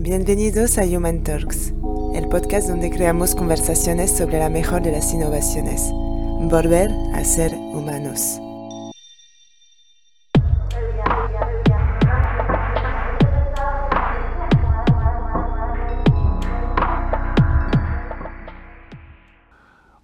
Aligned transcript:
Bienvenidos 0.00 0.78
a 0.78 0.84
Human 0.84 1.24
Talks, 1.24 1.74
el 2.14 2.28
podcast 2.28 2.68
donde 2.68 2.88
creamos 2.88 3.34
conversaciones 3.34 4.16
sobre 4.16 4.38
la 4.38 4.48
mejor 4.48 4.80
de 4.80 4.92
las 4.92 5.12
innovaciones. 5.12 5.90
Volver 5.92 6.88
a 7.14 7.24
ser 7.24 7.52
humanos. 7.52 8.38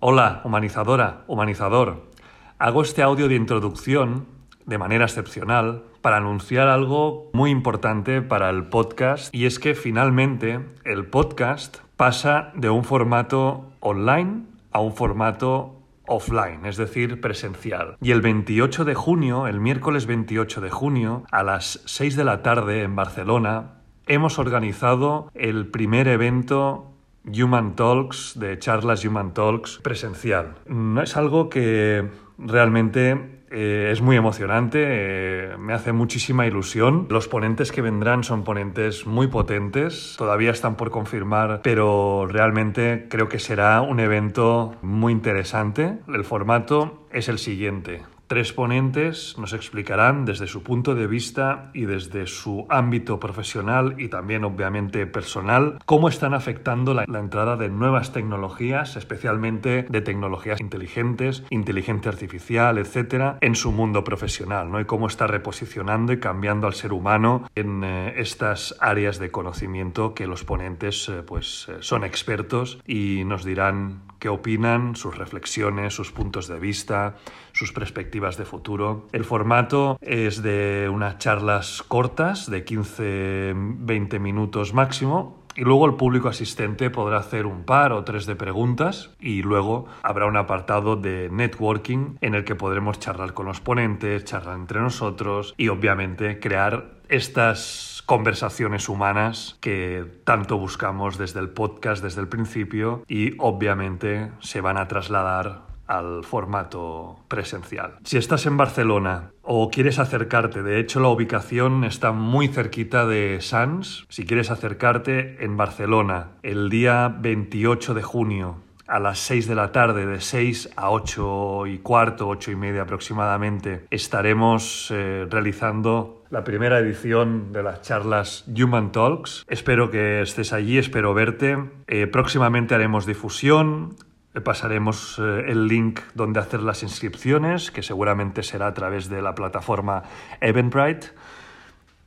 Hola, 0.00 0.42
humanizadora, 0.44 1.22
humanizador. 1.28 2.10
Hago 2.58 2.82
este 2.82 3.00
audio 3.04 3.28
de 3.28 3.36
introducción 3.36 4.33
de 4.66 4.78
manera 4.78 5.04
excepcional 5.04 5.84
para 6.00 6.18
anunciar 6.18 6.68
algo 6.68 7.30
muy 7.32 7.50
importante 7.50 8.22
para 8.22 8.50
el 8.50 8.64
podcast 8.64 9.34
y 9.34 9.46
es 9.46 9.58
que 9.58 9.74
finalmente 9.74 10.60
el 10.84 11.06
podcast 11.06 11.78
pasa 11.96 12.52
de 12.54 12.70
un 12.70 12.84
formato 12.84 13.70
online 13.80 14.42
a 14.72 14.80
un 14.80 14.92
formato 14.92 15.80
offline, 16.06 16.66
es 16.66 16.76
decir, 16.76 17.20
presencial. 17.20 17.96
Y 18.00 18.10
el 18.10 18.20
28 18.20 18.84
de 18.84 18.94
junio, 18.94 19.46
el 19.46 19.60
miércoles 19.60 20.06
28 20.06 20.60
de 20.60 20.70
junio, 20.70 21.24
a 21.30 21.42
las 21.42 21.80
6 21.86 22.16
de 22.16 22.24
la 22.24 22.42
tarde 22.42 22.82
en 22.82 22.94
Barcelona, 22.94 23.80
hemos 24.06 24.38
organizado 24.38 25.30
el 25.34 25.68
primer 25.68 26.08
evento 26.08 26.90
Human 27.26 27.74
Talks, 27.74 28.38
de 28.38 28.58
charlas 28.58 29.04
Human 29.04 29.32
Talks 29.32 29.78
presencial. 29.82 30.56
No 30.66 31.02
es 31.02 31.16
algo 31.16 31.48
que 31.48 32.10
realmente 32.38 33.43
eh, 33.54 33.90
es 33.92 34.02
muy 34.02 34.16
emocionante, 34.16 34.80
eh, 34.82 35.56
me 35.58 35.74
hace 35.74 35.92
muchísima 35.92 36.44
ilusión. 36.44 37.06
Los 37.08 37.28
ponentes 37.28 37.70
que 37.70 37.82
vendrán 37.82 38.24
son 38.24 38.42
ponentes 38.42 39.06
muy 39.06 39.28
potentes, 39.28 40.16
todavía 40.18 40.50
están 40.50 40.76
por 40.76 40.90
confirmar, 40.90 41.60
pero 41.62 42.26
realmente 42.28 43.06
creo 43.08 43.28
que 43.28 43.38
será 43.38 43.80
un 43.80 44.00
evento 44.00 44.74
muy 44.82 45.12
interesante. 45.12 45.98
El 46.08 46.24
formato 46.24 47.06
es 47.12 47.28
el 47.28 47.38
siguiente. 47.38 48.02
Tres 48.26 48.52
ponentes 48.52 49.36
nos 49.38 49.52
explicarán 49.52 50.24
desde 50.24 50.46
su 50.46 50.62
punto 50.62 50.94
de 50.94 51.06
vista 51.06 51.70
y 51.74 51.84
desde 51.84 52.26
su 52.26 52.66
ámbito 52.70 53.20
profesional 53.20 53.96
y 53.98 54.08
también 54.08 54.44
obviamente 54.44 55.06
personal 55.06 55.78
cómo 55.84 56.08
están 56.08 56.32
afectando 56.32 56.94
la, 56.94 57.04
entrada 57.04 57.56
de 57.56 57.68
nuevas 57.68 58.12
tecnologías, 58.12 58.96
especialmente 58.96 59.86
de 59.88 60.00
tecnologías 60.00 60.60
inteligentes, 60.60 61.44
inteligencia 61.50 62.10
artificial, 62.10 62.78
etcétera, 62.78 63.38
en 63.40 63.54
su 63.54 63.72
mundo 63.72 64.04
profesional, 64.04 64.70
¿no? 64.70 64.80
Y 64.80 64.84
cómo 64.84 65.06
está 65.06 65.26
reposicionando 65.26 66.12
y 66.12 66.18
cambiando 66.18 66.66
al 66.66 66.74
ser 66.74 66.92
humano 66.92 67.48
en 67.54 67.84
eh, 67.84 68.14
estas 68.16 68.74
áreas 68.80 69.18
de 69.18 69.30
conocimiento 69.30 70.14
que 70.14 70.26
los 70.26 70.44
ponentes 70.44 71.08
eh, 71.08 71.22
pues 71.22 71.68
eh, 71.68 71.76
son 71.80 72.04
expertos 72.04 72.80
y 72.86 73.22
nos 73.24 73.44
dirán 73.44 74.02
qué 74.24 74.30
opinan, 74.30 74.96
sus 74.96 75.18
reflexiones, 75.18 75.92
sus 75.92 76.10
puntos 76.10 76.48
de 76.48 76.58
vista, 76.58 77.16
sus 77.52 77.74
perspectivas 77.74 78.38
de 78.38 78.46
futuro. 78.46 79.06
El 79.12 79.22
formato 79.22 79.98
es 80.00 80.42
de 80.42 80.88
unas 80.90 81.18
charlas 81.18 81.82
cortas, 81.86 82.48
de 82.50 82.64
15-20 82.64 84.18
minutos 84.20 84.72
máximo, 84.72 85.44
y 85.56 85.60
luego 85.60 85.84
el 85.84 85.96
público 85.96 86.28
asistente 86.28 86.88
podrá 86.88 87.18
hacer 87.18 87.44
un 87.44 87.64
par 87.64 87.92
o 87.92 88.02
tres 88.02 88.24
de 88.24 88.34
preguntas 88.34 89.10
y 89.20 89.42
luego 89.42 89.84
habrá 90.02 90.24
un 90.24 90.38
apartado 90.38 90.96
de 90.96 91.28
networking 91.30 92.16
en 92.22 92.34
el 92.34 92.44
que 92.44 92.54
podremos 92.54 92.98
charlar 93.00 93.34
con 93.34 93.44
los 93.44 93.60
ponentes, 93.60 94.24
charlar 94.24 94.56
entre 94.56 94.80
nosotros 94.80 95.54
y 95.58 95.68
obviamente 95.68 96.40
crear 96.40 96.94
estas 97.10 97.93
conversaciones 98.06 98.88
humanas 98.88 99.56
que 99.60 100.04
tanto 100.24 100.58
buscamos 100.58 101.18
desde 101.18 101.40
el 101.40 101.50
podcast, 101.50 102.02
desde 102.02 102.20
el 102.20 102.28
principio 102.28 103.02
y 103.08 103.34
obviamente 103.38 104.30
se 104.40 104.60
van 104.60 104.76
a 104.76 104.88
trasladar 104.88 105.62
al 105.86 106.24
formato 106.24 107.18
presencial. 107.28 107.98
Si 108.04 108.16
estás 108.16 108.46
en 108.46 108.56
Barcelona 108.56 109.32
o 109.42 109.70
quieres 109.70 109.98
acercarte, 109.98 110.62
de 110.62 110.80
hecho 110.80 111.00
la 111.00 111.08
ubicación 111.08 111.84
está 111.84 112.12
muy 112.12 112.48
cerquita 112.48 113.06
de 113.06 113.38
Sans, 113.40 114.06
si 114.08 114.24
quieres 114.24 114.50
acercarte 114.50 115.44
en 115.44 115.56
Barcelona 115.56 116.32
el 116.42 116.70
día 116.70 117.14
28 117.20 117.94
de 117.94 118.02
junio 118.02 118.64
a 118.86 118.98
las 118.98 119.18
6 119.20 119.48
de 119.48 119.54
la 119.54 119.72
tarde, 119.72 120.06
de 120.06 120.20
6 120.20 120.70
a 120.76 120.90
8 120.90 121.66
y 121.66 121.78
cuarto, 121.78 122.28
8 122.28 122.50
y 122.50 122.56
media 122.56 122.82
aproximadamente, 122.82 123.86
estaremos 123.90 124.90
eh, 124.90 125.26
realizando 125.30 126.23
la 126.34 126.42
primera 126.42 126.80
edición 126.80 127.52
de 127.52 127.62
las 127.62 127.82
charlas 127.82 128.44
Human 128.48 128.90
Talks. 128.90 129.44
Espero 129.46 129.92
que 129.92 130.20
estés 130.20 130.52
allí, 130.52 130.78
espero 130.78 131.14
verte. 131.14 131.56
Eh, 131.86 132.08
próximamente 132.08 132.74
haremos 132.74 133.06
difusión, 133.06 133.94
eh, 134.34 134.40
pasaremos 134.40 135.20
el 135.20 135.68
link 135.68 136.00
donde 136.14 136.40
hacer 136.40 136.60
las 136.60 136.82
inscripciones, 136.82 137.70
que 137.70 137.84
seguramente 137.84 138.42
será 138.42 138.66
a 138.66 138.74
través 138.74 139.08
de 139.08 139.22
la 139.22 139.36
plataforma 139.36 140.02
Eventbrite. 140.40 141.12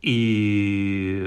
Y 0.01 1.23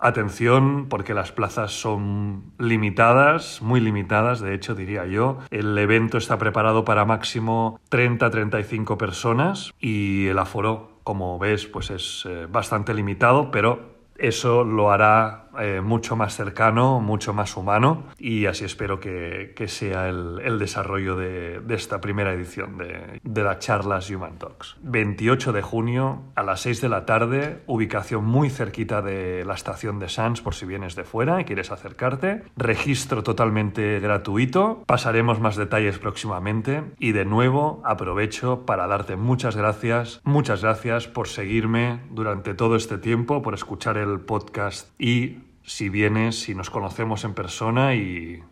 Atención 0.00 0.86
porque 0.88 1.12
las 1.12 1.32
plazas 1.32 1.72
son 1.72 2.52
limitadas, 2.56 3.60
muy 3.62 3.80
limitadas, 3.80 4.38
de 4.38 4.54
hecho 4.54 4.76
diría 4.76 5.06
yo. 5.06 5.38
El 5.50 5.76
evento 5.76 6.18
está 6.18 6.38
preparado 6.38 6.84
para 6.84 7.04
máximo 7.04 7.80
30-35 7.90 8.96
personas 8.96 9.74
y 9.80 10.28
el 10.28 10.38
aforo, 10.38 10.97
como 11.08 11.38
ves, 11.38 11.64
pues 11.64 11.88
es 11.88 12.26
eh, 12.28 12.44
bastante 12.50 12.92
limitado, 12.92 13.50
pero 13.50 14.10
eso 14.18 14.62
lo 14.62 14.90
hará 14.90 15.47
eh, 15.60 15.80
mucho 15.80 16.16
más 16.16 16.36
cercano, 16.36 17.00
mucho 17.00 17.32
más 17.32 17.56
humano 17.56 18.04
y 18.18 18.46
así 18.46 18.64
espero 18.64 19.00
que, 19.00 19.54
sea 19.68 20.08
el, 20.08 20.58
desarrollo 20.58 21.16
de, 21.16 21.60
esta 21.68 22.00
primera 22.00 22.32
edición 22.32 22.78
de, 22.78 23.20
de 23.22 23.44
las 23.44 23.58
charlas 23.58 24.10
Human 24.10 24.38
Talks. 24.38 24.76
28 24.82 25.52
de 25.52 25.62
junio 25.62 26.22
a 26.34 26.42
las 26.42 26.60
6 26.60 26.80
de 26.80 26.88
la 26.88 27.06
tarde, 27.06 27.62
ubicación 27.66 28.24
muy 28.24 28.50
cerquita 28.50 29.02
de 29.02 29.44
la 29.44 29.54
estación 29.54 29.98
de 29.98 30.08
Sans 30.08 30.40
por 30.40 30.54
si 30.54 30.66
vienes 30.66 30.94
de 30.94 31.04
fuera 31.04 31.40
y 31.40 31.44
quieres 31.44 31.70
acercarte. 31.70 32.42
Registro 32.56 33.22
totalmente 33.22 34.00
gratuito. 34.00 34.84
Pasaremos 34.86 35.40
más 35.40 35.56
detalles 35.56 35.98
próximamente 35.98 36.84
y 36.98 37.12
de 37.12 37.24
nuevo 37.24 37.82
aprovecho 37.84 38.64
para 38.66 38.86
darte 38.86 39.16
muchas 39.16 39.56
gracias, 39.56 40.20
muchas 40.24 40.62
gracias 40.62 41.08
por 41.08 41.28
seguirme 41.28 42.00
durante 42.10 42.54
todo 42.54 42.76
este 42.76 42.98
tiempo, 42.98 43.42
por 43.42 43.54
escuchar 43.54 43.96
el 43.96 44.20
podcast 44.20 44.88
y 45.00 45.47
si 45.68 45.90
vienes, 45.90 46.40
si 46.40 46.54
nos 46.54 46.70
conocemos 46.70 47.24
en 47.24 47.34
persona 47.34 47.94
y, 47.94 48.42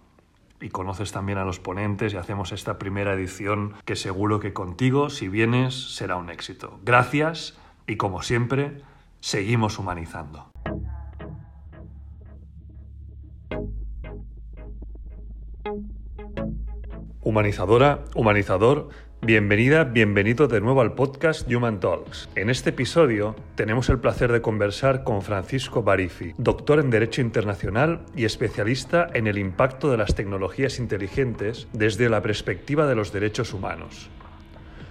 y 0.60 0.68
conoces 0.68 1.12
también 1.12 1.38
a 1.38 1.46
los 1.46 1.58
ponentes 1.58 2.12
y 2.12 2.18
hacemos 2.18 2.52
esta 2.52 2.78
primera 2.78 3.14
edición 3.14 3.72
que 3.86 3.96
seguro 3.96 4.38
que 4.38 4.52
contigo, 4.52 5.08
si 5.08 5.28
vienes, 5.28 5.94
será 5.96 6.16
un 6.16 6.28
éxito. 6.28 6.78
Gracias 6.84 7.58
y 7.86 7.96
como 7.96 8.22
siempre, 8.22 8.82
seguimos 9.20 9.78
humanizando. 9.78 10.52
Humanizadora, 17.22 18.04
humanizador, 18.14 18.90
Bienvenida, 19.22 19.84
bienvenido 19.84 20.46
de 20.46 20.60
nuevo 20.60 20.82
al 20.82 20.92
podcast 20.92 21.50
Human 21.50 21.80
Talks. 21.80 22.28
En 22.36 22.50
este 22.50 22.70
episodio 22.70 23.34
tenemos 23.54 23.88
el 23.88 23.98
placer 23.98 24.30
de 24.30 24.42
conversar 24.42 25.04
con 25.04 25.22
Francisco 25.22 25.82
Barifi, 25.82 26.34
doctor 26.36 26.78
en 26.78 26.90
Derecho 26.90 27.22
Internacional 27.22 28.02
y 28.14 28.26
especialista 28.26 29.08
en 29.14 29.26
el 29.26 29.38
impacto 29.38 29.90
de 29.90 29.96
las 29.96 30.14
tecnologías 30.14 30.78
inteligentes 30.78 31.66
desde 31.72 32.10
la 32.10 32.20
perspectiva 32.20 32.86
de 32.86 32.94
los 32.94 33.10
derechos 33.10 33.54
humanos. 33.54 34.10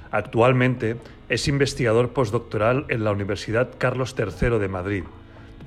Actualmente 0.09 0.97
es 1.29 1.47
investigador 1.47 2.11
postdoctoral 2.11 2.87
en 2.89 3.03
la 3.03 3.11
Universidad 3.11 3.69
Carlos 3.77 4.15
III 4.17 4.57
de 4.57 4.67
Madrid 4.67 5.03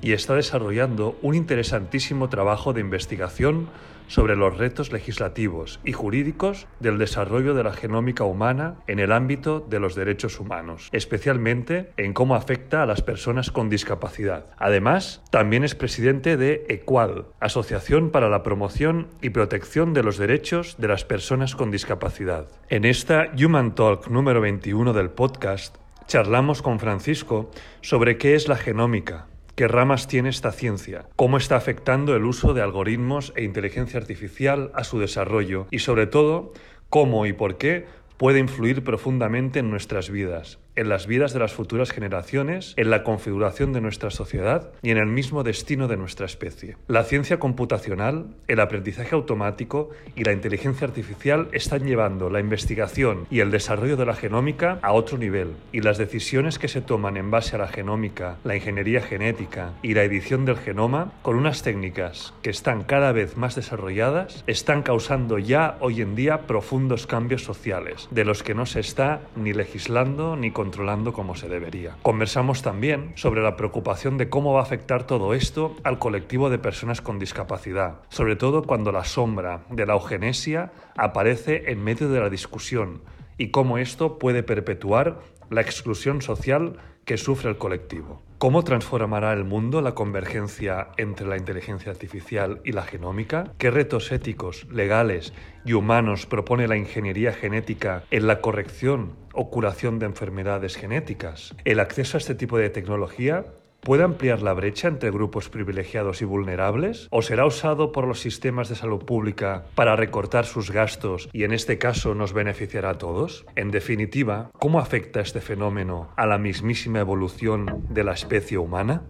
y 0.01 0.13
está 0.13 0.35
desarrollando 0.35 1.17
un 1.21 1.35
interesantísimo 1.35 2.29
trabajo 2.29 2.73
de 2.73 2.81
investigación 2.81 3.69
sobre 4.09 4.35
los 4.35 4.57
retos 4.57 4.91
legislativos 4.91 5.79
y 5.85 5.93
jurídicos 5.93 6.67
del 6.79 6.97
desarrollo 6.97 7.53
de 7.53 7.63
la 7.63 7.73
genómica 7.73 8.23
humana 8.25 8.75
en 8.87 8.99
el 8.99 9.11
ámbito 9.11 9.59
de 9.61 9.79
los 9.79 9.95
derechos 9.95 10.39
humanos, 10.39 10.89
especialmente 10.91 11.91
en 11.95 12.13
cómo 12.13 12.35
afecta 12.35 12.83
a 12.83 12.85
las 12.85 13.01
personas 13.01 13.51
con 13.51 13.69
discapacidad. 13.69 14.47
Además, 14.57 15.21
también 15.29 15.63
es 15.63 15.75
presidente 15.75 16.35
de 16.37 16.65
EQUAL, 16.69 17.27
Asociación 17.39 18.09
para 18.09 18.29
la 18.29 18.43
Promoción 18.43 19.07
y 19.21 19.29
Protección 19.29 19.93
de 19.93 20.03
los 20.03 20.17
Derechos 20.17 20.75
de 20.79 20.87
las 20.87 21.05
Personas 21.05 21.55
con 21.55 21.69
Discapacidad. 21.69 22.47
En 22.67 22.85
esta 22.85 23.31
Human 23.39 23.75
Talk 23.75 24.07
número 24.07 24.41
21 24.41 24.91
del 24.93 25.11
podcast, 25.11 25.77
charlamos 26.07 26.63
con 26.63 26.79
Francisco 26.79 27.51
sobre 27.81 28.17
qué 28.17 28.33
es 28.33 28.47
la 28.47 28.55
genómica, 28.55 29.27
qué 29.59 29.67
ramas 29.67 30.07
tiene 30.07 30.29
esta 30.29 30.53
ciencia, 30.53 31.09
cómo 31.17 31.35
está 31.35 31.57
afectando 31.57 32.15
el 32.15 32.23
uso 32.23 32.53
de 32.53 32.61
algoritmos 32.61 33.33
e 33.35 33.43
inteligencia 33.43 33.99
artificial 33.99 34.71
a 34.73 34.85
su 34.85 34.99
desarrollo 34.99 35.67
y 35.69 35.79
sobre 35.79 36.07
todo 36.07 36.53
cómo 36.87 37.25
y 37.25 37.33
por 37.33 37.57
qué 37.57 37.85
puede 38.15 38.39
influir 38.39 38.85
profundamente 38.85 39.59
en 39.59 39.69
nuestras 39.69 40.09
vidas 40.11 40.59
en 40.75 40.89
las 40.89 41.07
vidas 41.07 41.33
de 41.33 41.39
las 41.39 41.53
futuras 41.53 41.91
generaciones, 41.91 42.73
en 42.77 42.89
la 42.89 43.03
configuración 43.03 43.73
de 43.73 43.81
nuestra 43.81 44.09
sociedad 44.11 44.71
y 44.81 44.91
en 44.91 44.97
el 44.97 45.07
mismo 45.07 45.43
destino 45.43 45.87
de 45.87 45.97
nuestra 45.97 46.25
especie. 46.25 46.77
La 46.87 47.03
ciencia 47.03 47.39
computacional, 47.39 48.27
el 48.47 48.59
aprendizaje 48.59 49.15
automático 49.15 49.89
y 50.15 50.23
la 50.23 50.33
inteligencia 50.33 50.87
artificial 50.87 51.49
están 51.51 51.85
llevando 51.85 52.29
la 52.29 52.39
investigación 52.39 53.27
y 53.29 53.41
el 53.41 53.51
desarrollo 53.51 53.97
de 53.97 54.05
la 54.05 54.15
genómica 54.15 54.79
a 54.81 54.93
otro 54.93 55.17
nivel 55.17 55.53
y 55.71 55.81
las 55.81 55.97
decisiones 55.97 56.59
que 56.59 56.67
se 56.67 56.81
toman 56.81 57.17
en 57.17 57.31
base 57.31 57.55
a 57.55 57.59
la 57.59 57.67
genómica, 57.67 58.37
la 58.43 58.55
ingeniería 58.55 59.01
genética 59.01 59.73
y 59.81 59.93
la 59.93 60.03
edición 60.03 60.45
del 60.45 60.57
genoma, 60.57 61.11
con 61.21 61.35
unas 61.35 61.61
técnicas 61.61 62.33
que 62.41 62.49
están 62.49 62.83
cada 62.83 63.11
vez 63.11 63.37
más 63.37 63.55
desarrolladas, 63.55 64.43
están 64.47 64.83
causando 64.83 65.39
ya 65.39 65.77
hoy 65.79 66.01
en 66.01 66.15
día 66.15 66.47
profundos 66.47 67.07
cambios 67.07 67.43
sociales, 67.43 68.07
de 68.11 68.25
los 68.25 68.43
que 68.43 68.53
no 68.53 68.65
se 68.65 68.79
está 68.79 69.21
ni 69.35 69.53
legislando 69.53 70.35
ni 70.35 70.51
controlando 70.59 71.13
como 71.13 71.35
se 71.35 71.47
debería. 71.47 71.95
Conversamos 72.01 72.61
también 72.61 73.13
sobre 73.15 73.41
la 73.41 73.55
preocupación 73.55 74.17
de 74.17 74.27
cómo 74.27 74.51
va 74.51 74.59
a 74.59 74.63
afectar 74.63 75.07
todo 75.07 75.33
esto 75.33 75.77
al 75.85 75.99
colectivo 75.99 76.49
de 76.49 76.59
personas 76.59 76.99
con 76.99 77.17
discapacidad, 77.17 78.01
sobre 78.09 78.35
todo 78.35 78.63
cuando 78.63 78.91
la 78.91 79.05
sombra 79.05 79.63
de 79.69 79.85
la 79.85 79.93
eugenesia 79.93 80.73
aparece 80.97 81.71
en 81.71 81.81
medio 81.81 82.09
de 82.09 82.19
la 82.19 82.29
discusión 82.29 83.03
y 83.37 83.51
cómo 83.51 83.77
esto 83.77 84.19
puede 84.19 84.43
perpetuar 84.43 85.21
la 85.49 85.61
exclusión 85.61 86.21
social 86.21 86.73
que 87.05 87.15
sufre 87.15 87.49
el 87.49 87.57
colectivo. 87.57 88.21
¿Cómo 88.39 88.63
transformará 88.63 89.33
el 89.33 89.43
mundo 89.43 89.81
la 89.81 89.93
convergencia 89.93 90.91
entre 90.95 91.27
la 91.27 91.35
inteligencia 91.35 91.91
artificial 91.91 92.61
y 92.63 92.71
la 92.71 92.83
genómica? 92.83 93.51
¿Qué 93.57 93.69
retos 93.69 94.13
éticos, 94.13 94.65
legales 94.71 95.33
y 95.65 95.73
humanos 95.73 96.25
propone 96.25 96.69
la 96.69 96.77
ingeniería 96.77 97.33
genética 97.33 98.05
en 98.11 98.27
la 98.27 98.39
corrección 98.39 99.17
o 99.33 99.49
curación 99.49 99.99
de 99.99 100.05
enfermedades 100.05 100.77
genéticas? 100.77 101.53
¿El 101.65 101.81
acceso 101.81 102.15
a 102.15 102.19
este 102.19 102.33
tipo 102.33 102.57
de 102.57 102.69
tecnología 102.69 103.43
¿Puede 103.81 104.03
ampliar 104.03 104.41
la 104.41 104.53
brecha 104.53 104.87
entre 104.87 105.09
grupos 105.09 105.49
privilegiados 105.49 106.21
y 106.21 106.25
vulnerables? 106.25 107.07
¿O 107.11 107.21
será 107.21 107.45
usado 107.45 107.91
por 107.91 108.05
los 108.05 108.19
sistemas 108.19 108.67
de 108.69 108.75
salud 108.75 109.05
pública 109.05 109.65
para 109.73 109.95
recortar 109.95 110.45
sus 110.45 110.71
gastos 110.71 111.29
y 111.31 111.43
en 111.43 111.53
este 111.53 111.77
caso 111.77 112.13
nos 112.13 112.33
beneficiará 112.33 112.91
a 112.91 112.97
todos? 112.97 113.45
En 113.55 113.71
definitiva, 113.71 114.51
¿cómo 114.59 114.79
afecta 114.79 115.21
este 115.21 115.39
fenómeno 115.39 116.11
a 116.17 116.27
la 116.27 116.37
mismísima 116.37 116.99
evolución 116.99 117.85
de 117.89 118.03
la 118.03 118.13
especie 118.13 118.57
humana? 118.57 119.03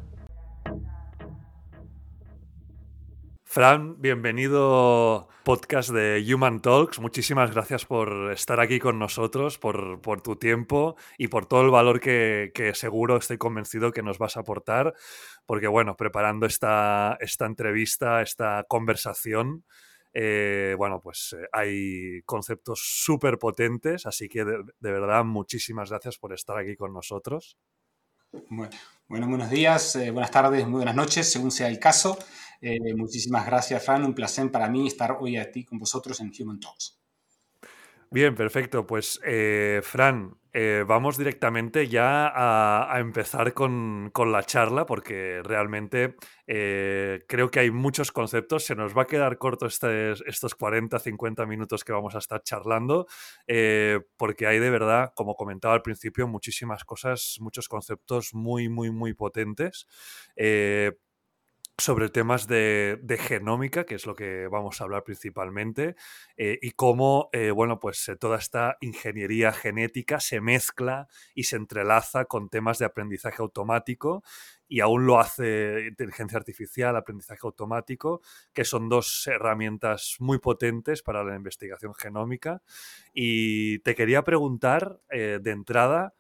Fran, 3.52 4.00
bienvenido 4.00 5.28
podcast 5.44 5.90
de 5.90 6.24
Human 6.32 6.62
Talks. 6.62 7.00
Muchísimas 7.00 7.50
gracias 7.50 7.84
por 7.84 8.32
estar 8.32 8.60
aquí 8.60 8.78
con 8.78 9.00
nosotros, 9.00 9.58
por, 9.58 10.00
tu 10.22 10.36
tiempo 10.36 10.96
y 11.18 11.30
por 11.30 11.48
todo 11.48 11.64
el 11.64 11.72
valor 11.72 12.00
que, 12.00 12.52
seguro 12.76 13.18
estoy 13.18 13.40
convencido 13.40 13.92
que 13.92 14.04
nos 14.04 14.20
vas 14.20 14.38
a 14.38 14.42
aportar, 14.42 14.94
porque 15.48 15.66
bueno, 15.66 15.98
preparando 15.98 16.46
esta, 16.46 17.18
entrevista, 17.40 18.22
esta 18.22 18.66
conversación, 18.70 19.66
eh, 20.14 20.76
bueno, 20.78 21.02
pues 21.02 21.36
eh, 21.36 21.48
hay 21.52 22.22
conceptos 22.28 22.82
súper 22.84 23.40
potentes, 23.40 24.06
así 24.06 24.30
que 24.30 24.46
de, 24.46 24.64
verdad 24.80 25.26
muchísimas 25.26 25.90
gracias 25.90 26.20
por 26.20 26.34
estar 26.34 26.56
aquí 26.56 26.76
con 26.76 26.94
nosotros. 26.94 27.58
Bueno, 29.08 29.28
buenos 29.28 29.50
días, 29.50 29.96
eh, 29.96 30.12
buenas 30.12 30.30
tardes, 30.30 30.68
muy 30.68 30.78
buenas 30.78 30.96
noches, 30.96 31.32
según 31.32 31.50
sea 31.50 31.68
el 31.68 31.80
caso. 31.80 32.16
Eh, 32.62 32.94
muchísimas 32.96 33.46
gracias, 33.46 33.84
Fran. 33.84 34.04
Un 34.04 34.14
placer 34.14 34.52
para 34.52 34.70
mí 34.70 34.88
estar 34.88 35.18
hoy 35.20 35.38
aquí 35.38 35.64
con 35.64 35.80
vosotros 35.80 36.20
en 36.20 36.32
Human 36.40 36.60
Talks. 36.60 36.98
Bien, 38.12 38.34
perfecto. 38.34 38.88
Pues, 38.88 39.20
eh, 39.24 39.82
Fran, 39.84 40.36
eh, 40.52 40.84
vamos 40.86 41.16
directamente 41.16 41.88
ya 41.88 42.32
a, 42.34 43.00
empezar 43.00 43.54
con, 43.54 44.12
la 44.16 44.44
charla 44.44 44.88
porque 44.88 45.42
realmente 45.44 46.16
creo 46.48 47.52
que 47.52 47.60
hay 47.60 47.70
muchos 47.70 48.12
conceptos. 48.12 48.66
Se 48.66 48.76
nos 48.76 48.98
va 48.98 49.04
a 49.04 49.08
quedar 49.08 49.38
corto 49.38 49.68
este, 49.68 50.14
estos 50.26 50.56
40, 50.56 50.98
50 50.98 51.46
minutos 51.46 51.84
que 51.84 51.94
vamos 51.94 52.16
a 52.16 52.18
estar 52.18 52.42
charlando 52.42 53.06
porque 54.18 54.48
hay 54.48 54.58
de 54.58 54.72
verdad, 54.72 55.14
como 55.16 55.36
comentaba 55.36 55.76
al 55.76 55.84
principio, 55.84 56.28
muchísimas 56.28 56.84
cosas, 56.84 57.38
muchos 57.40 57.68
conceptos 57.70 58.34
muy, 58.34 58.70
muy, 58.70 58.90
muy 58.90 59.14
potentes 59.14 59.86
sobre 61.80 62.10
temas 62.10 62.48
de, 62.48 63.00
genómica, 63.20 63.86
que 63.86 63.96
es 63.96 64.06
lo 64.06 64.16
que 64.16 64.48
vamos 64.48 64.80
a 64.80 64.84
hablar 64.84 65.04
principalmente, 65.04 65.96
eh, 66.38 66.60
y 66.62 66.72
cómo, 66.72 67.30
eh, 67.32 67.52
bueno, 67.52 67.80
pues 67.80 68.08
eh, 68.10 68.16
toda 68.16 68.38
esta 68.38 68.78
ingeniería 68.82 69.52
genética 69.52 70.20
se 70.20 70.42
mezcla 70.42 71.08
y 71.34 71.44
se 71.44 71.56
entrelaza 71.56 72.26
con 72.26 72.50
temas 72.50 72.80
de 72.80 72.86
aprendizaje 72.86 73.42
automático, 73.42 74.24
y 74.68 74.82
aún 74.82 75.08
lo 75.08 75.20
hace 75.20 75.88
inteligencia 75.88 76.38
artificial, 76.38 76.96
aprendizaje 76.96 77.42
automático, 77.44 78.22
que 78.54 78.66
son 78.66 78.88
dos 78.88 79.26
herramientas 79.26 80.18
muy 80.20 80.38
potentes 80.38 81.02
para 81.02 81.24
la 81.24 81.36
investigación 81.36 81.96
genómica. 81.96 82.62
Y 83.14 83.80
te 83.80 83.96
quería 83.96 84.24
preguntar 84.24 85.00
de 85.10 85.50
entrada 85.50 86.14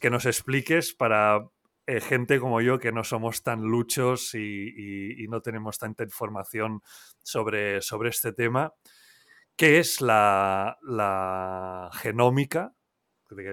que 0.00 0.08
nos 0.08 0.24
expliques 0.24 0.94
para 0.94 1.50
eh, 1.92 2.00
gente 2.00 2.40
como 2.40 2.62
yo 2.62 2.78
que 2.78 2.90
no 2.90 3.04
somos 3.04 3.42
tan 3.42 3.60
luchos 3.60 4.34
y, 4.34 5.26
no 5.28 5.42
tenemos 5.42 5.78
tanta 5.78 6.04
información 6.04 6.82
sobre, 7.22 7.82
sobre 7.82 8.08
este 8.08 8.32
tema. 8.32 8.72
¿Qué 9.56 9.78
es 9.78 10.00
la, 10.00 10.78
genómica? 11.92 12.74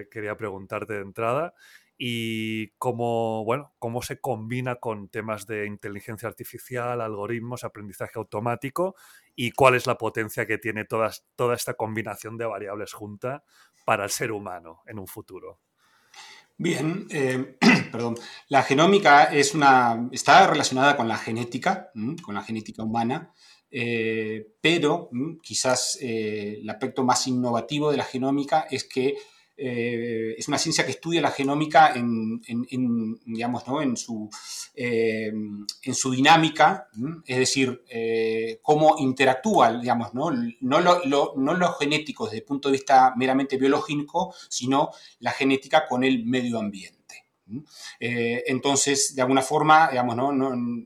Quería 0.09 0.37
preguntarte 0.37 0.93
de 0.93 1.01
entrada. 1.01 1.53
Y 1.97 2.69
cómo, 2.77 3.43
bueno, 3.43 3.73
cómo 3.77 4.01
se 4.01 4.21
combina 4.21 4.75
con 4.75 5.09
temas 5.09 5.45
de 5.45 5.65
inteligencia 5.65 6.29
artificial, 6.29 7.01
algoritmos, 7.01 7.65
aprendizaje 7.65 8.13
automático 8.15 8.95
y 9.35 9.51
cuál 9.51 9.75
es 9.75 9.85
la 9.85 9.97
potencia 9.97 10.45
que 10.45 10.57
tiene 10.57 10.85
toda 10.85 11.53
esta 11.53 11.73
combinación 11.73 12.37
de 12.37 12.45
variables 12.45 12.93
junta 12.93 13.43
para 13.85 14.05
el 14.05 14.09
ser 14.11 14.31
humano 14.31 14.81
en 14.85 14.97
un 14.97 15.07
futuro. 15.07 15.59
Bien, 16.61 17.07
eh, 17.09 17.55
perdón. 17.91 18.15
La 18.47 18.63
genómica 18.63 19.25
está 19.25 20.47
relacionada 20.47 20.95
con 20.95 21.07
la 21.07 21.17
genética, 21.17 21.91
con 22.23 22.35
la 22.35 22.43
genética 22.43 22.83
humana, 22.83 23.33
eh, 23.71 24.47
pero 24.61 25.09
quizás 25.43 25.97
eh, 26.01 26.59
el 26.61 26.69
aspecto 26.69 27.03
más 27.03 27.27
innovativo 27.27 27.91
de 27.91 27.97
la 27.97 28.03
genómica 28.03 28.65
es 28.69 28.83
que 28.83 29.15
eh, 29.61 30.35
es 30.37 30.47
una 30.47 30.57
ciencia 30.57 30.85
que 30.85 30.91
estudia 30.91 31.21
la 31.21 31.31
genómica 31.31 31.93
en, 31.93 32.39
digamos, 33.25 33.63
en, 33.81 33.97
su, 33.97 34.29
en 34.73 35.93
su 35.93 36.11
dinámica, 36.11 36.87
es 37.25 37.37
decir, 37.37 37.83
cómo 38.61 38.95
interactúa, 38.99 39.77
digamos, 39.77 40.13
¿no? 40.13 40.31
No, 40.61 40.79
lo, 40.79 41.75
desde 41.79 42.37
el 42.37 42.43
punto 42.43 42.69
de 42.69 42.73
vista 42.73 43.13
meramente 43.17 43.57
biológico, 43.57 44.33
sino 44.47 44.91
la 45.19 45.31
genética 45.31 45.85
con 45.85 46.05
el 46.05 46.25
medio 46.25 46.57
ambiente. 46.57 46.98
Entonces, 47.99 49.15
de 49.15 49.21
alguna 49.21 49.41
forma, 49.41 49.89
digamos, 49.89 50.15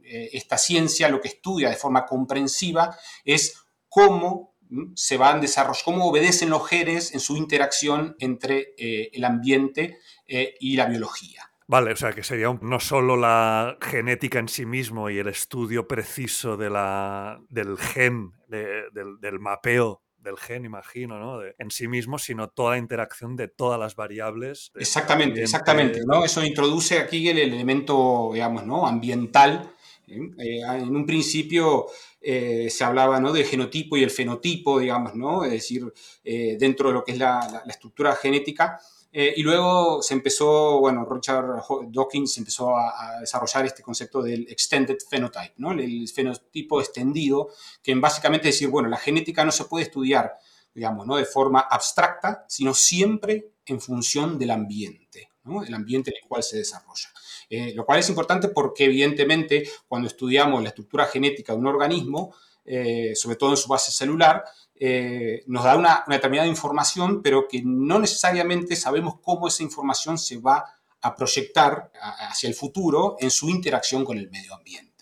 esta 0.04 0.58
ciencia 0.58 1.10
lo 1.10 1.22
que 1.22 1.28
estudia 1.28 1.70
de 1.70 1.76
forma 1.76 2.06
comprensiva 2.06 2.98
es 3.24 3.56
cómo 3.90 4.54
se 4.96 5.18
van 5.18 5.42
desarrollando, 5.42 5.84
cómo 5.86 6.10
obedecen 6.10 6.50
los 6.50 6.68
genes 6.68 7.14
en 7.14 7.20
su 7.20 7.38
interacción 7.38 8.16
entre 8.20 8.74
eh, 8.78 9.12
el 9.14 9.24
ambiente 9.26 10.00
eh, 10.28 10.56
y 10.60 10.76
la 10.76 10.86
biología. 10.88 11.50
Vale, 11.68 11.94
o 11.94 11.96
sea 11.96 12.12
que 12.12 12.24
sería 12.24 12.54
no 12.62 12.80
solo 12.80 13.16
la 13.16 13.78
genética 13.82 14.40
en 14.40 14.50
sí 14.50 14.66
mismo 14.66 15.10
y 15.10 15.18
el 15.18 15.28
estudio 15.28 15.88
preciso 15.88 16.58
de 16.58 16.70
la, 16.70 17.40
del 17.50 17.78
gen, 17.78 18.34
del, 18.48 19.40
mapeo 19.40 20.03
del 20.24 20.38
gen, 20.38 20.66
imagino, 20.66 21.20
¿no? 21.20 21.42
en 21.44 21.70
sí 21.70 21.88
mismo, 21.88 22.18
sino 22.18 22.50
toda 22.50 22.72
la 22.72 22.78
interacción 22.78 23.36
de 23.36 23.48
todas 23.48 23.80
las 23.80 23.96
variables. 23.96 24.72
Exactamente, 24.76 25.44
exactamente. 25.44 26.02
¿no? 26.06 26.24
Eso 26.24 26.44
introduce 26.44 26.98
aquí 26.98 27.28
el 27.30 27.38
elemento, 27.38 28.32
digamos, 28.34 28.66
¿no? 28.66 28.88
ambiental. 28.88 29.70
¿eh? 30.08 30.62
en 30.62 30.96
un 30.96 31.06
principio 31.06 31.88
eh, 32.22 32.70
se 32.70 32.84
hablaba 32.84 33.20
¿no? 33.20 33.34
del 33.34 33.46
genotipo 33.46 33.98
y 33.98 34.04
el 34.04 34.10
fenotipo, 34.10 34.80
digamos, 34.80 35.14
¿no? 35.16 35.44
es 35.44 35.52
decir, 35.52 35.92
eh, 36.24 36.56
dentro 36.60 36.88
de 36.88 36.94
lo 36.94 37.04
que 37.04 37.12
es 37.12 37.18
la, 37.18 37.64
estructura 37.68 38.16
genética. 38.16 38.80
Eh, 39.16 39.32
y 39.38 39.44
luego 39.44 40.02
se 40.02 40.16
empezó, 40.16 40.80
bueno, 40.80 41.06
Richard 41.08 41.46
Dawkins 41.90 42.36
empezó 42.40 42.76
a, 42.76 43.20
desarrollar 43.20 43.68
este 43.68 43.84
concepto 43.84 44.24
del 44.24 44.48
extended 44.50 44.98
phenotype, 45.08 45.54
¿no? 45.58 45.72
el 45.72 46.10
fenotipo 46.10 46.82
extendido, 46.82 47.50
que 47.84 47.94
básicamente 47.94 48.50
es 48.50 48.56
decir, 48.56 48.70
bueno, 48.70 48.90
la 48.90 48.98
genética 48.98 49.46
no 49.46 49.52
se 49.52 49.66
puede 49.66 49.86
estudiar, 49.86 50.34
digamos, 50.74 51.06
¿no? 51.06 51.16
de 51.16 51.26
forma 51.26 51.60
abstracta, 51.60 52.44
sino 52.50 52.74
siempre 52.74 53.52
en 53.68 53.80
función 53.80 54.40
del 54.40 54.50
ambiente, 54.50 55.30
¿no? 55.44 55.64
el 55.64 55.76
ambiente 55.76 56.10
en 56.10 56.18
el 56.24 56.28
cual 56.28 56.42
se 56.42 56.58
desarrolla. 56.58 57.10
Eh, 57.52 57.72
lo 57.76 57.86
cual 57.86 58.00
es 58.00 58.10
importante 58.10 58.48
porque 58.48 58.86
evidentemente 58.86 59.70
cuando 59.88 60.08
estudiamos 60.08 60.64
la 60.64 60.70
estructura 60.70 61.06
genética 61.06 61.54
de 61.54 61.60
un 61.60 61.68
organismo, 61.68 62.34
eh, 62.66 63.14
sobre 63.16 63.36
todo 63.36 63.52
en 63.52 63.58
su 63.58 63.68
base 63.68 63.92
celular, 63.92 64.44
eh, 64.76 65.44
nos 65.48 65.64
da 65.64 65.78
una, 65.78 66.04
determinada 66.08 66.48
información, 66.48 67.22
pero 67.22 67.48
que 67.48 67.62
no 67.64 68.00
necesariamente 68.00 68.76
sabemos 68.76 69.16
cómo 69.22 69.48
esa 69.48 69.64
información 69.64 70.18
se 70.18 70.38
va 70.38 70.66
a 71.02 71.16
proyectar 71.16 71.92
hacia 72.30 72.48
el 72.48 72.56
futuro 72.56 73.18
en 73.20 73.30
su 73.30 73.50
interacción 73.50 74.06
con 74.06 74.18
el 74.18 74.30
medio 74.30 74.56
ambiente. 74.56 74.93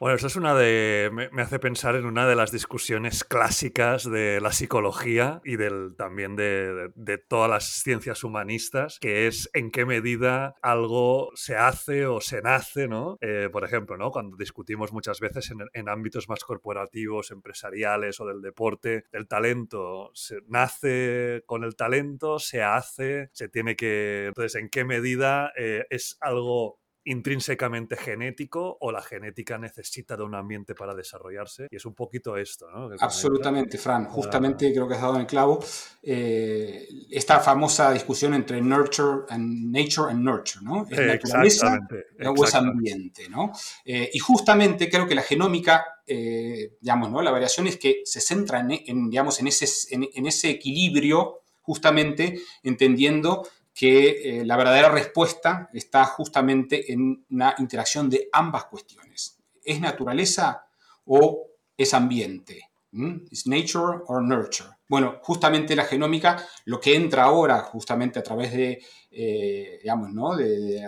Bueno, 0.00 0.16
eso 0.16 0.28
es 0.28 0.36
una 0.36 0.54
de. 0.54 1.10
Me, 1.12 1.42
hace 1.42 1.58
pensar 1.58 1.94
en 1.94 2.06
una 2.06 2.26
de 2.26 2.34
las 2.34 2.50
discusiones 2.50 3.22
clásicas 3.22 4.10
de 4.10 4.40
la 4.40 4.50
psicología 4.50 5.42
y 5.44 5.56
del, 5.56 5.94
también 5.94 6.36
de, 6.36 7.18
todas 7.28 7.50
las 7.50 7.64
ciencias 7.64 8.24
humanistas, 8.24 8.98
que 8.98 9.26
es 9.26 9.50
en 9.52 9.70
qué 9.70 9.84
medida 9.84 10.54
algo 10.62 11.32
se 11.34 11.54
hace 11.56 12.06
o 12.06 12.22
se 12.22 12.40
nace, 12.40 12.88
¿no? 12.88 13.18
Eh, 13.20 13.50
por 13.52 13.62
ejemplo, 13.62 13.98
¿no? 13.98 14.10
Cuando 14.10 14.38
discutimos 14.38 14.90
muchas 14.90 15.20
veces 15.20 15.52
en, 15.74 15.88
ámbitos 15.90 16.30
más 16.30 16.44
corporativos, 16.44 17.30
empresariales 17.30 18.20
o 18.20 18.26
del 18.26 18.40
deporte, 18.40 19.04
el 19.12 19.28
talento 19.28 20.12
se 20.14 20.38
nace 20.48 21.42
con 21.44 21.62
el 21.62 21.76
talento, 21.76 22.38
se 22.38 22.62
hace, 22.62 23.28
se 23.34 23.50
tiene 23.50 23.76
que. 23.76 24.28
Entonces, 24.28 24.54
¿en 24.54 24.70
qué 24.70 24.86
medida 24.86 25.52
eh, 25.58 25.84
es 25.90 26.16
algo 26.22 26.80
intrínsecamente 27.10 27.96
genético 27.96 28.78
o 28.80 28.92
la 28.92 29.02
genética 29.02 29.58
necesita 29.58 30.16
de 30.16 30.22
un 30.22 30.34
ambiente 30.36 30.76
para 30.76 30.94
desarrollarse. 30.94 31.66
Y 31.70 31.76
es 31.76 31.84
un 31.84 31.94
poquito 31.94 32.36
esto, 32.36 32.70
¿no? 32.70 32.88
Absolutamente, 33.00 33.78
Fran. 33.78 34.04
Justamente 34.06 34.72
creo 34.72 34.86
que 34.86 34.94
has 34.94 35.00
dado 35.00 35.16
en 35.16 35.22
el 35.22 35.26
clavo 35.26 35.58
eh, 36.02 36.88
esta 37.10 37.40
famosa 37.40 37.92
discusión 37.92 38.34
entre 38.34 38.60
nurture 38.60 39.24
and 39.28 39.74
nature 39.76 40.10
and 40.10 40.22
nurture, 40.22 40.64
¿no? 40.64 40.86
Es 40.88 40.98
naturaleza 40.98 41.78
o 42.24 42.44
es 42.44 42.54
ambiente, 42.54 43.28
¿no? 43.28 43.52
Eh, 43.84 44.10
y 44.12 44.18
justamente 44.20 44.88
creo 44.88 45.08
que 45.08 45.16
la 45.16 45.22
genómica, 45.22 45.84
eh, 46.06 46.76
digamos, 46.80 47.10
¿no? 47.10 47.22
La 47.22 47.32
variación 47.32 47.66
es 47.66 47.76
que 47.76 48.02
se 48.04 48.20
centra 48.20 48.60
en, 48.60 49.10
digamos, 49.10 49.40
en 49.40 49.48
ese, 49.48 49.66
en 49.90 50.26
ese 50.26 50.50
equilibrio 50.50 51.40
justamente 51.62 52.40
entendiendo 52.62 53.46
que 53.74 54.40
eh, 54.40 54.44
la 54.44 54.56
verdadera 54.56 54.90
respuesta 54.90 55.68
está 55.72 56.04
justamente 56.04 56.92
en 56.92 57.24
una 57.30 57.54
interacción 57.58 58.10
de 58.10 58.28
ambas 58.32 58.64
cuestiones. 58.66 59.38
¿Es 59.64 59.80
naturaleza 59.80 60.66
o 61.04 61.46
es 61.76 61.94
ambiente? 61.94 62.70
¿Mm? 62.92 63.26
¿Es 63.30 63.46
nature 63.46 64.00
or 64.06 64.22
nurture? 64.22 64.68
Bueno, 64.88 65.20
justamente 65.22 65.76
la 65.76 65.84
genómica, 65.84 66.44
lo 66.64 66.80
que 66.80 66.96
entra 66.96 67.24
ahora 67.24 67.60
justamente 67.60 68.18
a 68.18 68.22
través 68.22 68.52
de, 68.52 68.82
eh, 69.12 69.78
digamos, 69.80 70.10
¿no? 70.10 70.36
de, 70.36 70.82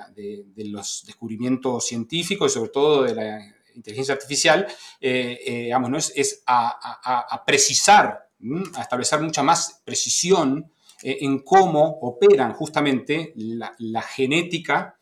los 0.57 1.05
descubrimientos 1.07 1.87
científicos 1.87 2.51
y 2.51 2.55
sobre 2.55 2.71
todo 2.71 3.05
de 3.05 3.15
la 3.15 3.41
inteligencia 3.77 4.15
artificial, 4.15 4.67
eh, 5.01 5.63
digamos, 5.65 5.89
¿no? 5.89 5.99
es, 5.99 6.43
a, 6.47 7.43
precisar, 7.47 8.29
a 8.75 8.83
establecer 8.83 9.21
mucha 9.21 9.45
más 9.45 9.81
precisión 9.85 10.72
eh, 11.03 11.19
en 11.21 11.41
cómo 11.41 11.99
operan 12.03 12.53
justamente 12.53 13.33
la, 13.37 14.03
genética 14.03 14.99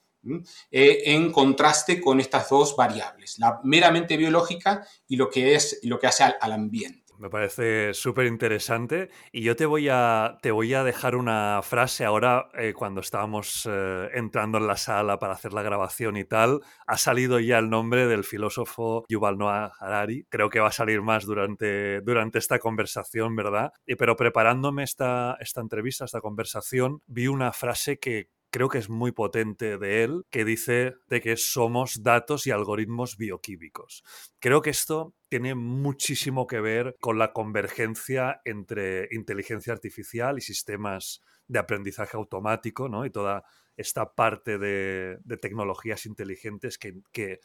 eh, 0.70 1.02
en 1.06 1.32
contraste 1.32 2.00
con 2.00 2.20
estas 2.20 2.48
dos 2.50 2.76
variables, 2.76 3.38
la 3.38 3.60
meramente 3.64 4.16
biológica 4.16 4.86
y 5.08 5.16
lo 5.16 5.30
que, 5.30 5.54
es, 5.54 5.80
lo 5.82 5.98
que 5.98 6.06
hace 6.06 6.24
al 6.24 6.52
ambiente. 6.52 6.99
Me 7.20 7.28
parece 7.28 7.92
súper 7.92 8.24
interesante 8.24 9.10
y 9.30 9.42
yo 9.42 9.54
te 9.54 9.66
voy, 9.66 9.90
a, 9.90 10.38
te 10.40 10.52
voy 10.52 10.72
a 10.72 10.84
dejar 10.84 11.16
una 11.16 11.60
frase 11.62 12.06
ahora 12.06 12.48
eh, 12.54 12.72
cuando 12.72 13.02
estábamos 13.02 13.68
eh, 13.70 14.08
entrando 14.14 14.56
en 14.56 14.66
la 14.66 14.78
sala 14.78 15.18
para 15.18 15.34
hacer 15.34 15.52
la 15.52 15.60
grabación 15.60 16.16
y 16.16 16.24
tal. 16.24 16.62
Ha 16.86 16.96
salido 16.96 17.38
ya 17.38 17.58
el 17.58 17.68
nombre 17.68 18.06
del 18.06 18.24
filósofo 18.24 19.04
Yuval 19.10 19.36
Noah 19.36 19.70
Harari. 19.78 20.24
Creo 20.30 20.48
que 20.48 20.60
va 20.60 20.68
a 20.68 20.72
salir 20.72 21.02
más 21.02 21.26
durante, 21.26 22.00
durante 22.00 22.38
esta 22.38 22.58
conversación, 22.58 23.36
¿verdad? 23.36 23.74
Y, 23.84 23.96
pero 23.96 24.16
preparándome 24.16 24.82
esta, 24.82 25.36
esta 25.40 25.60
entrevista, 25.60 26.06
esta 26.06 26.22
conversación, 26.22 27.02
vi 27.06 27.26
una 27.26 27.52
frase 27.52 27.98
que, 27.98 28.30
creo 28.50 28.68
que 28.68 28.78
es 28.78 28.90
muy 28.90 29.12
potente 29.12 29.78
de 29.78 30.04
él, 30.04 30.26
que 30.30 30.44
dice 30.44 30.96
de 31.08 31.20
que 31.20 31.36
somos 31.36 32.02
datos 32.02 32.46
y 32.46 32.50
algoritmos 32.50 33.16
bioquímicos. 33.16 34.04
Creo 34.40 34.60
que 34.60 34.70
esto 34.70 35.14
tiene 35.28 35.54
muchísimo 35.54 36.46
que 36.46 36.60
ver 36.60 36.96
con 37.00 37.18
la 37.18 37.32
convergencia 37.32 38.40
entre 38.44 39.08
inteligencia 39.12 39.72
artificial 39.72 40.38
y 40.38 40.40
sistemas 40.40 41.22
de 41.46 41.60
aprendizaje 41.60 42.16
automático, 42.16 42.88
¿no? 42.88 43.04
Y 43.04 43.10
toda 43.10 43.44
esta 43.76 44.14
parte 44.14 44.58
de, 44.58 45.18
tecnologías 45.40 46.04
inteligentes 46.06 46.78
que, 46.78 47.40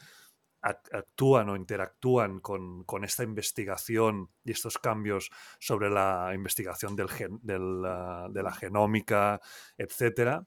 actúan 0.91 1.49
o 1.49 1.55
interactúan 1.55 2.39
con, 2.39 3.03
esta 3.03 3.21
investigación 3.21 4.31
y 4.43 4.51
estos 4.51 4.79
cambios 4.79 5.29
sobre 5.59 5.91
la 5.91 6.31
investigación 6.33 6.95
del 6.95 7.07
de 7.43 8.43
la 8.43 8.51
genómica, 8.51 9.39
etcétera. 9.77 10.43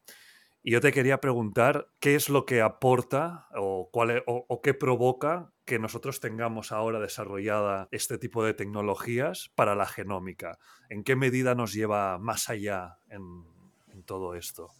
Y 0.63 0.73
yo 0.73 0.81
te 0.81 0.93
quería 0.93 1.21
preguntar 1.21 1.89
qué 2.01 2.15
es 2.15 2.29
lo 2.29 2.45
que 2.45 2.61
aporta 2.61 3.47
o, 3.57 3.91
e, 4.09 4.23
o, 4.27 4.61
qué 4.61 4.75
provoca 4.75 5.53
que 5.65 5.79
nosotros 5.79 6.21
tengamos 6.21 6.73
ahora 6.73 6.99
desarrollada 6.99 7.89
este 7.93 8.19
tipo 8.19 8.45
de 8.45 8.55
tecnologías 8.55 9.51
para 9.55 9.75
la 9.75 9.87
genómica. 9.87 10.59
¿En 10.91 11.05
qué 11.05 11.15
medida 11.15 11.55
nos 11.55 11.73
lleva 11.73 12.19
más 12.19 12.49
allá 12.49 12.99
en, 13.09 13.45
todo 14.05 14.35
esto? 14.35 14.71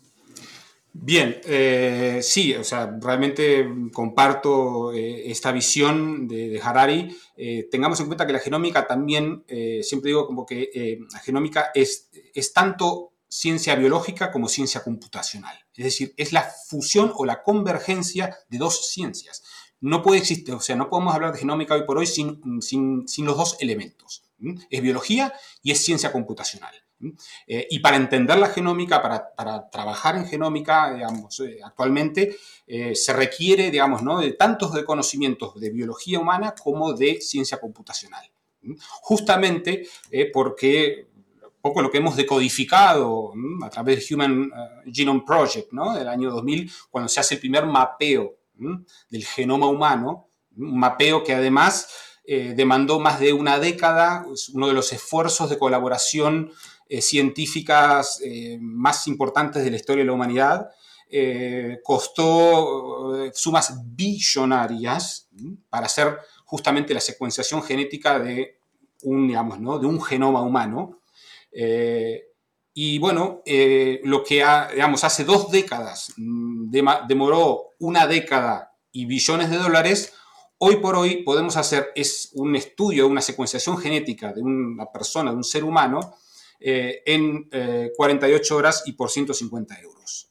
Bien, 0.93 1.41
eh, 1.45 2.21
sí, 2.23 2.55
o 2.55 2.65
sea, 2.65 2.97
realmente 3.01 3.69
comparto 3.93 4.93
eh, 4.93 5.31
esta 5.31 5.53
visión 5.53 6.27
de, 6.27 6.61
Harari. 6.63 7.15
Eh, 7.37 7.69
tengamos 7.71 8.01
en 8.01 8.07
cuenta 8.07 8.27
que 8.27 8.33
la 8.33 8.39
genómica 8.39 8.87
también, 8.87 9.45
siempre 9.83 10.09
digo 10.09 10.27
como 10.27 10.47
que 10.47 10.99
la 11.13 11.19
genómica 11.19 11.71
es, 11.75 12.11
es 12.35 12.53
tanto 12.53 13.13
ciencia 13.29 13.75
biológica 13.75 14.33
como 14.33 14.49
ciencia 14.49 14.83
computacional. 14.83 15.57
Es 15.75 15.85
decir, 15.85 16.15
es 16.17 16.33
la 16.33 16.43
fusión 16.43 17.13
o 17.15 17.25
la 17.25 17.43
convergencia 17.43 18.37
de 18.49 18.59
dos 18.59 18.91
ciencias. 18.91 19.43
No 19.81 20.03
puede 20.03 20.19
existir, 20.19 20.55
o 20.55 20.61
sea, 20.61 20.75
no 20.75 20.89
podemos 20.89 21.15
hablar 21.15 21.33
de 21.33 21.39
genómica 21.39 21.75
hoy 21.75 21.85
por 21.85 21.99
hoy 21.99 22.07
sin, 22.07 22.41
sin, 22.61 23.07
los 23.25 23.37
dos 23.37 23.57
elementos. 23.61 24.25
Es 24.71 24.83
biología 24.83 25.33
y 25.63 25.71
es 25.71 25.85
ciencia 25.85 26.11
computacional. 26.11 26.75
Eh, 27.47 27.69
y 27.71 27.79
para 27.79 27.97
entender 27.97 28.39
la 28.39 28.49
genómica, 28.49 29.01
para, 29.01 29.33
para 29.37 29.71
trabajar 29.71 30.17
en 30.17 30.27
genómica, 30.27 30.93
digamos, 30.93 31.39
eh, 31.41 31.61
actualmente 31.63 32.37
eh, 32.67 32.97
se 32.97 33.13
requiere, 33.13 33.71
digamos, 33.71 34.03
¿no? 34.03 34.19
de 34.21 34.33
tantos 34.33 34.75
de 34.75 34.85
conocimientos 34.85 35.61
de 35.61 35.71
biología 35.71 36.19
humana 36.19 36.57
como 36.61 36.93
de 36.95 37.21
ciencia 37.21 37.61
computacional. 37.61 38.29
Justamente 39.03 39.89
porque 40.33 41.07
poco 41.61 41.83
lo 41.83 41.91
que 41.91 41.99
hemos 41.99 42.17
decodificado 42.17 43.33
a 43.63 43.71
través 43.71 43.97
del 44.09 44.15
Human 44.15 44.45
eh, 44.45 44.91
Genome 44.93 45.23
Project 45.27 45.73
¿no? 45.73 45.95
del 45.95 46.09
año 46.09 46.31
2000, 46.31 46.71
cuando 46.91 47.09
se 47.09 47.21
hace 47.21 47.35
el 47.35 47.41
primer 47.41 47.67
mapeo 47.67 48.37
del 49.09 49.25
genoma 49.25 49.69
humano, 49.69 50.29
un 50.57 50.79
mapeo 50.79 51.23
que 51.23 51.35
además 51.35 51.89
eh, 52.25 52.55
demandó 52.57 52.99
más 52.99 53.21
de 53.21 53.33
una 53.33 53.59
década, 53.59 54.27
es 54.33 54.49
uno 54.49 54.67
de 54.67 54.75
los 54.75 54.93
esfuerzos 54.93 55.49
de 55.49 55.59
colaboración 55.59 56.51
eh, 56.89 57.01
científicas 57.01 58.21
más 58.61 59.07
importantes 59.07 59.63
de 59.63 59.71
la 59.71 59.77
historia 59.77 60.03
de 60.03 60.07
la 60.07 60.15
humanidad. 60.15 60.71
costó 61.85 63.31
sumas 63.33 63.81
billonarias 63.85 65.29
para 65.71 65.87
hacer 65.87 66.19
justamente 66.45 66.95
la 66.95 67.01
secuenciación 67.01 67.63
genética 67.63 68.19
de 68.19 68.59
un, 69.03 69.29
digamos, 69.29 69.61
¿no? 69.61 69.79
de 69.79 69.87
un 69.87 70.03
genoma 70.03 70.43
humano. 70.43 70.98
Eh, 71.53 72.23
y 72.75 72.99
bueno, 72.99 73.43
eh, 73.45 74.01
lo 74.05 74.23
que, 74.23 74.45
digamos, 74.73 75.05
hace 75.05 75.25
dos 75.25 75.51
décadas 75.51 76.13
mm, 76.17 76.71
demoró 77.09 77.71
una 77.81 78.07
década 78.07 78.73
y 78.93 79.07
billones 79.07 79.51
de 79.51 79.57
dólares, 79.57 80.15
hoy 80.59 80.77
por 80.77 80.97
hoy 80.97 81.23
podemos 81.23 81.57
hacer 81.57 81.91
es 81.95 82.31
un 82.35 82.55
estudio, 82.57 83.07
una 83.07 83.21
secuenciación 83.21 83.79
genética 83.79 84.33
de 84.33 84.43
una 84.43 84.87
persona, 84.87 85.31
de 85.31 85.37
un 85.37 85.45
ser 85.45 85.65
humano, 85.65 86.15
eh, 86.61 87.03
en 87.07 87.49
48 87.97 88.57
horas 88.57 88.83
y 88.87 88.93
por 88.93 89.11
150 89.11 89.81
euros. 89.81 90.31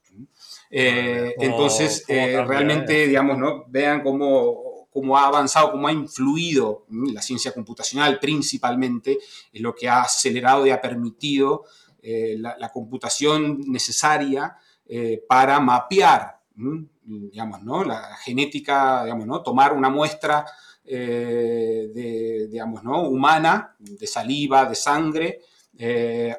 entonces, 0.70 2.04
realmente, 2.08 3.08
digamos, 3.08 3.38
¿no? 3.38 3.66
vean 3.68 4.04
cómo 4.04 4.67
cómo 4.98 5.16
ha 5.16 5.28
avanzado, 5.28 5.74
cómo 5.74 5.88
ha 5.88 5.92
influido 5.92 6.88
la 6.90 7.22
ciencia 7.22 7.54
computacional 7.54 8.18
principalmente, 8.20 9.20
es 9.54 9.62
lo 9.62 9.76
que 9.76 9.88
ha 9.88 10.02
acelerado 10.02 10.66
y 10.66 10.72
ha 10.72 10.82
permitido 10.82 11.66
eh, 12.02 12.36
la, 12.40 12.72
computación 12.72 13.62
necesaria 13.68 14.58
eh, 14.88 15.24
para 15.30 15.60
mapear, 15.60 16.40
digamos, 16.56 17.62
¿no? 17.62 17.84
la 17.84 18.16
genética, 18.24 19.04
digamos, 19.04 19.28
¿no? 19.28 19.44
tomar 19.44 19.72
una 19.72 19.92
muestra 19.92 20.48
eh, 20.84 21.92
de, 21.94 22.48
digamos, 22.50 22.84
¿no? 22.84 23.04
humana, 23.04 23.76
de 23.78 24.08
saliva, 24.08 24.66
de 24.66 24.76
sangre, 24.76 25.42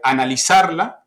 analizarla 0.02 1.04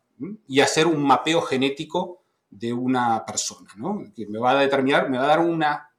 y 0.48 0.60
hacer 0.60 0.86
un 0.86 1.02
mapeo 1.02 1.42
genético 1.42 2.22
de 2.48 2.72
una 2.72 3.26
persona, 3.26 3.68
¿no? 3.76 4.04
que 4.16 4.26
me 4.26 4.38
va 4.38 4.52
a 4.52 4.60
determinar, 4.60 5.10
me 5.10 5.18
va 5.18 5.24
a 5.24 5.28
dar 5.28 5.40
una 5.40 5.91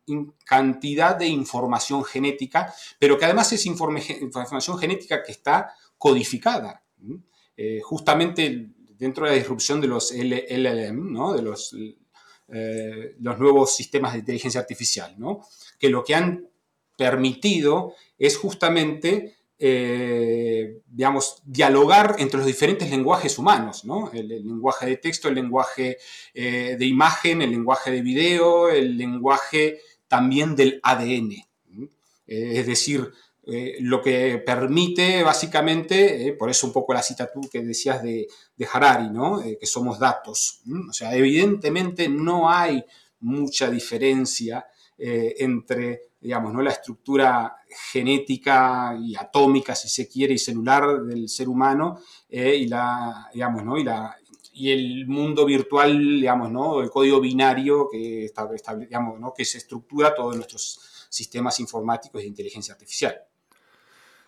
cantidad 0.46 1.16
de 1.16 1.28
información 1.28 2.04
genética, 2.04 2.74
pero 3.00 3.18
que 3.18 3.26
además 3.26 3.52
es 3.54 3.66
información 3.66 4.78
genética 4.78 5.24
que 5.24 5.32
está 5.32 5.74
codificada. 5.98 6.84
justamente 7.84 8.70
dentro 8.98 9.26
de 9.26 9.32
la 9.32 9.38
disrupción 9.38 9.80
de 9.80 9.88
los 9.88 10.12
LLM, 10.12 11.36
de 11.36 11.42
los, 11.42 11.76
los 13.20 13.40
nuevos 13.40 13.76
sistemas 13.76 14.14
de 14.14 14.20
inteligencia 14.20 14.62
artificial, 14.62 15.16
que 15.80 15.90
lo 15.90 16.04
que 16.04 16.16
han 16.16 16.48
permitido 16.98 17.94
es 18.18 18.38
justamente 18.38 19.36
eh, 19.66 20.82
digamos, 20.88 21.42
dialogar 21.46 22.16
entre 22.20 22.38
los 22.40 22.48
diferentes 22.48 22.90
lenguajes 22.90 23.38
humanos, 23.38 23.86
¿no? 23.86 24.12
El, 24.12 24.28
lenguaje 24.28 24.88
de 24.88 24.98
texto, 24.98 25.30
el 25.30 25.36
lenguaje 25.36 25.98
eh, 26.34 26.76
de 26.78 26.86
imagen, 26.86 27.42
el 27.42 27.52
lenguaje 27.52 27.92
de 27.92 28.02
video, 28.02 28.70
el 28.70 28.98
lenguaje 28.98 29.80
también 30.14 30.56
del 30.56 30.80
ADN. 30.84 31.32
Eh, 31.32 32.60
es 32.60 32.68
decir, 32.68 33.12
lo 33.80 34.00
que 34.00 34.38
permite 34.46 35.24
básicamente, 35.24 36.34
por 36.38 36.52
eso 36.52 36.68
un 36.68 36.72
poco 36.72 36.94
la 36.94 37.02
cita 37.02 37.30
tú 37.34 37.42
que 37.52 37.64
decías 37.64 38.04
de, 38.04 38.28
Harari, 38.72 39.10
¿no? 39.10 39.42
que 39.44 39.66
somos 39.66 39.98
datos. 39.98 40.62
O 40.90 40.94
sea, 40.94 41.16
evidentemente 41.16 42.08
no 42.08 42.48
hay 42.48 42.86
mucha 43.20 43.72
diferencia 43.72 44.66
entre 44.98 46.14
digamos, 46.24 46.54
¿no? 46.54 46.62
la 46.62 46.72
estructura 46.72 47.58
genética 47.92 48.98
y 48.98 49.14
atómica, 49.16 49.76
si 49.76 49.90
se 49.90 50.08
quiere, 50.08 50.34
y 50.34 50.38
celular 50.38 51.02
del 51.04 51.28
ser 51.28 51.50
humano 51.50 52.00
eh, 52.30 52.56
y, 52.56 52.68
la, 52.68 53.30
digamos, 53.34 53.66
¿no? 53.66 53.78
y, 53.78 53.84
la, 53.84 54.16
y 54.54 54.72
el 54.72 55.08
mundo 55.08 55.46
virtual, 55.46 55.98
digamos, 55.98 56.52
¿no? 56.52 56.82
el 56.82 56.90
código 56.90 57.20
binario 57.20 57.90
que, 57.92 58.26
está, 58.26 58.76
digamos, 58.76 59.20
¿no? 59.20 59.34
que 59.34 59.46
se 59.46 59.58
estructura 59.58 60.14
todos 60.14 60.36
nuestros 60.36 61.08
sistemas 61.10 61.60
informáticos 61.60 62.22
de 62.22 62.28
inteligencia 62.28 62.74
artificial. 62.74 63.20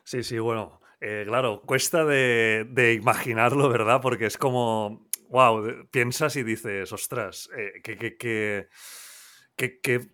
Sí, 0.04 0.24
sí, 0.24 0.40
bueno, 0.40 0.82
eh, 1.00 1.24
claro, 1.28 1.62
cuesta 1.62 2.06
de, 2.06 2.66
de, 2.70 2.94
imaginarlo, 2.94 3.70
¿verdad? 3.70 4.02
Porque 4.02 4.26
es 4.26 4.38
como, 4.38 5.08
wow, 5.30 5.88
piensas 5.92 6.36
y 6.36 6.44
dices, 6.44 6.92
ostras, 6.92 7.50
eh, 7.58 7.82
que, 7.84 7.98
que, 7.98 8.18
que, 9.56 9.80
que 9.82 10.10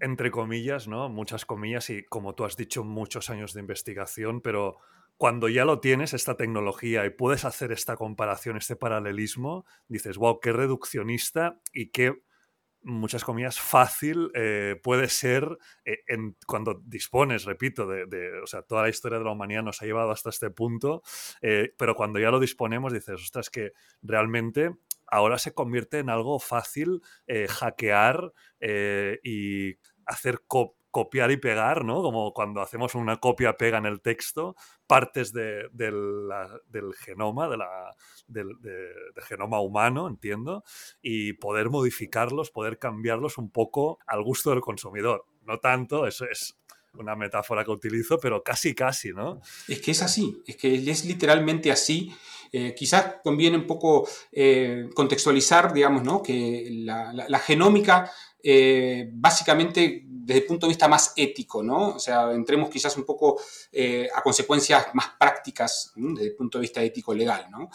entre 0.00 0.30
comillas, 0.30 0.86
¿no? 0.88 1.08
Muchas 1.08 1.44
comillas 1.44 1.90
y 1.90 2.04
como 2.04 2.34
tú 2.34 2.44
has 2.44 2.56
dicho, 2.56 2.84
muchos 2.84 3.30
años 3.30 3.54
de 3.54 3.60
investigación, 3.60 4.40
pero 4.40 4.78
cuando 5.18 5.48
ya 5.48 5.64
lo 5.64 5.80
tienes, 5.80 6.14
esta 6.14 6.36
tecnología, 6.36 7.04
y 7.04 7.10
puedes 7.10 7.44
hacer 7.44 7.72
esta 7.72 7.96
comparación, 7.96 8.56
este 8.56 8.76
paralelismo, 8.76 9.66
dices, 9.88 10.16
wow, 10.16 10.38
qué 10.40 10.52
reduccionista 10.52 11.60
y 11.72 11.90
qué, 11.90 12.22
muchas 12.82 13.24
comillas, 13.24 13.58
fácil 13.58 14.30
eh, 14.34 14.76
puede 14.80 15.08
ser 15.08 15.58
eh, 15.84 15.98
cuando 16.46 16.80
dispones, 16.84 17.44
repito, 17.44 17.88
de, 17.88 18.40
o 18.40 18.46
sea, 18.46 18.62
toda 18.62 18.82
la 18.82 18.88
historia 18.88 19.18
de 19.18 19.24
la 19.24 19.32
humanidad 19.32 19.64
nos 19.64 19.82
ha 19.82 19.86
llevado 19.86 20.12
hasta 20.12 20.30
este 20.30 20.50
punto, 20.50 21.02
eh, 21.42 21.74
pero 21.76 21.96
cuando 21.96 22.20
ya 22.20 22.30
lo 22.30 22.38
disponemos, 22.38 22.92
dices, 22.92 23.20
ostras, 23.20 23.50
que 23.50 23.72
realmente 24.02 24.76
ahora 25.04 25.38
se 25.38 25.52
convierte 25.52 25.98
en 25.98 26.10
algo 26.10 26.38
fácil 26.38 27.02
hackear 27.48 28.32
y 29.24 29.74
hacer 30.04 30.42
copiar 30.90 31.30
y 31.30 31.36
pegar, 31.36 31.84
¿no? 31.84 32.02
Como 32.02 32.32
cuando 32.32 32.60
hacemos 32.60 32.94
una 32.94 33.18
copia-pega 33.18 33.78
en 33.78 33.86
el 33.86 34.00
texto, 34.00 34.56
partes 34.86 35.32
del 35.32 35.70
genoma, 36.98 37.48
de 37.48 37.58
del, 38.26 38.56
genoma 39.26 39.60
humano, 39.60 40.08
entiendo, 40.08 40.64
y 41.02 41.34
poder 41.34 41.70
modificarlos, 41.70 42.50
poder 42.50 42.78
cambiarlos 42.78 43.38
un 43.38 43.50
poco 43.50 43.98
al 44.06 44.22
gusto 44.22 44.50
del 44.50 44.60
consumidor. 44.60 45.26
No 45.42 45.58
tanto, 45.58 46.06
eso 46.06 46.24
es 46.24 46.58
una 46.94 47.14
metáfora 47.14 47.64
que 47.64 47.70
utilizo, 47.70 48.18
pero 48.18 48.42
casi, 48.42 48.74
casi, 48.74 49.12
¿no? 49.12 49.40
Es 49.66 49.80
que 49.80 49.92
es 49.92 50.02
así, 50.02 50.42
es 50.46 50.56
que 50.56 50.74
es 50.74 51.04
literalmente 51.04 51.70
así. 51.70 52.12
Eh, 52.50 52.74
quizás 52.74 53.16
conviene 53.22 53.58
un 53.58 53.66
poco 53.66 54.08
eh, 54.32 54.88
contextualizar, 54.94 55.72
digamos, 55.72 56.02
¿no? 56.02 56.22
que 56.22 56.68
la, 56.70 57.38
genómica, 57.40 58.10
eh, 58.42 59.08
básicamente, 59.12 60.04
desde 60.06 60.40
el 60.40 60.46
punto 60.46 60.66
de 60.66 60.70
vista 60.70 60.88
más 60.88 61.12
ético, 61.16 61.62
¿no? 61.62 61.90
O 61.90 61.98
sea, 61.98 62.32
entremos 62.32 62.70
quizás 62.70 62.96
un 62.96 63.04
poco 63.04 63.40
a 64.14 64.22
consecuencias 64.22 64.88
más 64.94 65.10
prácticas 65.18 65.92
desde 65.96 66.28
el 66.28 66.34
punto 66.34 66.58
de 66.58 66.62
vista 66.62 66.82
ético-legal, 66.82 67.46
¿no? 67.50 67.70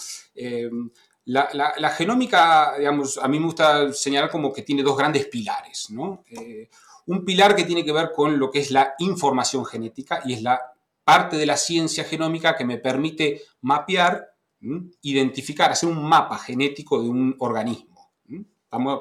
La, 1.25 1.49
la, 1.53 1.89
genómica, 1.89 2.75
digamos, 2.77 3.17
a 3.17 3.27
mí 3.29 3.39
me 3.39 3.45
gusta 3.45 3.93
señalar 3.93 4.29
como 4.29 4.51
que 4.51 4.61
tiene 4.61 4.83
dos 4.83 4.97
grandes 4.97 5.25
pilares, 5.27 5.89
¿no? 5.89 6.23
un 7.05 7.25
pilar 7.25 7.55
que 7.55 7.63
tiene 7.63 7.83
que 7.83 7.91
ver 7.91 8.11
con 8.15 8.39
lo 8.39 8.49
que 8.49 8.59
es 8.59 8.71
la 8.71 8.95
información 8.99 9.65
genética 9.65 10.21
y 10.25 10.33
es 10.33 10.41
la 10.41 10.61
parte 11.03 11.37
de 11.37 11.45
la 11.45 11.57
ciencia 11.57 12.03
genómica 12.03 12.55
que 12.55 12.65
me 12.65 12.77
permite 12.77 13.41
mapear, 13.61 14.35
identificar, 15.01 15.71
hacer 15.71 15.89
un 15.89 16.03
mapa 16.03 16.37
genético 16.37 17.01
de 17.01 17.09
un 17.09 17.35
organismo. 17.39 17.92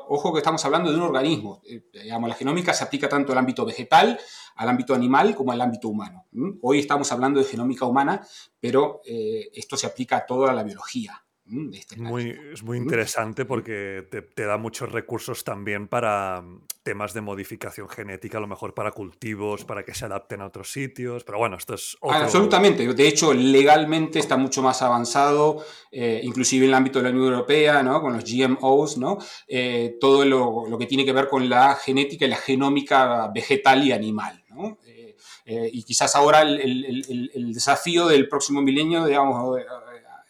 Ojo 0.09 0.33
que 0.33 0.39
estamos 0.39 0.65
hablando 0.65 0.91
de 0.91 0.97
un 0.97 1.03
organismo. 1.03 1.61
Eh, 1.65 1.85
digamos, 1.93 2.29
la 2.29 2.35
genómica 2.35 2.75
se 2.75 2.85
aplica 2.85 3.09
tanto 3.09 3.33
al 3.33 3.39
ámbito 3.39 3.65
vegetal, 3.65 4.19
al 4.57 4.69
ámbito 4.69 4.95
animal, 4.95 5.35
como 5.35 5.53
al 5.53 5.61
ámbito 5.61 5.89
humano. 5.89 6.27
Hoy 6.63 6.81
estamos 6.81 7.11
hablando 7.13 7.41
de 7.41 7.47
genómica 7.47 7.87
humana, 7.87 8.27
pero 8.61 9.01
eh, 9.05 9.51
esto 9.55 9.77
se 9.77 9.87
aplica 9.87 10.19
a 10.19 10.27
toda 10.27 10.53
la 10.53 10.63
biología. 10.63 11.22
Este 11.73 11.97
muy, 11.97 12.39
es 12.53 12.63
muy 12.63 12.79
interesante 12.79 13.45
porque 13.45 14.07
te, 14.09 14.45
da 14.45 14.57
muchos 14.59 14.93
recursos 14.93 15.43
también 15.43 15.89
para 15.89 16.41
mm, 16.41 16.67
temas 16.85 17.15
de 17.15 17.21
modificación 17.21 17.89
genética, 17.89 18.39
a 18.39 18.41
lo 18.41 18.47
mejor 18.47 18.75
para 18.75 18.93
cultivos, 18.93 19.65
para 19.65 19.85
que 19.85 19.93
se 19.93 20.05
adapten 20.05 20.41
a 20.41 20.47
otros 20.47 20.71
sitios, 20.71 21.25
pero 21.25 21.39
bueno, 21.39 21.57
esto 21.57 21.75
es... 21.75 21.97
Absolutamente, 22.01 22.87
de 22.95 23.09
hecho 23.09 23.35
legalmente 23.35 24.21
está 24.21 24.37
mucho 24.37 24.63
más 24.63 24.83
avanzado, 24.83 25.65
eh, 25.91 26.21
inclusive 26.23 26.65
en 26.65 26.71
el 26.71 26.75
ámbito 26.75 27.01
de 27.01 27.05
la 27.05 27.11
Unión 27.11 27.33
Europea, 27.33 27.83
¿no? 27.83 28.01
con 28.01 28.15
los 28.15 28.25
GMOs, 28.25 28.99
¿no? 28.99 29.19
Eh, 29.49 29.97
todo 30.01 30.25
lo, 30.25 30.79
que 30.79 30.87
tiene 30.87 31.05
que 31.05 31.13
ver 31.13 31.29
con 31.29 31.49
la 31.49 31.75
genética 31.75 32.25
y 32.25 32.29
la 32.29 32.37
genómica 32.37 33.29
vegetal 33.35 33.85
y 33.85 33.93
animal. 33.93 34.45
¿no? 34.49 34.79
Eh, 35.45 35.71
y 35.73 35.83
quizás 35.83 36.15
ahora 36.15 36.43
el, 36.43 37.31
el, 37.35 37.53
desafío 37.53 38.07
del 38.07 38.29
próximo 38.29 38.63
milenio, 38.63 39.05
digamos, 39.05 39.61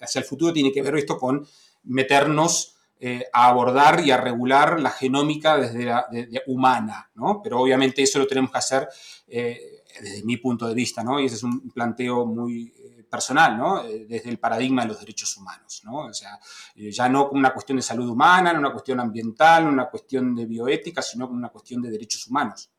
hacia 0.02 0.18
el 0.20 0.24
futuro 0.24 0.52
tiene 0.52 0.72
que 0.72 0.82
ver 0.82 0.96
esto 0.96 1.18
con 1.18 1.46
meternos 1.84 2.76
eh, 3.04 3.26
a 3.32 3.48
abordar 3.48 4.06
y 4.06 4.12
a 4.12 4.16
regular 4.16 4.78
la 4.78 4.90
genómica 4.90 5.56
desde 5.56 5.86
la 5.86 6.06
humana, 6.46 7.10
¿no? 7.16 7.40
Pero 7.42 7.58
obviamente 7.58 8.00
eso 8.00 8.20
lo 8.20 8.28
tenemos 8.28 8.52
que 8.52 8.58
hacer 8.58 8.88
eh, 9.26 9.82
desde 10.00 10.22
mi 10.22 10.36
punto 10.36 10.68
de 10.68 10.74
vista, 10.74 11.02
¿no? 11.02 11.18
Y 11.18 11.26
ese 11.26 11.34
es 11.34 11.42
un 11.42 11.68
planteo 11.70 12.24
muy 12.24 12.72
eh, 12.78 13.02
personal, 13.10 13.58
¿no? 13.58 13.82
desde 13.82 14.30
el 14.30 14.38
paradigma 14.38 14.82
de 14.82 14.88
los 14.88 15.00
derechos 15.00 15.36
humanos, 15.36 15.82
¿no? 15.84 16.06
O 16.06 16.14
sea, 16.14 16.38
ya 16.76 17.08
no 17.08 17.28
como 17.28 17.40
una 17.40 17.52
cuestión 17.52 17.74
de 17.76 17.82
salud 17.82 18.08
humana, 18.08 18.52
no 18.52 18.60
una 18.60 18.70
cuestión 18.70 19.00
ambiental, 19.00 19.64
no 19.64 19.70
una 19.70 19.90
cuestión 19.90 20.36
de 20.36 20.46
bioética, 20.46 21.02
sino 21.02 21.26
como 21.26 21.38
una 21.38 21.48
cuestión 21.48 21.82
de 21.82 21.90
derechos 21.90 22.28
humanos. 22.28 22.70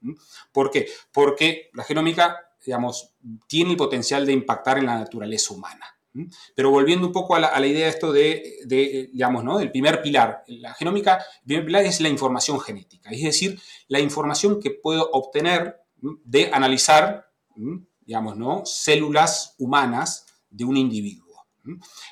¿Por 0.54 0.72
qué? 0.72 0.88
Porque 1.12 1.70
la 1.74 1.84
genómica, 1.84 2.38
digamos, 2.66 3.14
tiene 3.46 3.72
el 3.72 3.78
potencial 3.78 4.26
de 4.26 4.32
impactar 4.32 4.78
en 4.78 4.86
la 4.86 4.98
naturaleza 4.98 5.54
humana. 5.54 5.86
Pero 6.56 6.70
volviendo 6.70 7.08
un 7.08 7.14
poco 7.14 7.36
a 7.36 7.40
la, 7.40 7.68
idea 7.68 7.86
de 7.86 7.90
esto 7.90 8.12
de, 8.12 9.10
digamos, 9.12 9.44
¿no? 9.44 9.58
Del 9.58 9.72
primer 9.72 10.02
pilar. 10.02 10.44
La 10.48 10.74
genómica, 10.74 11.24
es 11.48 12.02
la 12.02 12.10
información 12.10 12.60
genética, 12.60 13.10
es 13.10 13.24
decir, 13.24 13.60
la 13.88 14.00
información 14.00 14.60
que 14.60 14.72
puedo 14.72 15.10
obtener 15.12 15.78
de 16.24 16.52
analizar, 16.54 17.30
digamos, 18.06 18.38
¿no? 18.38 18.64
Células 18.66 19.56
humanas 19.58 20.26
de 20.50 20.66
un 20.66 20.78
individuo. 20.78 21.24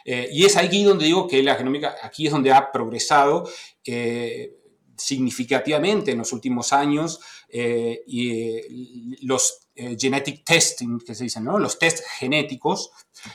Eh, 0.05 0.29
y 0.31 0.45
es 0.45 0.55
aquí 0.57 0.83
donde 0.83 1.05
digo 1.05 1.27
que 1.27 1.43
la 1.43 1.55
genómica, 1.55 1.95
aquí 2.01 2.25
es 2.25 2.31
donde 2.31 2.51
ha 2.51 2.71
progresado 2.71 3.49
eh, 3.85 4.57
significativamente 4.95 6.11
en 6.11 6.19
los 6.19 6.31
últimos 6.31 6.73
años 6.73 7.19
eh, 7.49 8.03
y 8.07 9.25
los 9.25 9.67
eh, 9.81 9.97
genetic 9.99 10.43
testing, 10.45 10.99
que 10.99 11.15
se 11.15 11.23
dicen, 11.23 11.43
¿no? 11.43 11.57
los 11.57 11.79
test 11.79 12.05
genéticos, 12.19 12.91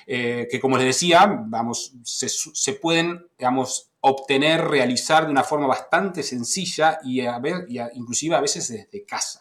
eh, 0.06 0.46
que 0.48 0.60
como 0.60 0.78
les 0.78 0.86
decía, 0.86 1.26
vamos, 1.46 1.92
se, 2.04 2.72
pueden, 2.74 3.26
digamos, 3.36 3.90
obtener, 4.00 4.64
realizar 4.64 5.24
de 5.24 5.32
una 5.32 5.42
forma 5.42 5.66
bastante 5.66 6.22
sencilla 6.22 7.00
y, 7.02 7.20
a 7.22 7.36
ver, 7.40 7.66
y 7.68 7.80
inclusive 7.94 8.36
a 8.36 8.40
veces 8.40 8.68
desde 8.68 9.04
casa. 9.04 9.40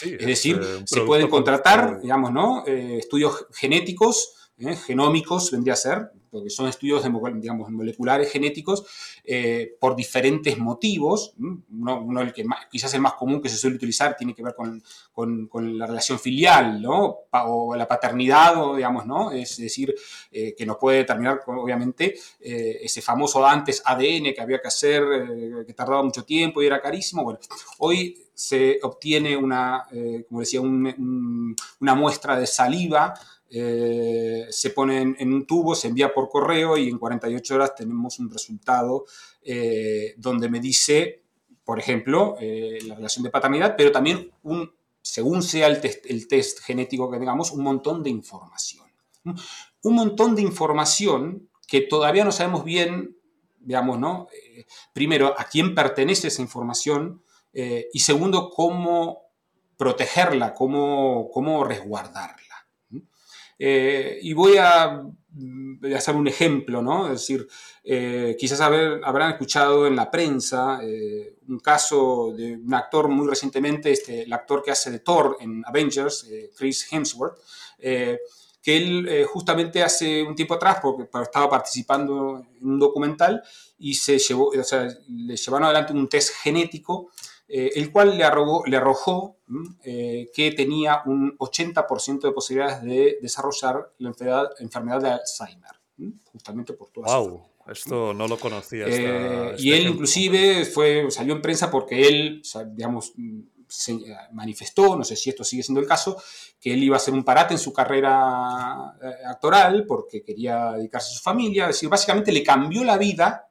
es 0.00 0.26
decir, 0.26 0.58
se 0.86 1.02
pueden 1.02 1.28
contratar, 1.28 2.00
digamos, 2.00 2.32
¿no? 2.32 2.64
estudios 2.66 3.46
genéticos, 3.52 4.50
genómicos 4.86 5.50
vendría 5.50 5.74
a 5.74 5.76
ser, 5.76 6.12
porque 6.32 6.48
son 6.48 6.66
estudios 6.66 7.04
digamos, 7.34 7.70
moleculares 7.70 8.32
genéticos 8.32 8.84
eh, 9.22 9.76
por 9.78 9.94
diferentes 9.94 10.56
motivos. 10.56 11.34
Uno, 11.38 12.22
el 12.22 12.32
que 12.32 12.44
quizás 12.70 12.94
el 12.94 13.02
más 13.02 13.12
común 13.12 13.42
que 13.42 13.50
se 13.50 13.58
suele 13.58 13.76
utilizar 13.76 14.16
tiene 14.16 14.34
que 14.34 14.42
ver 14.42 14.54
con, 14.54 14.82
la 15.78 15.86
relación 15.86 16.18
filial, 16.18 16.80
¿no? 16.80 17.18
o 17.30 17.76
la 17.76 17.86
paternidad, 17.86 18.56
o, 18.56 18.76
digamos, 18.76 19.04
¿no? 19.04 19.30
Es 19.30 19.58
decir, 19.58 19.94
eh, 20.30 20.54
que 20.56 20.64
nos 20.64 20.78
puede 20.78 20.98
determinar, 20.98 21.42
obviamente, 21.46 22.16
eh, 22.40 22.78
ese 22.82 23.02
famoso 23.02 23.44
antes 23.46 23.82
ADN 23.84 24.32
que 24.34 24.40
había 24.40 24.58
que 24.58 24.68
hacer, 24.68 25.02
que 25.66 25.74
tardaba 25.74 26.02
mucho 26.02 26.24
tiempo 26.24 26.62
y 26.62 26.66
era 26.66 26.80
carísimo. 26.80 27.24
Bueno, 27.24 27.40
hoy 27.78 28.18
se 28.32 28.78
obtiene 28.82 29.36
una, 29.36 29.86
como 30.26 30.40
decía, 30.40 30.62
una 30.62 31.94
muestra 31.94 32.38
de 32.38 32.46
saliva 32.46 33.12
se 33.52 34.70
pone 34.74 35.02
en, 35.18 35.32
un 35.32 35.46
tubo, 35.46 35.74
se 35.74 35.88
envía 35.88 36.14
por 36.14 36.28
correo 36.28 36.76
y 36.78 36.88
en 36.88 36.98
48 36.98 37.54
horas 37.54 37.74
tenemos 37.74 38.18
un 38.18 38.30
resultado 38.30 39.04
donde 40.16 40.48
me 40.48 40.58
dice, 40.58 41.22
por 41.64 41.78
ejemplo, 41.78 42.36
la 42.40 42.94
relación 42.94 43.24
de 43.24 43.30
paternidad, 43.30 43.74
pero 43.76 43.92
también 43.92 44.30
según 45.02 45.42
sea 45.42 45.66
el 45.66 45.80
test, 45.80 46.60
genético 46.60 47.10
que 47.10 47.18
tengamos, 47.18 47.50
un 47.50 47.62
montón 47.62 48.02
de 48.02 48.10
información. 48.10 48.86
Un 49.24 49.94
montón 49.94 50.34
de 50.34 50.42
información 50.42 51.48
que 51.66 51.80
todavía 51.80 52.24
no 52.24 52.32
sabemos 52.32 52.64
bien, 52.64 53.16
digamos, 53.58 53.98
¿no? 53.98 54.28
Eh, 54.32 54.66
primero, 54.92 55.34
a 55.38 55.44
quién 55.44 55.74
pertenece 55.74 56.28
esa 56.28 56.42
información 56.42 57.22
eh, 57.52 57.88
y 57.92 58.00
segundo, 58.00 58.50
cómo 58.50 59.22
protegerla, 59.76 60.54
cómo, 60.54 61.28
cómo 61.32 61.64
resguardarla. 61.64 62.51
Eh, 63.64 64.18
y 64.22 64.32
voy 64.32 64.56
a, 64.56 65.04
hacer 65.96 66.16
un 66.16 66.26
ejemplo, 66.26 66.82
¿no? 66.82 67.06
Es 67.06 67.20
decir, 67.20 67.48
quizás 68.38 68.60
habrán 68.60 69.30
escuchado 69.30 69.86
en 69.86 69.96
la 69.96 70.10
prensa 70.10 70.80
un 71.48 71.58
caso 71.58 72.34
de 72.36 72.54
un 72.54 72.74
actor 72.74 73.08
muy 73.08 73.26
recientemente, 73.26 73.90
este, 73.90 74.22
el 74.22 74.32
actor 74.32 74.62
que 74.62 74.72
hace 74.72 74.90
de 74.90 74.98
Thor 74.98 75.38
en 75.40 75.62
Avengers, 75.66 76.28
Chris 76.56 76.86
Hemsworth, 76.92 77.38
que 78.62 78.76
él 78.76 79.08
eh, 79.08 79.24
justamente 79.24 79.82
hace 79.82 80.22
un 80.22 80.36
tiempo 80.36 80.54
atrás, 80.54 80.78
porque 80.80 81.08
estaba 81.20 81.50
participando 81.50 82.38
en 82.60 82.66
un 82.66 82.78
documental 82.78 83.42
y 83.78 83.94
se 83.94 84.18
llevó, 84.18 84.48
o 84.48 84.64
sea, 84.64 84.88
le 85.08 85.36
llevaron 85.36 85.64
adelante 85.64 85.92
un 85.92 86.08
test 86.08 86.34
genético, 86.42 87.10
eh, 87.54 87.72
el 87.74 87.92
cual 87.92 88.16
le, 88.16 88.24
le 88.66 88.76
arrojó 88.78 89.36
eh, 89.84 90.30
que 90.32 90.52
tenía 90.52 91.02
un 91.04 91.36
80% 91.36 92.22
de 92.22 92.32
posibilidades 92.32 92.82
de 92.82 93.18
desarrollar 93.20 93.92
la 93.98 94.08
enfermedad, 94.08 94.50
enfermedad 94.58 95.02
de 95.02 95.10
Alzheimer, 95.10 95.72
justamente 96.32 96.72
por 96.72 96.88
todo 96.88 97.04
wow. 97.04 97.46
Esto 97.70 98.14
no 98.14 98.26
lo 98.26 98.38
conocía. 98.38 98.86
Este 98.86 99.62
y 99.62 99.70
él 99.74 99.86
inclusive 99.86 100.64
fue, 100.64 101.10
salió 101.10 101.34
en 101.34 101.42
prensa 101.42 101.70
porque 101.70 102.08
él, 102.08 102.42
digamos, 102.68 103.12
se 103.68 103.98
manifestó, 104.32 104.96
no 104.96 105.04
sé 105.04 105.14
si 105.14 105.28
esto 105.28 105.44
sigue 105.44 105.62
siendo 105.62 105.82
el 105.82 105.86
caso, 105.86 106.16
que 106.58 106.72
él 106.72 106.82
iba 106.82 106.96
a 106.96 107.00
hacer 107.00 107.12
un 107.12 107.22
parate 107.22 107.52
en 107.52 107.60
su 107.60 107.70
carrera 107.70 108.94
eh, 109.02 109.26
actoral 109.26 109.84
porque 109.86 110.22
quería 110.22 110.72
dedicarse 110.72 111.10
a 111.10 111.16
su 111.18 111.22
familia, 111.22 111.64
es 111.64 111.76
decir, 111.76 111.90
básicamente 111.90 112.32
le 112.32 112.42
cambió 112.42 112.82
la 112.82 112.96
vida 112.96 113.50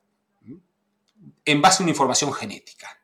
en 1.46 1.62
base 1.62 1.82
a 1.82 1.84
una 1.84 1.92
información 1.92 2.34
genética. 2.34 3.01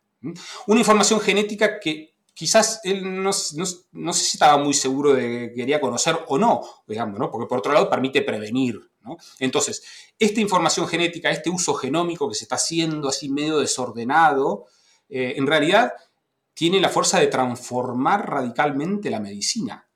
Una 0.67 0.79
información 0.79 1.19
genética 1.19 1.79
que 1.79 2.15
quizás 2.33 2.81
él 2.83 3.23
no, 3.23 3.33
sé 3.33 3.65
si 4.13 4.37
estaba 4.37 4.61
muy 4.63 4.75
seguro 4.75 5.13
de 5.13 5.21
que 5.21 5.53
quería 5.55 5.81
conocer 5.81 6.19
o 6.27 6.37
no, 6.37 6.61
digamos, 6.87 7.19
¿no? 7.19 7.31
porque 7.31 7.47
por 7.47 7.57
otro 7.57 7.73
lado 7.73 7.89
permite 7.89 8.21
prevenir. 8.21 8.79
Entonces, 9.39 9.83
esta 10.19 10.41
información 10.41 10.87
genética, 10.87 11.31
este 11.31 11.49
uso 11.49 11.73
genómico 11.73 12.29
que 12.29 12.35
se 12.35 12.43
está 12.45 12.55
haciendo 12.55 13.09
así 13.09 13.29
medio 13.29 13.57
desordenado, 13.57 14.65
eh, 15.09 15.33
en 15.37 15.47
realidad 15.47 15.93
tiene 16.53 16.79
la 16.79 16.89
fuerza 16.89 17.19
de 17.19 17.27
transformar 17.27 18.29
radicalmente 18.29 19.09
la 19.09 19.19
medicina. 19.19 19.87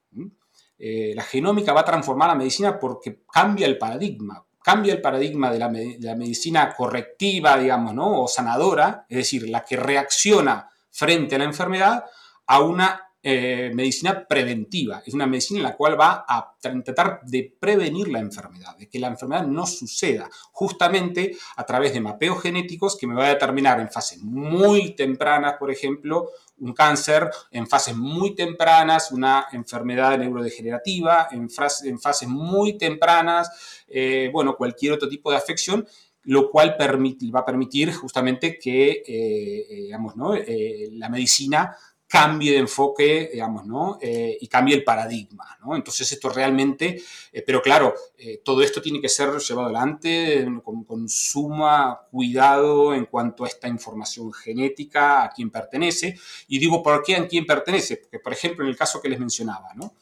Eh, 0.77 1.13
la 1.15 1.23
genómica 1.23 1.73
va 1.73 1.81
a 1.81 1.85
transformar 1.85 2.29
la 2.29 2.35
medicina 2.35 2.79
porque 2.79 3.23
cambia 3.31 3.67
el 3.67 3.77
paradigma, 3.77 4.43
cambia 4.63 4.93
el 4.93 5.01
paradigma 5.01 5.51
de 5.51 5.59
la, 5.59 6.15
medicina 6.15 6.73
correctiva, 6.73 7.57
digamos, 7.57 7.93
¿no? 7.93 8.23
o 8.23 8.27
sanadora, 8.27 9.05
es 9.09 9.17
decir, 9.17 9.49
la 9.49 9.63
que 9.63 9.77
reacciona 9.77 10.69
frente 10.89 11.35
a 11.35 11.39
la 11.39 11.45
enfermedad, 11.45 12.05
a 12.47 12.61
una 12.61 13.10
eh, 13.23 13.69
medicina 13.75 14.25
preventiva. 14.27 15.03
Es 15.05 15.13
una 15.13 15.27
medicina 15.27 15.59
en 15.59 15.63
la 15.65 15.75
cual 15.75 15.99
va 15.99 16.25
a 16.27 16.55
tratar 16.59 17.21
de 17.23 17.55
prevenir 17.59 18.07
la 18.07 18.17
enfermedad, 18.17 18.75
de 18.77 18.89
que 18.89 18.97
la 18.99 19.09
enfermedad 19.09 19.45
no 19.45 19.67
suceda, 19.67 20.27
justamente 20.51 21.37
a 21.55 21.63
través 21.63 21.93
de 21.93 22.01
mapeos 22.01 22.41
genéticos 22.41 22.97
que 22.97 23.05
me 23.05 23.13
va 23.13 23.27
a 23.27 23.29
determinar 23.29 23.79
en 23.79 23.91
fases 23.91 24.23
muy 24.23 24.95
tempranas, 24.95 25.57
por 25.59 25.69
ejemplo, 25.69 26.29
un 26.61 26.73
cáncer, 26.73 27.29
en 27.51 27.67
fases 27.67 27.95
muy 27.95 28.33
tempranas, 28.33 29.11
una 29.11 29.45
enfermedad 29.51 30.17
neurodegenerativa, 30.17 31.27
en, 31.29 31.47
en 31.83 31.99
fases 31.99 32.27
muy 32.27 32.75
tempranas, 32.79 33.83
eh, 33.87 34.31
bueno, 34.33 34.55
cualquier 34.55 34.93
otro 34.93 35.07
tipo 35.07 35.29
de 35.29 35.37
afección 35.37 35.87
lo 36.23 36.51
cual 36.51 36.77
va 36.79 37.39
a 37.39 37.45
permitir 37.45 37.91
justamente 37.95 38.59
que, 38.59 39.01
eh, 39.07 39.65
digamos, 39.85 40.15
¿no? 40.15 40.35
la 40.35 41.09
medicina 41.09 41.75
cambie 42.11 42.51
de 42.51 42.57
enfoque, 42.57 43.29
digamos, 43.31 43.65
¿no? 43.65 43.97
Eh, 44.01 44.37
y 44.41 44.47
cambie 44.49 44.75
el 44.75 44.83
paradigma, 44.83 45.57
¿no? 45.63 45.77
Entonces 45.77 46.11
esto 46.11 46.27
realmente, 46.27 47.01
eh, 47.31 47.41
pero 47.41 47.61
claro, 47.61 47.93
eh, 48.17 48.41
todo 48.43 48.61
esto 48.61 48.81
tiene 48.81 48.99
que 48.99 49.07
ser 49.07 49.29
llevado 49.37 49.67
adelante 49.67 50.45
con, 50.61 50.83
con, 50.83 51.07
suma 51.07 52.01
cuidado 52.11 52.93
en 52.93 53.05
cuanto 53.05 53.45
a 53.45 53.47
esta 53.47 53.69
información 53.69 54.33
genética, 54.33 55.23
a 55.23 55.29
quién 55.29 55.49
pertenece. 55.49 56.19
Y 56.49 56.59
digo, 56.59 56.83
¿por 56.83 57.01
qué 57.01 57.15
a 57.15 57.25
quién 57.29 57.45
pertenece? 57.45 57.95
Porque, 57.95 58.19
por 58.19 58.33
ejemplo, 58.33 58.65
en 58.65 58.71
el 58.71 58.77
caso 58.77 59.01
que 59.01 59.07
les 59.07 59.19
mencionaba, 59.19 59.69
¿no? 59.75 59.95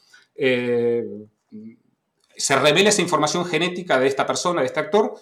se 2.39 2.55
revela 2.55 2.89
esa 2.89 3.01
información 3.01 3.43
genética 3.45 3.99
de 3.99 4.07
esta 4.07 4.25
persona, 4.25 4.61
de 4.61 4.67
este 4.67 4.79
actor, 4.79 5.13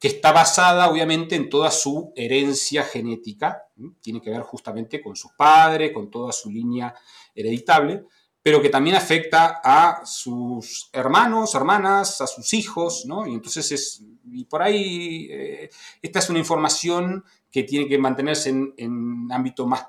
que 0.00 0.08
está 0.08 0.32
basada 0.32 0.88
obviamente 0.88 1.36
en 1.36 1.50
toda 1.50 1.70
su 1.70 2.10
herencia 2.16 2.82
genética, 2.84 3.66
tiene 4.00 4.22
que 4.22 4.30
ver 4.30 4.40
justamente 4.40 5.02
con 5.02 5.14
sus 5.14 5.32
padres, 5.32 5.92
con 5.92 6.10
toda 6.10 6.32
su 6.32 6.50
línea 6.50 6.94
hereditable, 7.34 8.06
pero 8.42 8.62
que 8.62 8.70
también 8.70 8.96
afecta 8.96 9.60
a 9.62 10.00
sus 10.06 10.88
hermanos, 10.94 11.54
hermanas, 11.54 12.22
a 12.22 12.26
sus 12.26 12.54
hijos, 12.54 13.04
¿no? 13.04 13.26
Y 13.26 13.34
entonces 13.34 13.70
es, 13.72 14.02
y 14.32 14.44
por 14.46 14.62
ahí, 14.62 15.28
eh, 15.30 15.70
esta 16.00 16.20
es 16.20 16.30
una 16.30 16.38
información 16.38 17.22
que 17.50 17.64
tiene 17.64 17.86
que 17.86 17.98
mantenerse 17.98 18.48
en, 18.48 19.28
ámbito 19.30 19.66
más 19.66 19.86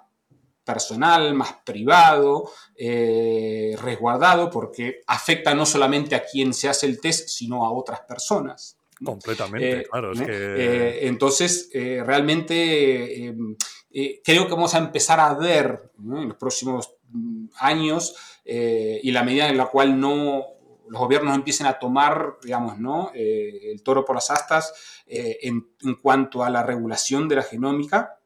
personal, 0.66 1.34
más 1.34 1.54
privado, 1.64 2.52
eh, 2.76 3.78
resguardado, 3.82 4.50
porque 4.50 5.02
afecta 5.08 5.56
no 5.56 5.66
solamente 5.66 6.16
a 6.16 6.26
quien 6.26 6.54
se 6.54 6.68
hace 6.68 6.86
el 6.86 7.00
test, 7.00 7.30
sino 7.30 7.66
a 7.66 7.72
otras 7.72 8.02
personas. 8.02 8.78
Completamente, 9.04 9.80
eh, 9.80 9.84
claro. 9.90 10.14
Eh, 10.16 11.00
entonces, 11.04 11.70
eh, 11.74 12.04
realmente 12.06 13.36
creo 14.24 14.48
que 14.48 14.54
vamos 14.54 14.76
a 14.76 14.78
empezar 14.78 15.20
a 15.20 15.34
ver 15.34 15.92
en 16.00 16.30
los 16.30 16.38
próximos 16.38 16.94
mm, 17.10 17.48
años 17.60 18.16
y 18.46 19.12
la 19.12 19.24
medida 19.24 19.50
en 19.50 19.58
la 19.58 19.66
cual 19.68 20.00
no 20.00 20.46
los 20.90 21.00
gobiernos 21.00 21.36
empiecen 21.36 21.68
a 21.68 21.80
tomar, 21.80 22.38
digamos, 22.44 22.78
¿no? 22.80 23.12
el 23.14 23.82
toro 23.82 24.04
por 24.04 24.16
las 24.16 24.30
astas 24.30 24.74
en, 25.06 25.68
cuanto 26.02 26.44
a 26.44 26.50
la 26.50 26.64
regulación 26.64 27.30
de 27.30 27.36
la 27.36 27.44
genómica, 27.44 28.20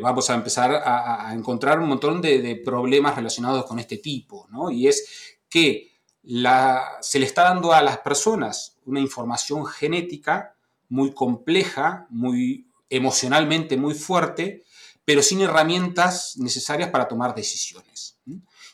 vamos 0.00 0.30
a 0.30 0.34
empezar 0.34 0.80
a, 0.84 1.32
encontrar 1.34 1.80
un 1.80 1.88
montón 1.88 2.20
de, 2.20 2.40
de, 2.40 2.56
problemas 2.56 3.16
relacionados 3.16 3.64
con 3.64 3.80
este 3.80 3.96
tipo, 3.96 4.46
¿no? 4.50 4.70
Y 4.70 4.86
es 4.86 5.38
que 5.48 5.91
se 6.22 7.18
le 7.18 7.26
está 7.26 7.44
dando 7.44 7.72
a 7.72 7.82
las 7.82 7.98
personas 7.98 8.76
una 8.84 9.00
información 9.00 9.66
genética 9.66 10.56
muy 10.88 11.12
compleja, 11.12 12.06
muy 12.10 12.66
emocionalmente 12.92 13.76
muy 13.76 13.94
fuerte, 13.94 14.64
pero 15.04 15.22
sin 15.22 15.40
herramientas 15.40 16.36
necesarias 16.36 16.90
para 16.90 17.08
tomar 17.08 17.34
decisiones. 17.34 18.18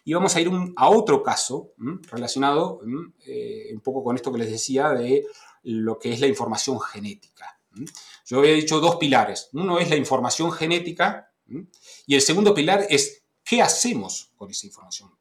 Y 0.04 0.12
vamos 0.12 0.34
a 0.34 0.40
ir 0.40 0.50
a 0.76 0.88
otro 0.88 1.22
caso 1.22 1.72
relacionado 2.10 2.80
eh, 3.24 3.70
un 3.72 3.80
poco 3.80 4.02
con 4.02 4.16
esto 4.16 4.32
que 4.32 4.38
les 4.38 4.50
decía 4.50 4.90
de 4.90 5.24
lo 5.62 5.98
que 5.98 6.12
es 6.12 6.20
la 6.20 6.26
información 6.26 6.80
genética. 6.80 7.60
Yo 8.26 8.38
había 8.38 8.54
dicho 8.54 8.80
dos 8.80 8.96
pilares. 8.96 9.48
Uno 9.52 9.78
es 9.78 9.88
la 9.88 9.96
información 9.96 10.50
genética 10.50 11.30
y 12.06 12.14
el 12.14 12.20
segundo 12.20 12.54
pilar 12.54 12.86
es 12.90 13.22
qué 13.44 13.62
hacemos 13.62 14.32
con 14.36 14.50
esa 14.50 14.66
información 14.66 15.17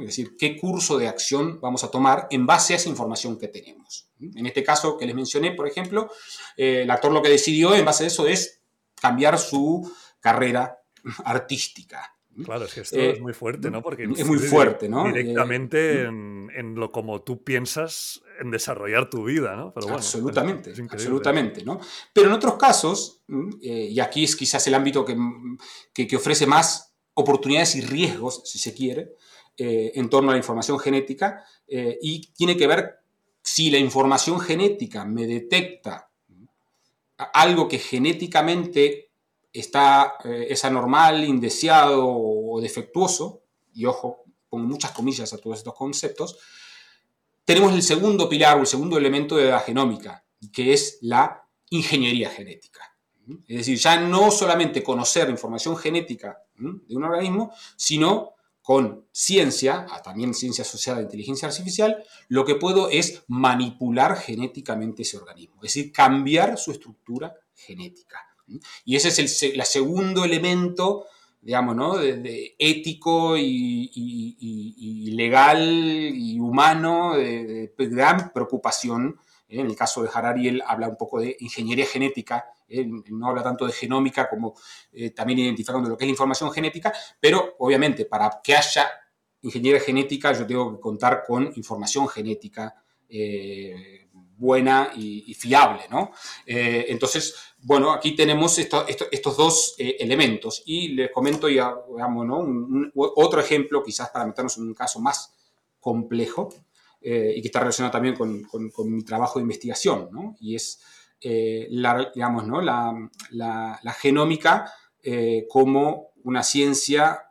es 0.00 0.06
decir, 0.06 0.36
qué 0.38 0.56
curso 0.56 0.98
de 0.98 1.08
acción 1.08 1.60
vamos 1.60 1.84
a 1.84 1.90
tomar 1.90 2.26
en 2.30 2.46
base 2.46 2.72
a 2.72 2.76
esa 2.76 2.88
información 2.88 3.38
que 3.38 3.48
tenemos. 3.48 4.08
En 4.20 4.46
este 4.46 4.62
caso 4.62 4.96
que 4.96 5.06
les 5.06 5.14
mencioné, 5.14 5.52
por 5.52 5.66
ejemplo, 5.66 6.10
eh, 6.56 6.82
el 6.82 6.90
actor 6.90 7.12
lo 7.12 7.22
que 7.22 7.28
decidió 7.28 7.74
en 7.74 7.84
base 7.84 8.04
a 8.04 8.06
eso 8.06 8.26
es 8.26 8.62
cambiar 9.00 9.38
su 9.38 9.90
carrera 10.20 10.78
artística. 11.24 12.12
Claro, 12.44 12.66
es 12.66 12.74
que 12.74 12.80
esto 12.80 12.96
es 12.96 13.20
muy 13.20 13.32
fuerte, 13.32 13.70
¿no? 13.70 13.82
Porque 13.82 14.04
es 14.04 14.26
muy 14.26 14.38
fuerte, 14.38 14.88
¿no? 14.88 15.04
Directamente 15.06 16.02
eh, 16.02 16.06
en, 16.06 16.74
lo 16.74 16.92
como 16.92 17.22
tú 17.22 17.42
piensas 17.42 18.20
en 18.40 18.50
desarrollar 18.50 19.08
tu 19.08 19.24
vida, 19.24 19.56
¿no? 19.56 19.72
absolutamente, 19.74 20.74
absolutamente, 20.90 21.64
¿no? 21.64 21.80
Pero 22.12 22.26
en 22.26 22.34
otros 22.34 22.56
casos, 22.56 23.22
eh, 23.62 23.88
y 23.90 24.00
aquí 24.00 24.24
es 24.24 24.36
quizás 24.36 24.66
el 24.66 24.74
ámbito 24.74 25.04
que, 25.04 26.06
que 26.06 26.16
ofrece 26.16 26.46
más 26.46 26.94
oportunidades 27.14 27.74
y 27.76 27.80
riesgos, 27.80 28.42
si 28.44 28.58
se 28.58 28.74
quiere, 28.74 29.14
eh, 29.58 29.92
en 29.94 30.10
torno 30.10 30.30
a 30.30 30.32
la 30.34 30.38
información 30.38 30.78
genética 30.78 31.44
eh, 31.66 31.98
y 32.02 32.26
tiene 32.32 32.56
que 32.56 32.66
ver 32.66 33.00
si 33.40 33.70
la 33.70 33.78
información 33.78 34.38
genética 34.38 35.04
me 35.04 35.26
detecta 35.26 36.10
algo 37.16 37.66
que 37.66 37.78
genéticamente 37.78 39.12
está, 39.52 40.14
eh, 40.24 40.48
es 40.50 40.64
anormal, 40.64 41.24
indeseado 41.24 42.06
o 42.06 42.60
defectuoso, 42.60 43.44
y 43.72 43.86
ojo, 43.86 44.24
pongo 44.48 44.66
muchas 44.66 44.90
comillas 44.90 45.32
a 45.32 45.38
todos 45.38 45.58
estos 45.58 45.74
conceptos, 45.74 46.38
tenemos 47.44 47.72
el 47.72 47.82
segundo 47.82 48.28
pilar 48.28 48.58
o 48.58 48.60
el 48.60 48.66
segundo 48.66 48.98
elemento 48.98 49.36
de 49.36 49.50
la 49.50 49.60
genómica, 49.60 50.24
que 50.52 50.72
es 50.72 50.98
la 51.00 51.48
ingeniería 51.70 52.28
genética. 52.28 52.94
Es 53.48 53.56
decir, 53.58 53.78
ya 53.78 54.00
no 54.00 54.30
solamente 54.30 54.82
conocer 54.82 55.30
información 55.30 55.76
genética 55.76 56.42
de 56.56 56.94
un 56.94 57.04
organismo, 57.04 57.52
sino 57.76 58.35
con 58.66 59.06
ciencia, 59.12 59.86
ah, 59.88 60.02
también 60.02 60.34
ciencia 60.34 60.62
asociada 60.62 60.98
a 60.98 61.02
inteligencia 61.02 61.46
artificial, 61.46 62.02
lo 62.26 62.44
que 62.44 62.56
puedo 62.56 62.90
es 62.90 63.22
manipular 63.28 64.16
genéticamente 64.16 65.02
ese 65.02 65.18
organismo, 65.18 65.54
es 65.62 65.72
decir, 65.72 65.92
cambiar 65.92 66.58
su 66.58 66.72
estructura 66.72 67.32
genética. 67.54 68.18
Y 68.84 68.96
ese 68.96 69.10
es 69.10 69.42
el 69.44 69.62
segundo 69.64 70.24
elemento, 70.24 71.04
digamos, 71.40 71.76
¿no? 71.76 71.96
de, 71.96 72.56
ético 72.58 73.36
y, 73.36 75.12
legal 75.12 75.62
y 75.62 76.40
humano, 76.40 77.14
de, 77.14 77.72
gran 77.78 78.32
preocupación. 78.32 79.20
¿Eh? 79.48 79.60
En 79.60 79.66
el 79.66 79.76
caso 79.76 80.02
de 80.02 80.10
Harari, 80.12 80.48
él 80.48 80.62
habla 80.66 80.88
un 80.88 80.96
poco 80.96 81.20
de 81.20 81.36
ingeniería 81.40 81.86
genética 81.86 82.46
no 83.10 83.28
habla 83.28 83.42
tanto 83.42 83.66
de 83.66 83.72
genómica 83.72 84.28
como 84.28 84.54
eh, 84.92 85.10
también 85.10 85.38
identificando 85.40 85.88
lo 85.88 85.96
que 85.96 86.04
es 86.04 86.10
información 86.10 86.50
genética, 86.50 86.92
pero 87.20 87.54
obviamente 87.58 88.04
para 88.06 88.40
que 88.42 88.56
haya 88.56 88.88
ingeniería 89.42 89.80
genética 89.80 90.32
yo 90.32 90.46
tengo 90.46 90.74
que 90.74 90.80
contar 90.80 91.22
con 91.26 91.52
información 91.56 92.08
genética 92.08 92.74
eh, 93.08 94.08
buena 94.38 94.90
y, 94.94 95.32
fiable, 95.32 95.84
¿no? 95.90 96.10
Eh, 96.44 96.86
entonces, 96.88 97.34
bueno, 97.58 97.92
aquí 97.92 98.14
tenemos 98.14 98.58
estos 98.58 99.36
dos 99.36 99.74
elementos 99.78 100.62
y 100.66 100.88
les 100.88 101.10
comento 101.10 101.48
ya, 101.48 101.74
otro 102.94 103.40
ejemplo, 103.40 103.82
quizás 103.82 104.10
para 104.10 104.26
meternos 104.26 104.58
en 104.58 104.64
un 104.64 104.74
caso 104.74 105.00
más 105.00 105.34
complejo 105.80 106.50
y 107.08 107.40
que 107.40 107.46
está 107.46 107.60
relacionado 107.60 107.92
también 107.92 108.16
con, 108.16 108.90
mi 108.90 109.04
trabajo 109.04 109.38
de 109.38 109.44
investigación. 109.44 110.08
Y 110.40 110.56
es 110.56 110.80
eh, 111.20 111.68
la, 111.70 112.10
digamos, 112.14 112.46
¿no? 112.46 112.60
la, 112.60 113.10
genómica 113.98 114.70
eh, 115.02 115.46
como 115.48 116.12
una 116.24 116.42
ciencia 116.42 117.22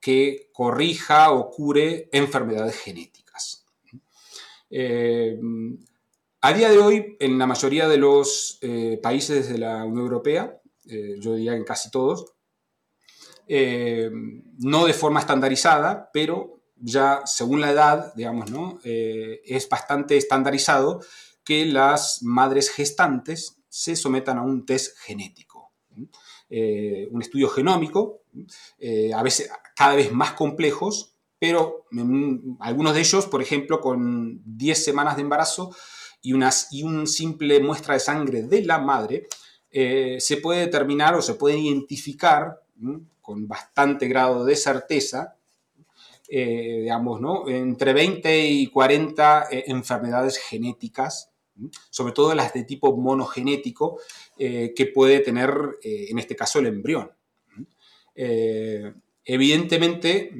que 0.00 0.50
corrija 0.52 1.30
o 1.30 1.50
cure 1.50 2.08
enfermedades 2.10 2.76
genéticas. 2.80 3.64
Eh, 4.70 5.38
a 6.40 6.52
día 6.52 6.70
de 6.70 6.78
hoy, 6.78 7.16
en 7.20 7.38
la 7.38 7.46
mayoría 7.46 7.86
de 7.88 7.98
los 7.98 8.58
países 9.00 9.48
de 9.48 9.58
la 9.58 9.84
Unión 9.84 10.04
Europea, 10.04 10.58
yo 10.84 11.36
diría 11.36 11.54
en 11.54 11.62
casi 11.62 11.90
todos, 11.90 12.34
no 13.46 14.86
de 14.86 14.92
forma 14.92 15.20
estandarizada, 15.20 16.10
pero 16.12 16.61
ya 16.82 17.22
según 17.24 17.60
la 17.60 17.70
edad, 17.70 18.12
digamos, 18.14 18.50
¿no? 18.50 18.78
es 18.84 19.68
bastante 19.68 20.16
estandarizado 20.16 21.00
que 21.44 21.64
las 21.66 22.22
madres 22.22 22.70
gestantes 22.70 23.62
se 23.68 23.96
sometan 23.96 24.38
a 24.38 24.42
un 24.42 24.66
test 24.66 24.98
genético, 24.98 25.72
eh, 26.50 27.08
un 27.10 27.22
estudio 27.22 27.48
genómico, 27.48 28.22
eh, 28.78 29.12
a 29.14 29.22
veces 29.22 29.50
cada 29.74 29.94
vez 29.94 30.12
más 30.12 30.32
complejos, 30.32 31.16
pero 31.38 31.86
algunos 32.60 32.94
de 32.94 33.00
ellos, 33.00 33.26
por 33.26 33.42
ejemplo, 33.42 33.80
con 33.80 34.42
10 34.44 34.84
semanas 34.84 35.16
de 35.16 35.22
embarazo 35.22 35.74
y, 36.20 36.34
unas, 36.34 36.68
y 36.70 36.82
un 36.82 37.06
simple 37.06 37.60
muestra 37.60 37.94
de 37.94 38.00
sangre 38.00 38.42
de 38.42 38.62
la 38.62 38.78
madre, 38.78 39.26
eh, 39.70 40.18
se 40.20 40.36
puede 40.36 40.60
determinar 40.60 41.14
o 41.14 41.22
se 41.22 41.34
puede 41.34 41.58
identificar 41.58 42.60
con 43.20 43.48
bastante 43.48 44.06
grado 44.06 44.44
de 44.44 44.56
certeza 44.56 45.36
digamos, 46.34 47.20
¿no? 47.20 47.46
entre 47.48 47.92
20 47.92 48.46
y 48.46 48.66
40 48.68 49.48
enfermedades 49.50 50.38
genéticas 50.38 51.32
sobre 51.90 52.12
todo 52.12 52.34
las 52.34 52.52
de 52.52 52.64
tipo 52.64 52.96
monogenético 52.96 54.00
eh, 54.38 54.72
que 54.74 54.86
puede 54.86 55.20
tener, 55.20 55.50
eh, 55.82 56.06
en 56.10 56.18
este 56.18 56.36
caso, 56.36 56.58
el 56.58 56.66
embrión. 56.66 57.10
Eh, 58.14 58.92
evidentemente, 59.24 60.34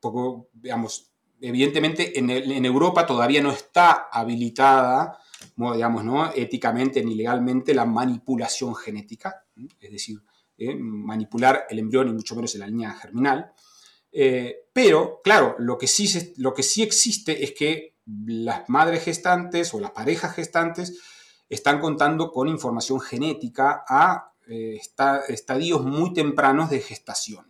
poco, 0.00 0.48
digamos, 0.52 1.10
evidentemente 1.40 2.18
en, 2.18 2.64
Europa 2.64 3.06
todavía 3.06 3.42
no 3.42 3.50
está 3.50 4.08
habilitada, 4.12 5.18
digamos, 5.56 6.04
¿no? 6.04 6.32
éticamente 6.32 7.02
ni 7.02 7.14
legalmente 7.14 7.74
la 7.74 7.84
manipulación 7.84 8.74
genética, 8.74 9.44
es 9.80 9.90
decir, 9.90 10.18
manipular 10.78 11.66
el 11.70 11.78
embrión 11.78 12.08
y 12.08 12.12
mucho 12.12 12.34
menos 12.34 12.54
en 12.54 12.60
la 12.60 12.66
línea 12.66 12.92
germinal. 12.92 13.52
Pero, 14.72 15.20
claro, 15.22 15.56
lo 15.58 15.78
que, 15.78 15.86
sí, 15.86 16.34
lo 16.36 16.52
que 16.54 16.62
sí 16.62 16.82
existe 16.82 17.44
es 17.44 17.52
que 17.52 17.94
las 18.26 18.68
madres 18.68 19.04
gestantes 19.04 19.72
o 19.74 19.80
las 19.80 19.92
parejas 19.92 20.34
gestantes 20.34 21.00
están 21.48 21.80
contando 21.80 22.30
con 22.30 22.48
información 22.48 23.00
genética 23.00 23.84
a 23.88 24.32
eh, 24.48 24.80
estadios 25.28 25.84
muy 25.84 26.12
tempranos 26.12 26.70
de 26.70 26.80
gestación. 26.80 27.46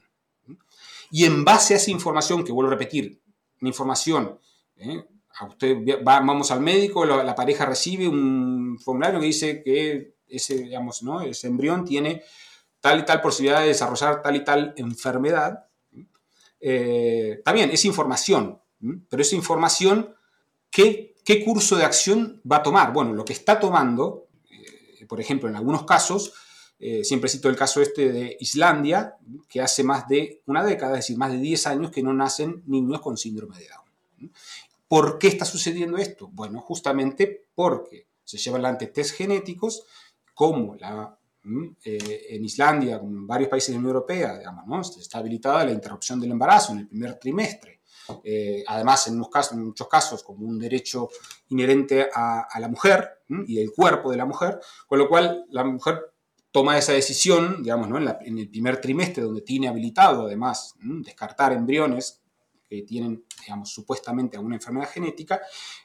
Y 1.10 1.24
en 1.24 1.44
base 1.44 1.74
a 1.74 1.76
esa 1.76 1.90
información, 1.90 2.44
que 2.44 2.52
vuelvo 2.52 2.70
a 2.70 2.74
repetir, 2.74 3.20
una 3.60 3.68
información, 3.68 4.38
¿eh? 4.76 5.04
a 5.38 5.46
usted 5.46 5.78
vamos 6.02 6.50
al 6.50 6.60
médico, 6.60 7.04
la, 7.04 7.34
pareja 7.34 7.66
recibe 7.66 8.08
un 8.08 8.78
formulario 8.78 9.20
que 9.20 9.26
dice 9.26 9.62
que 9.62 10.16
ese, 10.28 10.56
digamos, 10.58 11.02
¿no? 11.02 11.20
ese 11.20 11.46
embrión 11.46 11.84
tiene 11.84 12.22
tal 12.80 13.00
y 13.00 13.04
tal 13.04 13.20
posibilidad 13.20 13.60
de 13.60 13.68
desarrollar 13.68 14.22
tal 14.22 14.36
y 14.36 14.44
tal 14.44 14.74
enfermedad. 14.76 15.66
Eh, 16.60 17.40
también 17.44 17.70
es 17.70 17.84
información, 17.84 18.60
pero 19.08 19.22
esa 19.22 19.34
información 19.34 20.14
¿Qué, 20.70 21.42
curso 21.44 21.76
de 21.76 21.84
acción 21.84 22.40
va 22.50 22.56
a 22.56 22.62
tomar? 22.62 22.92
Bueno, 22.92 23.12
lo 23.12 23.24
que 23.24 23.32
está 23.32 23.58
tomando, 23.58 24.28
eh, 24.50 25.06
por 25.06 25.20
ejemplo, 25.20 25.48
en 25.48 25.56
algunos 25.56 25.84
casos, 25.84 26.32
eh, 26.78 27.04
siempre 27.04 27.28
cito 27.28 27.48
el 27.48 27.56
caso 27.56 27.82
este 27.82 28.10
de 28.12 28.36
Islandia, 28.40 29.16
que 29.48 29.60
hace 29.60 29.82
más 29.84 30.08
de 30.08 30.42
una 30.46 30.64
década, 30.64 30.92
es 30.94 31.04
decir, 31.04 31.18
más 31.18 31.32
de 31.32 31.38
10 31.38 31.66
años 31.66 31.90
que 31.90 32.02
no 32.02 32.12
nacen 32.12 32.62
niños 32.66 33.00
con 33.00 33.16
síndrome 33.16 33.58
de 33.58 33.68
Down. 33.68 34.32
¿Por 34.88 35.18
qué 35.18 35.28
está 35.28 35.44
sucediendo 35.44 35.98
esto? 35.98 36.28
Bueno, 36.32 36.60
justamente 36.60 37.46
porque 37.54 38.06
se 38.24 38.38
llevan 38.38 38.62
adelante 38.62 38.86
test 38.88 39.14
genéticos 39.14 39.84
como 40.34 40.74
la, 40.76 41.16
eh, 41.84 42.26
en 42.30 42.44
Islandia, 42.44 42.98
como 42.98 43.16
en 43.16 43.26
varios 43.26 43.48
países 43.48 43.68
de 43.68 43.74
la 43.74 43.78
Unión 43.78 43.96
Europea, 43.96 44.38
digamos, 44.38 44.96
está 44.98 45.18
habilitada 45.18 45.64
la 45.64 45.72
interrupción 45.72 46.20
del 46.20 46.32
embarazo 46.32 46.72
en 46.72 46.80
el 46.80 46.88
primer 46.88 47.14
trimestre. 47.18 47.80
Eh, 48.24 48.64
además 48.66 49.06
en, 49.06 49.18
muchos 49.18 49.88
casos 49.88 50.22
como 50.22 50.46
un 50.46 50.58
derecho 50.58 51.08
inherente 51.48 52.08
a, 52.12 52.46
la 52.58 52.68
mujer 52.68 53.22
y 53.46 53.56
del 53.56 53.72
cuerpo 53.72 54.10
de 54.10 54.16
la 54.16 54.26
mujer, 54.26 54.58
con 54.86 54.98
lo 54.98 55.08
cual 55.08 55.46
la 55.50 55.64
mujer 55.64 56.00
toma 56.50 56.76
esa 56.76 56.92
decisión, 56.92 57.62
digamos, 57.62 57.88
en, 58.22 58.38
el 58.38 58.50
primer 58.50 58.80
trimestre, 58.80 59.22
donde 59.22 59.42
tiene 59.42 59.68
habilitado 59.68 60.26
además 60.26 60.74
descartar 60.80 61.52
embriones 61.52 62.20
que 62.68 62.82
tienen, 62.82 63.24
digamos, 63.42 63.70
supuestamente 63.70 64.36
alguna 64.36 64.56
enfermedad 64.56 64.90
genética, 64.90 65.40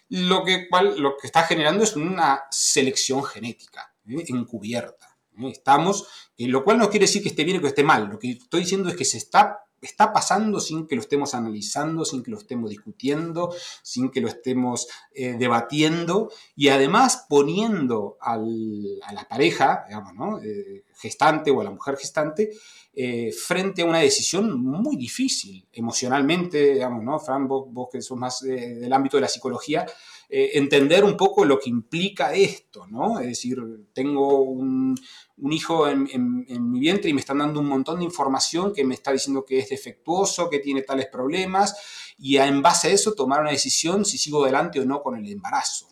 lo 0.09 0.43
que, 0.43 0.67
lo 0.97 1.17
que 1.17 1.27
está 1.27 1.43
generando 1.43 1.83
es 1.83 1.95
una 1.95 2.43
selección 2.51 3.23
genética 3.23 3.93
¿eh? 4.07 4.23
encubierta. 4.27 5.14
Estamos, 5.43 6.07
lo 6.37 6.63
cual 6.63 6.77
no 6.77 6.89
quiere 6.89 7.05
decir 7.05 7.21
que 7.21 7.29
esté 7.29 7.43
bien 7.43 7.57
o 7.57 7.61
que 7.61 7.67
esté 7.67 7.83
mal, 7.83 8.09
lo 8.09 8.19
que 8.19 8.31
estoy 8.31 8.61
diciendo 8.61 8.89
es 8.89 8.95
que 8.95 9.05
se 9.05 9.17
está 9.17 9.65
está 9.85 10.11
pasando 10.13 10.59
sin 10.59 10.87
que 10.87 10.95
lo 10.95 11.01
estemos 11.01 11.33
analizando, 11.33 12.05
sin 12.05 12.23
que 12.23 12.31
lo 12.31 12.37
estemos 12.37 12.69
discutiendo, 12.69 13.53
sin 13.81 14.09
que 14.09 14.21
lo 14.21 14.27
estemos 14.27 14.87
eh, 15.13 15.35
debatiendo 15.37 16.31
y 16.55 16.69
además 16.69 17.25
poniendo 17.29 18.17
a 18.19 18.37
la 18.37 19.27
pareja, 19.29 19.85
digamos, 19.87 20.13
¿no? 20.15 20.41
Eh, 20.41 20.83
gestante 20.97 21.51
o 21.51 21.61
a 21.61 21.63
la 21.63 21.71
mujer 21.71 21.97
gestante 21.97 22.51
eh, 22.93 23.31
frente 23.31 23.81
a 23.81 23.85
una 23.85 23.99
decisión 23.99 24.61
muy 24.61 24.95
difícil 24.95 25.67
emocionalmente, 25.71 26.73
digamos, 26.73 27.03
¿no? 27.03 27.19
Fran, 27.19 27.47
vos, 27.47 27.65
vos 27.69 27.89
que 27.91 28.01
sos 28.01 28.17
más 28.17 28.41
del 28.41 28.91
ámbito 28.93 29.17
de 29.17 29.21
la 29.21 29.27
psicología, 29.27 29.85
entender 30.27 31.03
un 31.03 31.15
poco 31.15 31.45
lo 31.45 31.59
que 31.59 31.69
implica 31.69 32.33
esto, 32.33 32.87
¿no? 32.87 33.19
Es 33.19 33.27
decir, 33.27 33.57
tengo 33.93 34.41
un, 34.41 34.95
un 35.37 35.51
hijo 35.51 35.87
en, 35.87 36.45
mi 36.71 36.79
vientre 36.79 37.09
y 37.09 37.13
me 37.13 37.19
están 37.19 37.39
dando 37.39 37.59
un 37.59 37.67
montón 37.67 37.99
de 37.99 38.05
información 38.05 38.73
que 38.73 38.85
me 38.85 38.93
está 38.93 39.11
diciendo 39.11 39.43
que 39.43 39.59
es 39.59 39.69
defectuoso, 39.69 40.49
que 40.49 40.59
tiene 40.59 40.81
tales 40.81 41.07
problemas, 41.07 41.75
y 42.17 42.37
en 42.37 42.61
base 42.61 42.87
a 42.87 42.91
eso 42.91 43.13
tomar 43.13 43.41
una 43.41 43.51
decisión 43.51 44.05
si 44.05 44.17
sigo 44.17 44.43
adelante 44.43 44.79
o 44.79 44.85
no 44.85 45.01
con 45.01 45.17
el 45.17 45.29
embarazo. 45.29 45.87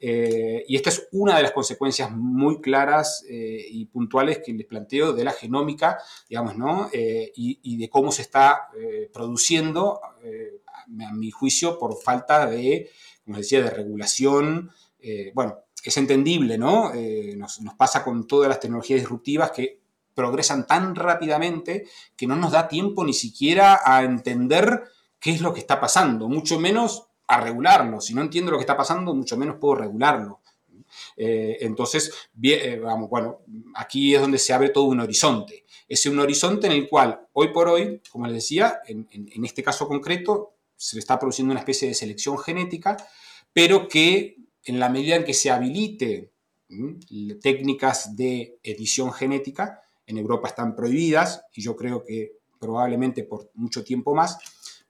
Eh, 0.00 0.64
y 0.68 0.76
esta 0.76 0.90
es 0.90 1.08
una 1.10 1.36
de 1.36 1.42
las 1.42 1.52
consecuencias 1.52 2.10
muy 2.10 2.60
claras 2.60 3.24
eh, 3.28 3.66
y 3.68 3.86
puntuales 3.86 4.40
que 4.44 4.52
les 4.52 4.66
planteo 4.66 5.12
de 5.12 5.24
la 5.24 5.32
genómica, 5.32 5.98
digamos, 6.28 6.56
¿no? 6.56 6.88
Eh, 6.92 7.32
y, 7.34 7.76
de 7.76 7.88
cómo 7.88 8.12
se 8.12 8.22
está 8.22 8.68
produciendo, 9.12 10.00
a 10.02 11.12
mi 11.12 11.30
juicio, 11.30 11.78
por 11.78 12.00
falta 12.00 12.46
de, 12.46 12.90
como 13.24 13.38
decía, 13.38 13.62
de 13.62 13.70
regulación, 13.70 14.70
bueno, 15.34 15.58
es 15.84 15.96
entendible, 15.96 16.58
¿no? 16.58 16.92
Nos, 17.36 17.60
pasa 17.76 18.02
con 18.02 18.26
todas 18.26 18.48
las 18.48 18.58
tecnologías 18.58 19.00
disruptivas 19.00 19.52
que 19.52 19.80
progresan 20.14 20.66
tan 20.66 20.96
rápidamente 20.96 21.86
que 22.16 22.26
no 22.26 22.34
nos 22.34 22.50
da 22.52 22.66
tiempo 22.66 23.04
ni 23.04 23.14
siquiera 23.14 23.80
a 23.84 24.02
entender 24.02 24.82
qué 25.20 25.30
es 25.30 25.40
lo 25.40 25.52
que 25.52 25.60
está 25.60 25.80
pasando, 25.80 26.28
mucho 26.28 26.58
menos 26.58 27.07
a 27.28 27.40
regularlo. 27.40 28.00
Si 28.00 28.14
no 28.14 28.22
entiendo 28.22 28.50
lo 28.50 28.58
que 28.58 28.62
está 28.62 28.76
pasando, 28.76 29.14
mucho 29.14 29.36
menos 29.36 29.56
puedo 29.60 29.76
regularlo. 29.76 30.40
Eh, 31.16 31.58
entonces, 31.60 32.12
bien, 32.32 32.82
vamos, 32.82 33.10
bueno, 33.10 33.40
aquí 33.74 34.14
es 34.14 34.20
donde 34.20 34.38
se 34.38 34.52
abre 34.52 34.70
todo 34.70 34.84
un 34.84 35.00
horizonte. 35.00 35.64
Es 35.88 36.04
un 36.06 36.18
horizonte 36.18 36.66
en 36.66 36.72
el 36.72 36.88
cual, 36.88 37.20
hoy 37.32 37.48
por 37.48 37.68
hoy, 37.68 38.00
como 38.10 38.26
les 38.26 38.34
decía, 38.36 38.80
en, 38.86 39.06
este 39.44 39.62
caso 39.62 39.86
concreto, 39.86 40.54
se 40.76 40.98
está 40.98 41.18
produciendo 41.18 41.52
una 41.52 41.60
especie 41.60 41.88
de 41.88 41.94
selección 41.94 42.38
genética, 42.38 42.96
pero 43.52 43.88
que 43.88 44.36
en 44.64 44.78
la 44.78 44.88
medida 44.88 45.16
en 45.16 45.24
que 45.24 45.34
se 45.34 45.50
habilite 45.50 46.30
técnicas 47.40 48.14
de 48.16 48.58
edición 48.62 49.12
genética, 49.12 49.82
en 50.06 50.18
Europa 50.18 50.48
están 50.48 50.74
prohibidas 50.74 51.42
y 51.54 51.62
yo 51.62 51.76
creo 51.76 52.04
que 52.04 52.38
probablemente 52.58 53.24
por 53.24 53.50
mucho 53.54 53.84
tiempo 53.84 54.14
más, 54.14 54.38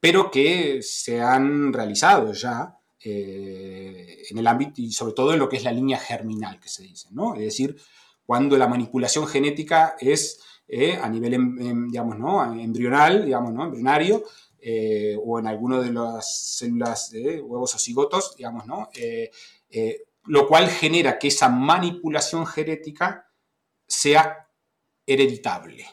pero 0.00 0.30
que 0.30 0.82
se 0.82 1.20
han 1.20 1.72
realizado 1.72 2.32
ya 2.32 2.78
eh, 3.00 4.24
en 4.28 4.38
el 4.38 4.46
ámbito 4.46 4.80
y 4.80 4.90
sobre 4.92 5.12
todo 5.12 5.32
en 5.32 5.38
lo 5.38 5.48
que 5.48 5.56
es 5.56 5.64
la 5.64 5.72
línea 5.72 5.98
germinal 5.98 6.58
que 6.61 6.68
se 6.68 6.82
dice, 6.82 7.08
¿no? 7.12 7.34
Es 7.34 7.42
decir, 7.42 7.76
cuando 8.26 8.56
la 8.58 8.68
manipulación 8.68 9.26
genética 9.26 9.96
es 10.00 10.40
eh, 10.66 10.98
a 11.00 11.08
nivel, 11.08 11.34
em, 11.34 11.61
em, 11.61 11.88
digamos, 11.90 12.18
¿no? 12.18 12.42
embrional, 12.61 13.24
digamos, 13.24 13.52
¿no? 13.52 13.64
embrionario, 13.64 14.24
eh, 14.61 15.16
o 15.24 15.38
en 15.38 15.46
alguno 15.46 15.80
de 15.80 15.92
las 15.92 16.56
células 16.58 17.11
de 17.11 17.40
huevos 17.40 17.74
o 17.74 17.78
cigotos, 17.78 18.37
digamos, 18.37 18.66
¿no? 18.66 18.90
lo 20.26 20.46
cual 20.46 20.68
genera 20.68 21.18
que 21.18 21.28
esa 21.28 21.48
manipulación 21.48 22.46
genética 22.46 23.30
sea 23.87 24.48
hereditable. 25.06 25.87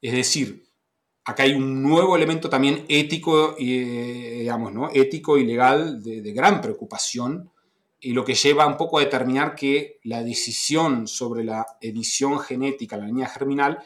Es 0.00 0.12
decir, 0.12 0.71
acá 1.24 1.44
hay 1.44 1.54
un 1.54 1.82
nuevo 1.82 2.16
elemento 2.16 2.48
también 2.48 2.84
ético, 2.88 3.54
eh, 3.58 4.38
digamos, 4.40 4.72
¿no? 4.72 4.90
ético 4.92 5.38
y 5.38 5.46
legal 5.46 6.02
de, 6.02 6.32
gran 6.32 6.60
preocupación, 6.60 7.50
y 8.00 8.12
lo 8.12 8.24
que 8.24 8.34
lleva 8.34 8.66
un 8.66 8.76
poco 8.76 8.98
a 8.98 9.02
determinar 9.02 9.54
que 9.54 10.00
la 10.02 10.24
decisión 10.24 11.06
sobre 11.06 11.44
la 11.44 11.64
edición 11.80 12.40
genética, 12.40 12.96
la 12.96 13.06
línea 13.06 13.28
germinal, 13.28 13.78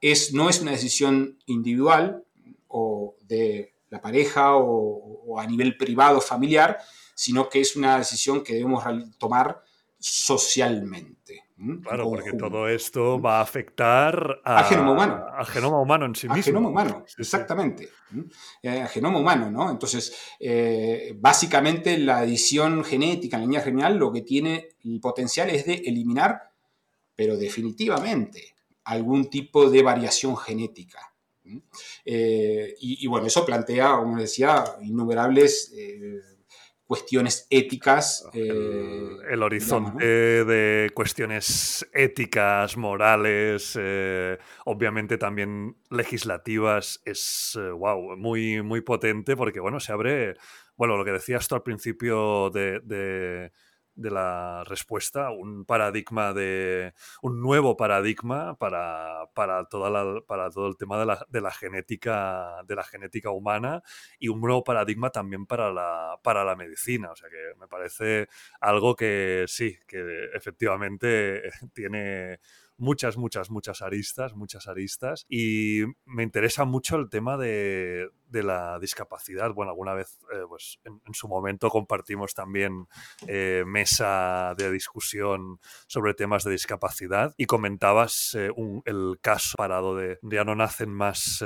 es, 0.00 0.32
no 0.32 0.48
es 0.48 0.62
una 0.62 0.70
decisión 0.70 1.38
individual 1.46 2.24
o 2.68 3.16
de 3.20 3.74
la 3.90 4.00
pareja 4.00 4.56
o 4.56 5.38
a 5.38 5.46
nivel 5.46 5.76
privado, 5.76 6.20
familiar, 6.20 6.78
sino 7.14 7.48
que 7.48 7.60
es 7.60 7.76
una 7.76 7.98
decisión 7.98 8.42
que 8.42 8.54
debemos 8.54 8.84
tomar 9.18 9.62
socialmente. 9.98 11.47
Claro, 11.82 12.08
porque 12.08 12.34
todo 12.34 12.68
esto 12.68 13.20
va 13.20 13.38
a 13.38 13.42
afectar 13.42 14.40
a, 14.44 14.58
al 14.58 14.64
genoma 14.66 14.92
humano. 14.92 15.24
Al 15.36 15.46
genoma 15.46 15.80
humano 15.80 16.06
en 16.06 16.14
sí 16.14 16.28
mismo. 16.28 16.36
Al 16.36 16.42
genoma 16.44 16.68
humano, 16.68 17.04
exactamente. 17.18 17.88
Eh, 18.62 18.80
al 18.82 18.88
genoma 18.88 19.18
humano, 19.18 19.50
¿no? 19.50 19.68
Entonces, 19.68 20.16
eh, 20.38 21.16
básicamente 21.18 21.98
la 21.98 22.22
edición 22.22 22.84
genética 22.84 23.36
en 23.36 23.42
la 23.42 23.46
línea 23.46 23.60
germinal 23.60 23.96
lo 23.96 24.12
que 24.12 24.22
tiene 24.22 24.68
el 24.84 25.00
potencial 25.00 25.50
es 25.50 25.66
de 25.66 25.74
eliminar, 25.74 26.52
pero 27.16 27.36
definitivamente, 27.36 28.54
algún 28.84 29.28
tipo 29.28 29.68
de 29.68 29.82
variación 29.82 30.36
genética. 30.36 31.12
Eh, 32.04 32.76
y, 32.78 33.04
y, 33.04 33.06
bueno, 33.08 33.26
eso 33.26 33.44
plantea, 33.44 33.96
como 33.96 34.18
decía, 34.18 34.62
innumerables 34.82 35.72
cuestiones 36.88 37.46
éticas. 37.50 38.26
el, 38.32 39.20
eh, 39.30 39.36
horizonte 39.36 40.04
de 40.06 40.90
cuestiones 40.94 41.86
éticas, 41.92 42.78
morales, 42.78 43.78
eh, 43.78 44.38
obviamente 44.64 45.18
también 45.18 45.76
legislativas, 45.90 47.02
es 47.04 47.56
wow, 47.56 48.14
eh, 48.14 48.16
muy, 48.16 48.62
muy 48.62 48.80
potente 48.80 49.36
porque 49.36 49.60
bueno, 49.60 49.80
se 49.80 49.92
abre, 49.92 50.36
bueno, 50.76 50.96
lo 50.96 51.04
que 51.04 51.12
decías 51.12 51.46
tú 51.46 51.56
al 51.56 51.62
principio 51.62 52.48
de 52.50 52.80
de 52.80 53.52
la 53.98 54.64
respuesta, 54.64 55.30
un 55.30 55.64
paradigma 55.64 56.32
de. 56.32 56.94
un 57.22 57.40
nuevo 57.40 57.76
paradigma 57.76 58.56
para, 58.56 59.26
para, 59.34 59.64
toda 59.64 59.90
la, 59.90 60.20
para 60.26 60.50
todo 60.50 60.68
el 60.68 60.76
tema 60.76 60.98
de 60.98 61.06
la, 61.06 61.26
de 61.28 61.40
la, 61.40 61.50
genética, 61.50 62.62
de 62.66 62.74
la 62.74 62.84
genética 62.84 63.30
humana 63.30 63.82
y 64.18 64.28
un 64.28 64.40
nuevo 64.40 64.64
paradigma 64.64 65.10
también 65.10 65.46
para 65.46 65.72
la, 65.72 66.18
para 66.22 66.44
la 66.44 66.56
medicina. 66.56 67.10
O 67.10 67.16
sea 67.16 67.28
que 67.28 67.58
me 67.58 67.68
parece 67.68 68.28
algo 68.60 68.96
que 68.96 69.44
sí, 69.48 69.76
que 69.86 70.28
efectivamente 70.34 71.42
tiene 71.74 72.38
muchas, 72.78 73.16
muchas, 73.16 73.50
muchas 73.50 73.82
aristas, 73.82 74.34
muchas 74.34 74.68
aristas. 74.68 75.26
Y 75.28 75.82
me 76.06 76.22
interesa 76.22 76.64
mucho 76.64 76.96
el 76.96 77.10
tema 77.10 77.36
de, 77.36 78.08
de 78.28 78.42
la 78.42 78.78
discapacidad. 78.78 79.52
Bueno, 79.52 79.70
alguna 79.70 79.94
vez, 79.94 80.18
eh, 80.32 80.42
pues 80.48 80.78
en, 80.84 81.00
su 81.12 81.28
momento 81.28 81.68
compartimos 81.70 82.34
también 82.34 82.86
eh, 83.26 83.64
mesa 83.66 84.54
de 84.56 84.70
discusión 84.70 85.58
sobre 85.86 86.14
temas 86.14 86.44
de 86.44 86.52
discapacidad 86.52 87.34
y 87.36 87.46
comentabas 87.46 88.34
eh, 88.34 88.50
el 88.84 89.18
caso 89.20 89.56
parado 89.56 89.96
de 89.96 90.18
ya 90.22 90.44
no 90.44 90.54
nacen 90.54 90.90
más 90.90 91.44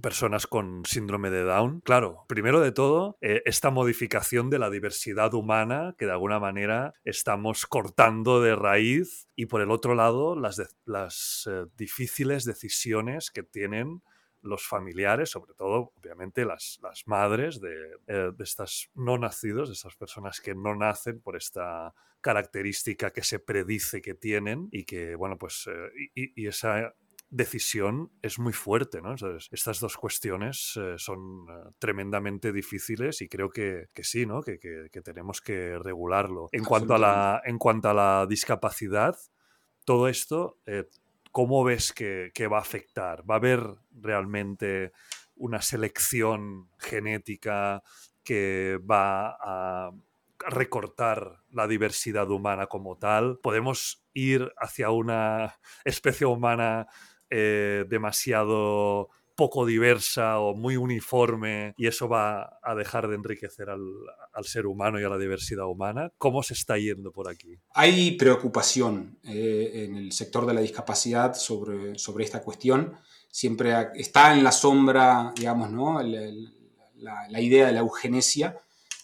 personas 0.00 0.46
con 0.46 0.84
síndrome 0.84 1.30
de 1.30 1.42
Down. 1.42 1.80
Claro, 1.80 2.24
primero 2.28 2.60
de 2.60 2.72
todo, 2.72 3.16
esta 3.20 3.70
modificación 3.70 4.50
de 4.50 4.58
la 4.58 4.70
diversidad 4.70 5.34
humana 5.34 5.94
que 5.98 6.06
de 6.06 6.12
alguna 6.12 6.38
manera 6.38 6.94
estamos 7.04 7.66
cortando 7.66 8.40
de 8.40 8.54
raíz 8.54 9.28
y 9.34 9.46
por 9.46 9.60
el 9.60 9.70
otro 9.70 9.94
lado, 9.94 10.36
las, 10.36 10.60
las 10.84 11.48
difíciles 11.76 12.44
decisiones 12.44 13.30
que 13.30 13.42
tienen 13.42 14.02
los 14.46 14.66
familiares, 14.66 15.30
sobre 15.30 15.54
todo, 15.54 15.92
obviamente, 15.96 16.44
las, 16.44 16.78
las 16.82 17.06
madres 17.06 17.60
de, 17.60 17.74
eh, 18.06 18.30
de 18.36 18.44
estas 18.44 18.88
no 18.94 19.18
nacidos, 19.18 19.68
de 19.68 19.74
estas 19.74 19.96
personas 19.96 20.40
que 20.40 20.54
no 20.54 20.74
nacen 20.74 21.20
por 21.20 21.36
esta 21.36 21.94
característica 22.20 23.12
que 23.12 23.22
se 23.22 23.38
predice 23.38 24.00
que 24.00 24.14
tienen 24.14 24.68
y 24.72 24.84
que, 24.84 25.14
bueno, 25.14 25.36
pues, 25.38 25.68
eh, 25.68 26.10
y, 26.14 26.46
esa 26.46 26.94
decisión 27.28 28.12
es 28.22 28.38
muy 28.38 28.52
fuerte, 28.52 29.02
¿no? 29.02 29.10
Entonces, 29.10 29.48
estas 29.50 29.80
dos 29.80 29.96
cuestiones 29.96 30.78
eh, 30.80 30.94
son 30.96 31.46
tremendamente 31.78 32.52
difíciles 32.52 33.20
y 33.20 33.28
creo 33.28 33.50
que, 33.50 33.86
que 33.92 34.04
sí, 34.04 34.26
¿no? 34.26 34.42
Que, 34.42 34.58
que, 34.58 34.88
que, 34.92 35.00
tenemos 35.02 35.40
que 35.40 35.78
regularlo. 35.78 36.48
En 36.52 36.64
cuanto, 36.64 36.94
a 36.94 36.98
la, 36.98 37.42
en 37.44 37.58
cuanto 37.58 37.88
a 37.88 37.94
la 37.94 38.26
discapacidad, 38.26 39.16
todo 39.84 40.08
esto 40.08 40.58
¿cómo 41.36 41.64
ves 41.64 41.92
que, 41.92 42.48
va 42.50 42.56
a 42.56 42.62
afectar? 42.62 43.22
¿Va 43.30 43.34
a 43.34 43.36
haber 43.36 43.60
realmente 43.92 44.92
una 45.34 45.60
selección 45.60 46.70
genética 46.78 47.82
que 48.24 48.80
va 48.90 49.36
a 49.38 49.92
recortar 50.48 51.42
la 51.50 51.66
diversidad 51.66 52.30
humana 52.30 52.68
como 52.68 52.96
tal? 52.96 53.38
¿Podemos 53.42 54.02
ir 54.14 54.50
hacia 54.56 54.88
una 54.88 55.58
especie 55.84 56.26
humana 56.26 56.86
eh, 57.28 57.84
demasiado 57.86 59.10
poco 59.36 59.66
diversa 59.66 60.40
o 60.40 60.54
muy 60.54 60.76
uniforme 60.76 61.74
y 61.76 61.86
eso 61.86 62.08
va 62.08 62.58
a 62.62 62.74
dejar 62.74 63.06
de 63.08 63.14
enriquecer 63.14 63.68
al, 63.70 63.82
ser 64.44 64.66
humano 64.66 64.98
y 64.98 65.04
a 65.04 65.08
la 65.08 65.18
diversidad 65.18 65.66
humana. 65.66 66.12
¿Cómo 66.18 66.42
se 66.42 66.54
está 66.54 66.78
yendo 66.78 67.12
por 67.12 67.28
aquí? 67.28 67.58
Hay 67.74 68.12
preocupación 68.12 69.18
eh, 69.24 69.84
en 69.84 69.96
el 69.96 70.12
sector 70.12 70.46
de 70.46 70.54
la 70.54 70.60
discapacidad 70.60 71.34
sobre, 71.34 71.98
sobre 71.98 72.24
esta 72.24 72.42
cuestión. 72.42 72.96
Siempre 73.30 73.74
está 73.94 74.32
en 74.34 74.42
la 74.42 74.52
sombra, 74.52 75.32
digamos, 75.36 75.70
¿no? 75.70 76.00
la, 76.02 77.40
idea 77.40 77.66
de 77.66 77.72
la 77.72 77.80
eugenesia, 77.80 78.58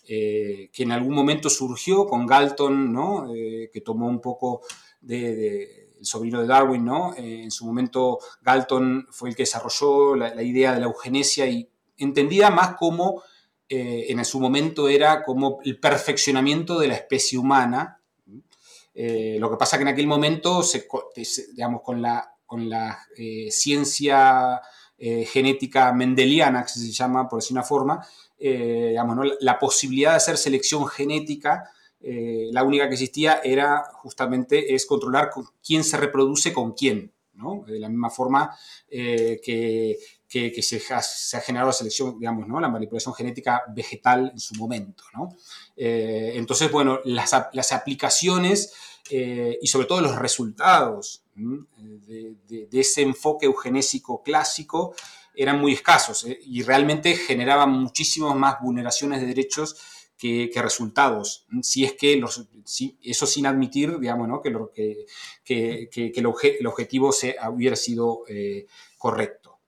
eh, 0.09 0.71
que 0.73 0.83
en 0.83 0.93
algún 0.93 1.15
momento 1.15 1.51
surgió 1.51 2.07
con 2.07 2.27
Galton, 2.27 2.93
¿no? 2.93 3.35
Eh, 3.35 3.71
que 3.73 3.83
tomó 3.83 4.09
un 4.09 4.21
poco 4.21 4.63
de 5.01 5.82
el 6.03 6.07
sobrino 6.07 6.41
de 6.41 6.49
Darwin, 6.49 6.85
¿no? 6.85 7.15
Eh, 7.15 7.45
en 7.45 7.51
su 7.53 7.65
momento 7.65 8.19
Galton 8.43 9.07
fue 9.11 9.31
el 9.31 9.37
que 9.37 9.45
desarrolló 9.45 10.17
la, 10.17 10.43
idea 10.43 10.75
de 10.75 10.81
la 10.81 10.87
eugenesia 10.87 11.47
y 11.47 11.71
entendida 11.97 12.51
más 12.51 12.75
como, 12.75 13.23
eh, 13.69 14.07
en 14.09 14.25
su 14.25 14.41
momento 14.41 14.89
era 14.89 15.23
como 15.23 15.61
el 15.65 15.79
perfeccionamiento 15.79 16.81
de 16.81 16.89
la 16.89 16.95
especie 16.95 17.39
humana. 17.39 18.01
Eh, 18.95 19.37
lo 19.39 19.49
que 19.49 19.57
pasa 19.57 19.79
que 19.79 19.83
en 19.83 19.89
aquel 19.89 20.09
momento, 20.09 20.63
digamos, 21.55 21.83
con 21.83 22.03
la, 22.03 22.29
ciencia 23.51 24.61
genética 24.99 25.93
mendeliana, 25.93 26.65
que 26.65 26.69
se 26.69 26.93
llama, 26.93 27.29
por 27.29 27.41
decir 27.41 27.55
una 27.55 27.63
forma, 27.63 28.07
digamos, 28.39 29.27
la 29.41 29.59
posibilidad 29.59 30.11
de 30.11 30.17
hacer 30.17 30.37
selección 30.37 30.87
genética 30.87 31.71
eh, 32.03 32.49
la 32.51 32.65
única 32.65 32.89
que 32.89 32.95
existía 32.95 33.41
era 33.45 33.85
justamente 33.95 34.75
es 34.75 34.87
controlar 34.87 35.31
con 35.31 35.45
quién 35.65 35.85
se 35.85 35.97
reproduce 35.97 36.53
con 36.53 36.73
quién. 36.73 37.13
De 37.67 37.81
la 37.81 37.89
misma 37.89 38.09
forma 38.09 38.57
eh, 38.89 39.41
que, 39.43 39.99
se, 40.63 40.81
ha, 40.95 41.41
generado 41.41 41.71
la 41.71 41.73
selección, 41.73 42.17
digamos, 42.17 42.47
¿no? 42.47 42.61
La 42.61 42.69
manipulación 42.69 43.15
genética 43.15 43.63
vegetal 43.75 44.31
en 44.33 44.39
su 44.39 44.55
momento. 44.55 45.03
Eh, 45.77 46.35
entonces, 46.37 46.71
bueno, 46.71 47.01
las, 47.05 47.33
aplicaciones 47.73 48.73
y 49.11 49.67
sobre 49.67 49.87
todo 49.87 50.01
los 50.03 50.17
resultados 50.17 51.25
de, 51.35 52.37
de, 52.47 52.81
ese 52.81 53.03
enfoque 53.03 53.47
eugenésico 53.47 54.23
clásico 54.23 54.95
eran 55.35 55.61
muy 55.61 55.73
escasos 55.73 56.27
y 56.45 56.63
realmente 56.63 57.17
generaban 57.17 57.71
muchísimas 57.71 58.37
más 58.37 58.61
vulneraciones 58.61 59.21
de 59.21 59.27
derechos 59.27 59.77
que, 60.23 60.63
resultados, 60.63 61.47
si 61.63 61.85
es 61.85 61.95
que 61.95 62.23
eso 63.03 63.27
sin 63.27 63.47
admitir, 63.47 63.99
digamos, 63.99 64.41
que, 64.41 64.51
lo, 64.51 64.71
que, 64.73 65.05
el, 65.45 66.67
objetivo 66.67 67.11
se, 67.11 67.35
hubiera 67.51 67.75
sido 67.75 68.23
eh, 68.29 68.67
correcto. 68.97 69.59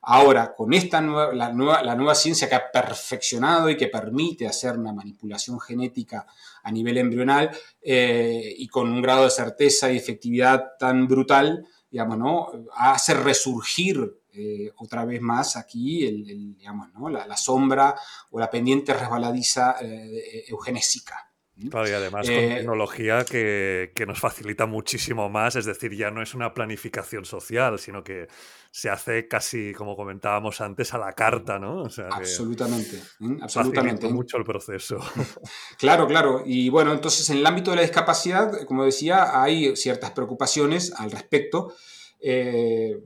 Ahora, 0.00 0.54
con 0.56 0.72
esta 0.72 1.00
la, 1.00 1.52
nueva, 1.52 1.84
la 1.84 1.94
nueva 1.94 2.16
ciencia 2.16 2.48
que 2.48 2.56
ha 2.56 2.72
perfeccionado 2.72 3.70
y 3.70 3.76
que 3.76 3.86
permite 3.86 4.48
hacer 4.48 4.76
una 4.76 4.92
manipulación 4.92 5.60
genética 5.60 6.26
a 6.64 6.72
nivel 6.72 6.98
embrional 6.98 7.50
eh, 7.80 8.54
y 8.56 8.66
con 8.66 8.90
un 8.90 9.02
grado 9.02 9.24
de 9.24 9.30
certeza 9.30 9.92
y 9.92 9.98
efectividad 9.98 10.72
tan 10.80 11.06
brutal, 11.06 11.64
digamos, 11.90 12.18
¿no? 12.18 12.48
hace 12.74 13.14
resurgir 13.14 14.21
eh, 14.32 14.70
otra 14.76 15.04
vez 15.04 15.20
más 15.20 15.56
aquí 15.56 16.06
el, 16.06 16.56
digamos, 16.56 16.92
¿no? 16.94 17.08
la, 17.08 17.36
sombra 17.36 17.94
o 18.30 18.40
la 18.40 18.50
pendiente 18.50 18.94
resbaladiza 18.94 19.76
eh, 19.80 20.44
eugenésica. 20.48 21.32
Claro, 21.70 21.88
y 21.88 21.92
además 21.92 22.26
con 22.26 22.34
eh, 22.34 22.54
tecnología 22.56 23.24
que, 23.24 23.92
nos 24.06 24.18
facilita 24.18 24.66
muchísimo 24.66 25.28
más, 25.28 25.54
es 25.56 25.66
decir, 25.66 25.94
ya 25.94 26.10
no 26.10 26.22
es 26.22 26.34
una 26.34 26.54
planificación 26.54 27.24
social, 27.24 27.78
sino 27.78 28.02
que 28.02 28.26
se 28.70 28.88
hace 28.88 29.28
casi, 29.28 29.72
como 29.74 29.94
comentábamos 29.94 30.60
antes, 30.60 30.94
a 30.94 30.98
la 30.98 31.12
carta, 31.12 31.58
¿no? 31.58 31.84
absolutamente, 32.10 33.02
absolutamente. 33.40 34.08
mucho 34.08 34.38
el 34.38 34.44
proceso. 34.44 34.98
Claro, 35.78 36.06
claro. 36.06 36.42
Y 36.46 36.68
bueno, 36.68 36.92
entonces 36.92 37.28
en 37.30 37.38
el 37.38 37.46
ámbito 37.46 37.70
de 37.70 37.76
la 37.76 37.82
discapacidad, 37.82 38.64
como 38.66 38.84
decía, 38.84 39.42
hay 39.42 39.74
ciertas 39.76 40.12
preocupaciones 40.12 40.92
al 40.96 41.10
respecto. 41.10 41.74
Eh, 42.20 43.02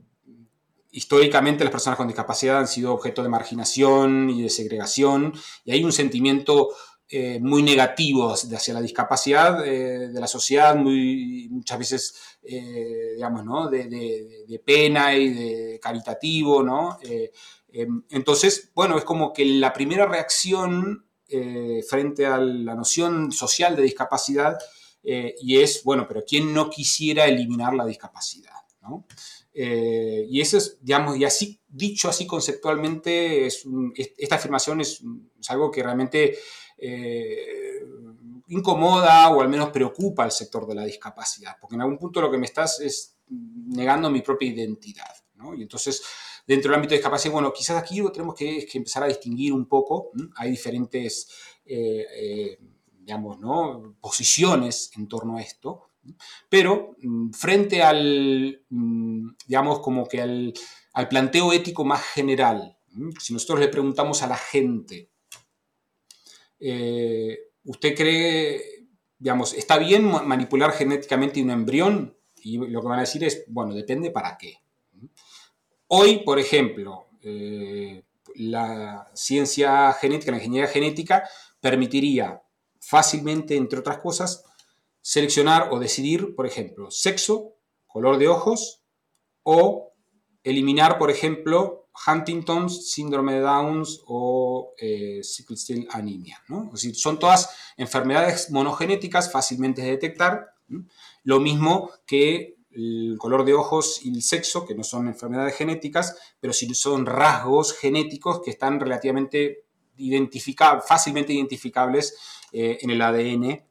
históricamente 0.91 1.63
las 1.63 1.71
personas 1.71 1.97
con 1.97 2.07
discapacidad 2.07 2.59
han 2.59 2.67
sido 2.67 2.93
objeto 2.93 3.23
de 3.23 3.29
marginación 3.29 4.29
y 4.29 4.41
de 4.41 4.49
segregación, 4.49 5.33
y 5.65 5.71
hay 5.71 5.83
un 5.83 5.91
sentimiento 5.91 6.69
eh, 7.09 7.39
muy 7.39 7.63
negativos 7.63 8.49
de 8.49 8.57
hacia 8.57 8.73
la 8.73 8.81
discapacidad 8.81 9.65
eh, 9.65 10.09
de 10.09 10.19
la 10.19 10.27
sociedad, 10.27 10.75
muchas 10.75 11.79
veces, 11.79 12.15
eh, 12.43 13.13
digamos, 13.15 13.45
¿no? 13.45 13.69
de, 13.69 14.61
pena 14.65 15.15
y 15.15 15.29
de 15.29 15.79
caritativo, 15.79 16.61
¿no? 16.61 16.97
Em, 17.69 18.03
entonces, 18.09 18.71
bueno, 18.75 18.97
es 18.97 19.05
como 19.05 19.31
que 19.31 19.45
la 19.45 19.71
primera 19.71 20.05
reacción 20.05 21.05
frente 21.87 22.25
a 22.25 22.37
la 22.37 22.73
noción 22.73 23.31
social 23.33 23.75
de 23.75 23.83
discapacidad 23.83 24.57
y 25.03 25.59
es, 25.59 25.83
bueno, 25.83 26.05
pero 26.07 26.23
¿quién 26.25 26.53
no 26.53 26.69
quisiera 26.69 27.25
eliminar 27.25 27.73
la 27.73 27.85
discapacidad? 27.85 28.63
¿no? 28.81 29.05
Y 29.59 30.39
eso 30.39 30.57
es, 30.57 30.77
digamos, 30.81 31.17
y 31.17 31.25
así, 31.25 31.59
dicho 31.67 32.09
así 32.09 32.27
conceptualmente, 32.27 33.47
es 33.47 33.65
esta 34.17 34.35
afirmación 34.35 34.81
es, 34.81 35.01
algo 35.49 35.71
que 35.71 35.81
realmente 35.81 36.37
eh, 36.77 37.83
incomoda 38.49 39.29
o 39.29 39.41
al 39.41 39.49
menos 39.49 39.69
preocupa 39.69 40.23
al 40.23 40.31
sector 40.31 40.67
de 40.67 40.75
la 40.75 40.85
discapacidad, 40.85 41.57
porque 41.59 41.75
en 41.75 41.81
algún 41.81 41.97
punto 41.97 42.21
lo 42.21 42.29
que 42.29 42.37
me 42.37 42.45
estás 42.45 42.79
es 42.81 43.17
negando 43.29 44.09
mi 44.11 44.21
propia 44.21 44.49
identidad. 44.49 45.15
Y 45.55 45.61
entonces, 45.61 46.01
dentro 46.47 46.71
del 46.71 46.77
ámbito 46.77 46.91
de 46.91 46.97
discapacidad, 46.97 47.33
bueno, 47.33 47.53
quizás 47.53 47.77
aquí 47.77 48.01
tenemos 48.11 48.35
que, 48.35 48.67
empezar 48.73 49.03
a 49.03 49.07
distinguir 49.07 49.53
un 49.53 49.67
poco. 49.67 50.11
Hay 50.35 50.51
diferentes, 50.51 51.29
eh, 51.65 52.05
eh, 52.15 52.59
digamos, 52.99 53.39
¿no? 53.39 53.95
posiciones 54.01 54.91
en 54.97 55.07
torno 55.07 55.37
a 55.37 55.41
esto. 55.41 55.86
Pero 56.49 56.95
mm, 57.01 57.31
frente 57.31 57.83
al, 57.83 58.63
mm, 58.69 59.29
digamos, 59.47 59.79
como 59.79 60.07
que 60.07 60.21
al, 60.21 60.53
planteo 61.09 61.53
ético 61.53 61.85
más 61.85 62.03
general, 62.03 62.77
si 63.19 63.33
nosotros 63.33 63.59
le 63.59 63.67
preguntamos 63.67 64.23
a 64.23 64.27
la 64.27 64.37
gente, 64.37 65.11
eh, 66.59 67.37
¿usted 67.65 67.95
cree, 67.95 68.87
digamos, 69.19 69.53
está 69.53 69.77
bien 69.77 70.05
manipular 70.25 70.71
genéticamente 70.71 71.41
un 71.41 71.51
embrión? 71.51 72.17
Y 72.41 72.57
lo 72.57 72.81
que 72.81 72.87
van 72.87 72.97
a 72.97 73.01
decir 73.01 73.23
es, 73.23 73.43
bueno, 73.47 73.75
depende 73.75 74.09
para 74.09 74.37
qué. 74.37 74.55
Hoy, 75.87 76.23
por 76.25 76.39
ejemplo, 76.39 77.07
eh, 77.21 78.03
la 78.35 79.09
ciencia 79.13 79.93
genética, 79.93 80.31
la 80.31 80.37
ingeniería 80.37 80.69
genética, 80.69 81.23
permitiría 81.59 82.41
fácilmente, 82.79 83.55
entre 83.55 83.79
otras 83.79 83.99
cosas, 83.99 84.43
seleccionar 85.07 85.69
o 85.71 85.79
decidir, 85.79 86.35
por 86.35 86.45
ejemplo, 86.45 86.91
sexo, 86.91 87.53
color 87.85 88.17
de 88.17 88.27
ojos 88.27 88.83
o 89.41 89.93
eliminar, 90.43 90.97
por 90.97 91.09
ejemplo, 91.09 91.87
Huntington's, 92.05 92.91
síndrome 92.91 93.35
de 93.35 93.39
Downs 93.39 94.01
o 94.05 94.73
eh, 94.77 95.21
sickle 95.23 95.55
cell 95.55 95.87
anemia. 95.91 96.43
¿no? 96.49 96.65
Es 96.65 96.71
decir, 96.81 96.95
son 96.97 97.19
todas 97.19 97.49
enfermedades 97.77 98.51
monogenéticas 98.51 99.31
fácilmente 99.31 99.81
de 99.81 99.91
detectar. 99.91 100.47
Lo 101.23 101.39
mismo 101.39 101.89
que 102.05 102.57
el 102.71 103.15
color 103.17 103.45
de 103.45 103.53
ojos 103.53 104.01
y 104.03 104.09
el 104.09 104.21
sexo, 104.21 104.65
que 104.65 104.75
no 104.75 104.83
son 104.83 105.07
enfermedades 105.07 105.55
genéticas, 105.55 106.17
pero 106.41 106.51
sí 106.51 106.67
son 106.75 107.05
rasgos 107.05 107.73
genéticos 107.73 108.41
que 108.41 108.51
están 108.51 108.77
relativamente 108.81 109.63
identificables, 109.95 110.83
fácilmente 110.85 111.31
identificables 111.31 112.17
eh, 112.51 112.79
en 112.81 112.89
el 112.89 113.01
ADN 113.01 113.66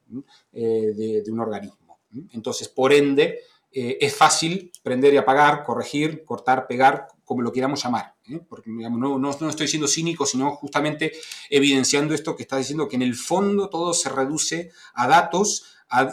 eh, 0.53 1.23
de, 1.25 1.33
un 1.33 1.41
organismo. 1.41 1.99
Entonces, 2.33 2.69
por 2.69 2.93
ende, 2.93 3.41
es 3.71 4.17
fácil 4.17 4.73
prender 4.83 5.13
y 5.13 5.19
apagar, 5.19 5.63
corregir, 5.63 6.25
cortar, 6.25 6.67
pegar, 6.67 7.09
como 7.27 7.43
lo 7.43 7.53
queramos 7.53 7.83
llamar. 7.83 8.15
¿eh? 8.31 8.41
Porque 8.49 8.71
no, 8.71 9.19
no, 9.19 9.31
estoy 9.31 9.69
siendo 9.69 9.89
cínico, 9.89 10.25
sino 10.25 10.53
justamente 10.53 11.13
evidenciando 11.51 12.15
esto 12.15 12.37
que 12.37 12.45
está 12.45 12.57
diciendo, 12.57 12.89
que 12.89 12.97
en 12.97 13.03
el 13.03 13.15
fondo 13.15 13.69
todo 13.69 13.93
se 13.93 14.09
reduce 14.09 14.71
a 14.95 15.09
datos 15.09 15.65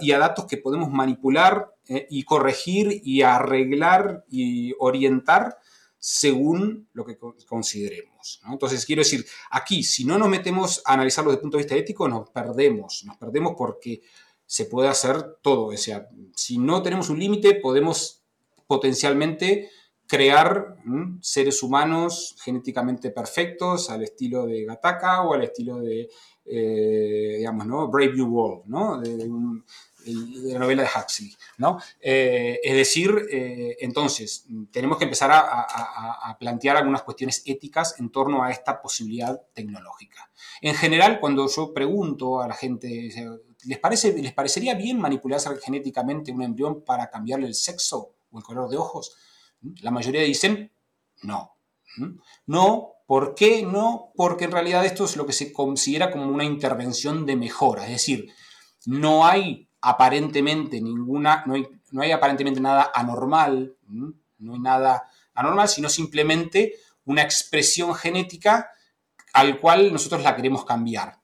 y 0.02 0.12
a 0.12 0.20
datos 0.20 0.46
que 0.46 0.58
podemos 0.58 0.92
manipular 0.92 1.74
¿eh? 1.88 2.08
y 2.10 2.24
corregir 2.24 3.02
y 3.04 3.22
arreglar 3.22 4.26
y 4.30 4.74
orientar 4.80 5.58
según 6.06 6.90
lo 6.92 7.06
que 7.06 7.18
consideremos. 7.48 8.42
Entonces, 8.52 8.86
quiero 8.86 9.00
decir, 9.00 9.26
aquí, 9.50 9.84
si 9.84 10.04
no 10.04 10.18
nos 10.18 10.28
metemos 10.28 10.82
a 10.84 10.96
analizarlo 10.96 11.32
desde 11.32 11.38
el 11.38 11.42
punto 11.44 11.56
de 11.56 11.64
vista 11.64 11.78
ético, 11.78 12.10
nos 12.10 12.30
perdemos. 12.30 13.06
Nos 13.06 13.16
perdemos 13.16 13.54
porque 13.58 14.02
se 14.46 14.66
puede 14.66 14.90
hacer 14.90 15.38
todo. 15.42 15.68
O 15.68 15.78
sea, 15.78 16.10
si 16.36 16.58
no 16.58 16.84
tenemos 16.84 17.10
un 17.10 17.20
límite, 17.20 17.56
podemos 17.56 18.22
potencialmente 18.68 19.70
crear 20.06 20.76
seres 21.22 21.64
humanos 21.64 22.36
genéticamente 22.44 23.10
perfectos 23.10 23.90
al 23.90 24.04
estilo 24.04 24.46
de 24.46 24.66
Gattaca 24.66 25.24
o 25.24 25.34
al 25.34 25.44
estilo 25.44 25.80
de, 25.80 26.10
eh, 26.44 27.36
digamos, 27.38 27.66
¿no? 27.66 27.88
Brave 27.88 28.14
New 28.14 28.28
World, 28.28 28.66
¿no? 28.66 29.02
La 30.06 30.60
novela 30.60 30.84
de 30.84 30.90
Huxley, 30.90 31.36
¿no? 31.58 31.80
Eh, 32.00 32.60
es 32.64 32.76
decir, 32.76 33.28
eh, 33.32 33.78
entonces, 33.80 34.46
tenemos 34.72 34.98
que 34.98 35.06
empezar 35.06 35.32
a, 35.32 36.38
plantear 36.40 36.78
algunas 36.78 37.04
cuestiones 37.04 37.42
éticas 37.46 38.00
en 38.00 38.10
torno 38.10 38.44
a 38.44 38.52
esta 38.52 38.82
posibilidad 38.82 39.42
tecnológica. 39.54 40.30
En 40.62 40.76
general, 40.76 41.20
cuando 41.20 41.48
yo 41.48 41.74
pregunto 41.74 42.42
a 42.42 42.48
la 42.48 42.54
gente, 42.54 43.10
¿les, 43.66 43.80
parece, 43.80 44.14
¿les 44.14 44.34
parecería 44.34 44.74
bien 44.74 45.00
manipular 45.00 45.40
genéticamente 45.64 46.32
un 46.32 46.42
embrión 46.42 46.84
para 46.84 47.10
cambiarle 47.10 47.48
el 47.48 47.56
sexo 47.56 48.16
o 48.32 48.38
el 48.38 48.44
color 48.44 48.70
de 48.70 48.78
ojos? 48.78 49.16
La 49.82 49.92
mayoría 49.92 50.22
dicen 50.22 50.72
no. 51.22 51.56
No, 52.46 52.94
¿por 53.06 53.36
qué 53.36 53.64
no? 53.64 54.12
Porque 54.16 54.46
en 54.46 54.52
realidad 54.52 54.86
esto 54.86 55.06
es 55.06 55.16
lo 55.16 55.26
que 55.26 55.34
se 55.34 55.54
considera 55.54 56.12
como 56.12 56.26
una 56.26 56.44
intervención 56.44 57.26
de 57.26 57.36
mejora, 57.36 57.84
es 57.84 57.92
decir, 57.92 58.32
no 58.86 59.26
hay 59.26 59.70
aparentemente 59.84 60.82
ninguna, 60.82 61.44
no 61.46 61.56
hay, 61.56 61.68
no 61.92 62.02
hay 62.02 62.12
aparentemente 62.12 62.62
nada 62.62 62.92
anormal, 62.94 63.76
no 63.88 64.54
hay 64.54 64.60
nada 64.60 65.10
anormal, 65.34 65.68
sino 65.68 65.90
simplemente 65.90 66.76
una 67.06 67.22
expresión 67.22 67.94
genética 67.94 68.72
al 69.34 69.60
cual 69.60 69.92
nosotros 69.92 70.24
la 70.24 70.36
queremos 70.36 70.64
cambiar. 70.66 71.20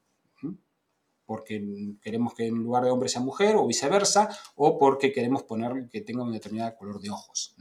Porque 1.26 1.62
queremos 2.01 2.34
que 2.34 2.47
en 2.47 2.55
lugar 2.55 2.84
de 2.84 2.89
hombre 2.89 3.07
sea 3.07 3.22
mujer 3.22 3.55
o 3.55 3.68
viceversa, 3.68 4.30
o 4.55 4.80
porque 4.80 5.12
queremos 5.12 5.43
poner 5.43 5.88
que 5.89 6.01
tenga 6.01 6.24
un 6.24 6.32
determinado 6.32 6.76
color 6.76 6.99
de 6.99 7.12
ojos 7.12 7.55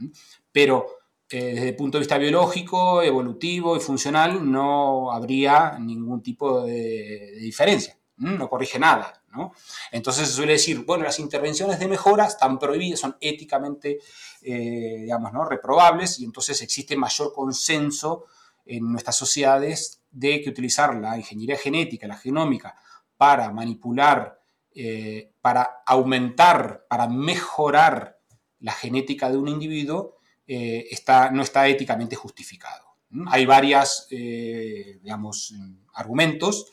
pero 0.51 0.87
eh, 1.29 1.53
desde 1.53 1.69
el 1.69 1.75
punto 1.75 1.97
de 1.97 2.01
vista 2.01 2.17
biológico, 2.17 3.03
evolutivo 3.03 3.77
y 3.77 3.79
funcional 3.79 4.51
no 4.51 5.11
habría 5.11 5.77
ningún 5.79 6.23
tipo 6.23 6.63
de, 6.63 7.37
diferencia, 7.39 7.97
no 8.17 8.49
corrige 8.49 8.79
nada. 8.79 9.18
¿No? 9.31 9.53
Entonces 9.91 10.29
suele 10.29 10.53
decir, 10.53 10.83
bueno, 10.85 11.03
las 11.03 11.19
intervenciones 11.19 11.79
de 11.79 11.87
mejora 11.87 12.25
están 12.25 12.59
prohibidas, 12.59 12.99
son 12.99 13.17
éticamente, 13.21 13.99
eh, 14.41 14.97
digamos, 15.01 15.33
¿no? 15.33 15.45
reprobables 15.45 16.19
y 16.19 16.25
entonces 16.25 16.61
existe 16.61 16.95
mayor 16.95 17.33
consenso 17.33 18.25
en 18.65 18.91
nuestras 18.91 19.15
sociedades 19.15 20.01
de 20.11 20.41
que 20.41 20.49
utilizar 20.49 20.95
la 20.95 21.17
ingeniería 21.17 21.57
genética, 21.57 22.07
la 22.07 22.17
genómica, 22.17 22.75
para 23.17 23.51
manipular, 23.51 24.39
eh, 24.73 25.33
para 25.41 25.81
aumentar, 25.85 26.85
para 26.89 27.07
mejorar 27.07 28.19
la 28.59 28.71
genética 28.71 29.29
de 29.29 29.37
un 29.37 29.47
individuo, 29.47 30.17
eh, 30.47 30.87
está, 30.91 31.31
no 31.31 31.43
está 31.43 31.67
éticamente 31.67 32.15
justificado. 32.15 32.87
Hay 33.27 33.47
varias, 33.47 34.07
digamos, 34.09 35.55
argumentos, 35.95 36.67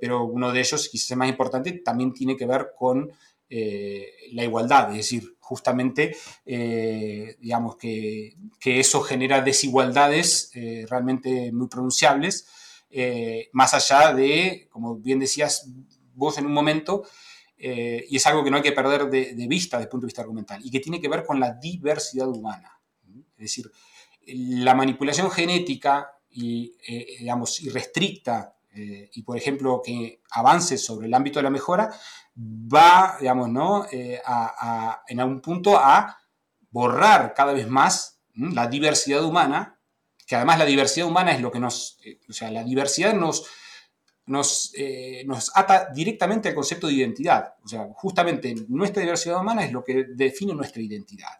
pero 0.00 0.24
uno 0.24 0.52
de 0.52 0.60
ellos, 0.60 0.88
quizás 0.88 1.10
el 1.12 1.16
más 1.16 1.28
importante, 1.28 1.72
también 1.84 2.12
tiene 2.12 2.36
que 2.36 2.46
ver 2.46 2.68
con 2.78 3.10
la 3.48 4.44
igualdad, 4.44 4.90
es 4.90 4.98
decir, 4.98 5.36
justamente, 5.40 6.16
digamos, 6.44 7.76
que, 7.76 8.36
que, 8.60 8.78
eso 8.78 9.00
genera 9.00 9.40
desigualdades 9.40 10.52
realmente 10.88 11.50
muy 11.50 11.66
pronunciables, 11.68 12.46
más 13.52 13.74
allá 13.74 14.12
de, 14.14 14.68
como 14.70 14.96
bien 14.96 15.18
decías 15.18 15.68
vos 16.14 16.38
en 16.38 16.46
un 16.46 16.52
momento, 16.52 17.04
eh, 17.62 18.06
y 18.08 18.16
es 18.16 18.26
algo 18.26 18.42
que 18.42 18.50
no 18.50 18.56
hay 18.56 18.62
que 18.62 18.72
perder 18.72 19.10
de, 19.10 19.46
vista 19.46 19.76
desde 19.76 19.84
el 19.84 19.90
punto 19.90 20.06
de 20.06 20.08
vista 20.08 20.22
argumental, 20.22 20.60
y 20.64 20.70
que 20.70 20.80
tiene 20.80 21.00
que 21.00 21.08
ver 21.08 21.24
con 21.24 21.38
la 21.38 21.52
diversidad 21.52 22.28
humana. 22.28 22.80
Es 23.36 23.44
decir, 23.56 23.70
la 24.26 24.74
manipulación 24.74 25.30
genética 25.30 26.10
y, 26.30 26.72
eh, 26.86 27.16
digamos, 27.18 27.60
irrestricta 27.60 28.54
eh, 28.72 29.10
y, 29.12 29.22
por 29.22 29.36
ejemplo, 29.36 29.82
que 29.84 30.22
avance 30.30 30.78
sobre 30.78 31.06
el 31.06 31.14
ámbito 31.14 31.38
de 31.38 31.44
la 31.44 31.50
mejora, 31.50 31.90
va, 32.36 33.16
digamos, 33.18 33.48
¿no? 33.48 33.86
en 33.90 35.20
algún 35.20 35.40
punto 35.40 35.76
a 35.76 36.16
borrar 36.70 37.34
cada 37.34 37.52
vez 37.52 37.68
más 37.68 38.20
la 38.34 38.66
diversidad 38.68 39.24
humana, 39.24 39.78
que 40.26 40.36
además 40.36 40.58
la 40.58 40.64
diversidad 40.64 41.08
humana 41.08 41.32
es 41.32 41.40
lo 41.40 41.50
que 41.50 41.58
nos, 41.58 41.98
o 42.28 42.32
sea, 42.32 42.50
la 42.50 42.62
diversidad 42.62 43.14
nos, 43.14 43.44
nos, 44.30 44.72
eh, 44.76 45.24
nos 45.26 45.50
ata 45.54 45.90
directamente 45.92 46.48
al 46.48 46.54
concepto 46.54 46.86
de 46.86 46.94
identidad. 46.94 47.54
O 47.64 47.68
sea, 47.68 47.88
justamente 47.94 48.54
nuestra 48.68 49.02
diversidad 49.02 49.40
humana 49.40 49.64
es 49.64 49.72
lo 49.72 49.82
que 49.82 50.04
define 50.14 50.54
nuestra 50.54 50.80
identidad. 50.80 51.32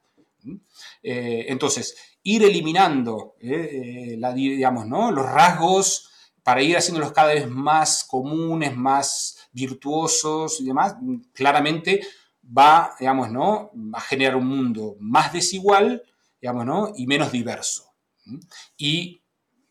Eh, 1.03 1.47
entonces, 1.49 1.97
ir 2.23 2.43
eliminando 2.43 3.37
eh, 3.41 4.19
digamos, 4.35 4.87
¿no? 4.87 5.13
los 5.13 5.27
rasgos 5.27 6.10
para 6.51 6.63
ir 6.63 6.77
haciéndolos 6.77 7.13
cada 7.13 7.33
vez 7.33 7.49
más 7.49 8.03
comunes, 8.03 8.77
más 8.77 9.39
virtuosos 9.53 10.61
y 10.61 10.65
demás, 10.65 10.97
claramente 11.33 12.01
va, 12.43 12.97
digamos, 12.99 13.31
¿no? 13.31 13.71
a 13.93 14.01
generar 14.01 14.35
un 14.35 14.49
mundo 14.49 14.97
más 14.99 15.33
desigual 15.33 16.03
digamos, 16.41 16.67
¿no? 16.67 16.93
y 16.97 17.07
menos 17.07 17.31
diverso. 17.31 17.95
Y 18.77 19.23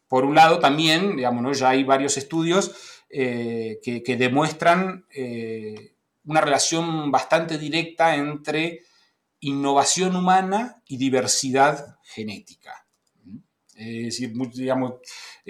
por 0.08 0.24
un 0.24 0.36
lado 0.36 0.60
también, 0.60 1.18
digamos, 1.18 1.44
¿no? 1.44 1.52
ya 1.52 1.68
hay 1.68 1.84
varios 1.84 2.16
estudios 2.16 2.74
eh, 3.10 3.82
que, 3.84 4.16
demuestran 4.16 5.06
eh, 5.14 5.96
una 6.24 6.40
relación 6.40 7.12
bastante 7.12 7.58
directa 7.58 8.16
entre 8.16 8.84
innovación 9.42 10.16
humana 10.16 10.82
y 10.88 10.96
diversidad 10.96 11.98
genética. 12.06 12.86
Es 13.76 14.06
decir, 14.06 14.34
digamos, 14.54 14.96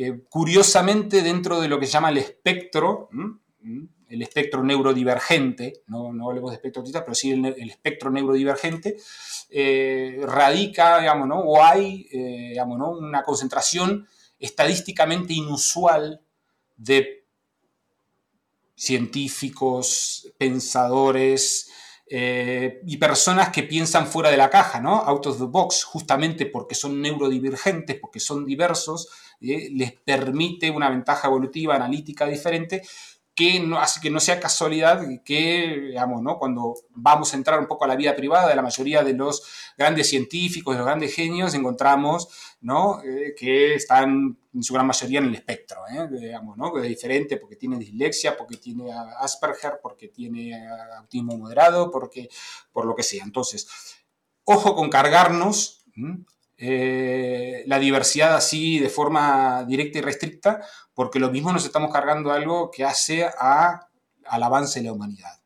eh, 0.01 0.23
curiosamente 0.29 1.21
dentro 1.21 1.59
de 1.59 1.67
lo 1.67 1.79
que 1.79 1.85
se 1.85 1.91
llama 1.93 2.09
el 2.09 2.17
espectro, 2.17 3.09
el 4.07 4.21
espectro 4.21 4.63
neurodivergente, 4.63 5.83
no, 5.87 6.13
no 6.13 6.29
hablemos 6.29 6.51
de 6.51 6.55
espectro 6.55 6.79
autista, 6.79 7.03
pero 7.03 7.13
sí 7.15 7.31
el, 7.31 7.69
espectro 7.69 8.09
neurodivergente, 8.09 8.95
radica, 10.21 10.99
digamos, 10.99 11.27
¿no? 11.27 11.39
o 11.39 11.61
hay 11.61 12.07
digamos, 12.11 12.77
¿no? 12.77 12.91
una 12.91 13.23
concentración 13.23 14.07
estadísticamente 14.39 15.33
inusual 15.33 16.21
de 16.77 17.25
científicos, 18.75 20.31
pensadores 20.37 21.69
eh, 22.11 22.81
y 22.87 22.97
personas 22.97 23.49
que 23.49 23.63
piensan 23.63 24.07
fuera 24.07 24.31
de 24.31 24.37
la 24.37 24.49
caja, 24.49 24.81
¿no? 24.81 24.95
Out 24.95 25.27
of 25.27 25.37
the 25.37 25.45
box, 25.45 25.83
justamente 25.83 26.47
porque 26.47 26.75
son 26.75 27.01
neurodivergentes, 27.01 27.97
porque 27.99 28.19
son 28.19 28.45
diversos, 28.45 29.09
eh, 29.41 29.69
les 29.71 29.93
permite 29.93 30.71
una 30.71 30.89
ventaja 30.89 31.27
evolutiva, 31.27 31.75
analítica 31.75 32.25
diferente 32.25 32.81
que 33.39 33.57
no, 33.61 33.79
hace 33.79 34.01
que 34.01 34.09
no 34.09 34.19
sea 34.19 34.37
casualidad 34.37 35.01
que, 35.23 35.85
digamos, 35.87 36.21
¿no? 36.21 36.37
cuando 36.37 36.75
vamos 36.89 37.33
a 37.33 37.37
entrar 37.37 37.57
un 37.57 37.67
poco 37.67 37.85
a 37.85 37.87
la 37.87 37.95
vida 37.95 38.13
privada 38.13 38.49
de 38.49 38.55
la 38.55 38.61
mayoría 38.61 39.01
de 39.01 39.13
los 39.13 39.73
grandes 39.77 40.09
científicos, 40.09 40.73
de 40.73 40.79
los 40.79 40.85
grandes 40.85 41.15
genios, 41.15 41.53
encontramos 41.53 42.27
¿no? 42.59 43.01
Eh, 43.01 43.33
que 43.37 43.75
están 43.75 44.37
en 44.53 44.61
su 44.61 44.73
gran 44.73 44.85
mayoría 44.85 45.19
en 45.19 45.27
el 45.27 45.35
espectro, 45.35 45.77
¿eh? 45.87 46.35
¿no? 46.57 46.77
es 46.79 46.89
diferente 46.89 47.37
porque 47.37 47.55
tiene 47.55 47.77
dislexia, 47.77 48.35
porque 48.35 48.57
tiene 48.57 48.91
Asperger, 48.91 49.79
porque 49.81 50.09
tiene 50.09 50.67
autismo 50.97 51.37
moderado, 51.37 51.89
porque, 51.89 52.27
por 52.73 52.85
lo 52.85 52.93
que 52.93 53.03
sea. 53.03 53.23
Entonces, 53.23 53.69
ojo 54.43 54.75
con 54.75 54.89
cargarnos 54.89 55.85
eh, 56.61 57.63
la 57.67 57.79
diversidad 57.79 58.35
así 58.35 58.79
de 58.79 58.89
forma 58.89 59.63
directa 59.63 59.99
y 59.99 60.01
restricta, 60.01 60.61
porque 60.93 61.19
lo 61.19 61.31
mismo 61.31 61.53
nos 61.53 61.63
estamos 61.63 61.91
cargando 61.91 62.33
algo 62.33 62.69
que 62.69 62.83
hace 62.83 63.23
a, 63.25 63.87
al 64.25 64.43
avance 64.43 64.79
de 64.79 64.87
la 64.87 64.91
humanidad. 64.91 65.39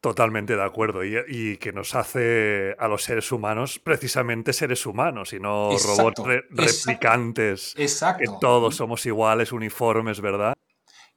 Totalmente 0.00 0.54
de 0.54 0.62
acuerdo. 0.62 1.02
Y, 1.04 1.56
que 1.56 1.72
nos 1.72 1.96
hace 1.96 2.76
a 2.78 2.86
los 2.86 3.02
seres 3.02 3.32
humanos 3.32 3.80
precisamente 3.82 4.52
seres 4.52 4.86
humanos 4.86 5.32
y 5.32 5.40
no 5.40 5.70
robots 5.70 6.22
replicantes. 6.50 7.74
Exacto. 7.76 8.20
Que 8.20 8.38
todos 8.40 8.76
somos 8.76 9.04
iguales, 9.04 9.50
uniformes, 9.50 10.20
¿verdad? 10.20 10.54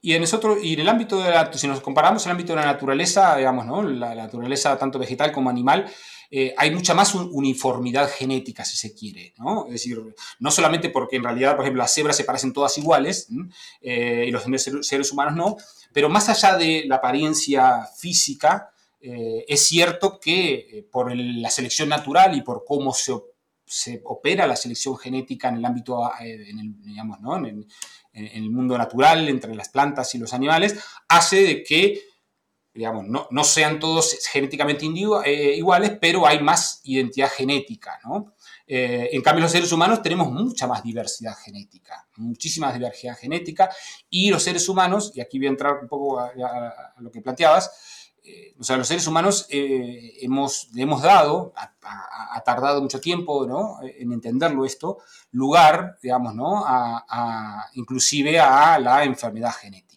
Y 0.02 0.16
en, 0.16 0.22
nosotros, 0.22 0.58
y 0.64 0.74
en 0.74 0.80
el 0.80 0.90
ámbito 0.90 1.22
de 1.22 1.30
la, 1.30 1.54
si 1.54 1.68
nos 1.68 1.82
comparamos 1.82 2.26
el 2.26 2.32
ámbito 2.32 2.54
de 2.54 2.62
la 2.62 2.66
naturaleza, 2.66 3.36
digamos, 3.36 3.68
¿no? 3.68 3.84
La, 3.84 4.16
la 4.16 4.24
naturaleza 4.24 4.76
tanto 4.80 4.98
vegetal 4.98 5.32
como 5.32 5.52
animal, 5.52 5.86
eh, 6.32 6.54
hay 6.58 6.70
mucha 6.70 6.94
más 6.94 7.16
uniformidad 7.16 8.08
genética, 8.08 8.64
si 8.64 8.78
se 8.78 8.94
quiere, 8.94 9.34
¿no? 9.40 9.66
Es 9.66 9.74
decir, 9.74 10.00
no 10.40 10.52
solamente 10.52 10.90
porque 10.90 11.16
en 11.16 11.24
realidad, 11.24 11.56
por 11.56 11.66
ejemplo, 11.66 11.82
las 11.82 11.94
cebras 11.94 12.16
se 12.16 12.24
parecen 12.24 12.54
todas 12.54 12.78
iguales 12.78 13.28
eh, 13.82 14.26
y 14.28 14.32
los 14.32 14.44
seres 14.82 15.12
humanos 15.12 15.36
no, 15.36 15.58
pero 15.92 16.08
más 16.08 16.30
allá 16.30 16.56
de 16.56 16.84
la 16.86 16.98
apariencia 16.98 17.84
física, 17.98 18.70
eh, 19.02 19.44
es 19.48 19.66
cierto 19.66 20.20
que 20.20 20.88
por 20.92 21.16
la 21.16 21.50
selección 21.50 21.90
natural 21.90 22.38
y 22.38 22.44
por 22.44 22.64
cómo 22.64 22.94
se, 22.94 24.02
opera 24.04 24.46
la 24.46 24.56
selección 24.56 24.98
genética 24.98 25.50
en 25.50 25.56
el 25.56 25.66
ámbito, 25.66 26.12
en 26.20 26.60
el, 26.60 26.82
digamos, 26.84 27.20
¿no? 27.22 27.38
en 27.38 27.66
el 28.14 28.52
mundo 28.52 28.78
natural, 28.78 29.28
entre 29.30 29.56
las 29.56 29.70
plantas 29.70 30.14
y 30.14 30.20
los 30.20 30.34
animales, 30.34 30.80
hace 31.08 31.42
de 31.42 31.64
que 31.64 32.09
no, 33.32 33.44
sean 33.44 33.80
todos 33.80 34.18
genéticamente 34.32 34.86
eh, 35.26 35.56
iguales, 35.58 35.98
pero 36.00 36.26
hay 36.26 36.40
más 36.42 36.82
identidad 36.84 37.30
genética, 37.30 38.00
¿no? 38.04 38.34
Eh, 38.68 39.10
en 39.12 39.22
cambio, 39.22 39.42
los 39.42 39.52
seres 39.52 39.72
humanos 39.72 40.02
tenemos 40.02 40.32
mucha 40.32 40.68
más 40.68 40.84
diversidad 40.84 41.36
genética, 41.36 42.08
muchísima 42.18 42.72
diversidad 42.72 43.18
genética, 43.18 43.70
y 44.10 44.30
los 44.30 44.44
seres 44.44 44.70
humanos, 44.70 45.12
y 45.16 45.22
aquí 45.22 45.40
voy 45.40 45.48
a 45.48 45.50
entrar 45.50 45.80
un 45.82 45.88
poco 45.88 46.20
a, 46.20 46.32
lo 47.00 47.12
que 47.12 47.22
planteabas, 47.22 48.16
eh, 48.24 48.54
o 48.60 48.64
sea, 48.64 48.78
los 48.78 48.88
seres 48.88 49.08
humanos 49.08 49.48
hemos, 49.50 50.70
le 50.74 50.84
hemos 50.84 51.02
dado, 51.02 51.52
ha, 51.56 52.44
tardado 52.44 52.82
mucho 52.82 53.02
tiempo 53.02 53.48
¿no? 53.48 53.80
en 53.82 54.14
entenderlo 54.14 54.66
esto, 54.66 55.00
lugar, 55.32 55.98
digamos, 56.02 56.36
¿no? 56.36 56.64
inclusive 57.74 58.40
a 58.40 58.78
la 58.80 59.04
enfermedad 59.04 59.54
genética. 59.54 59.89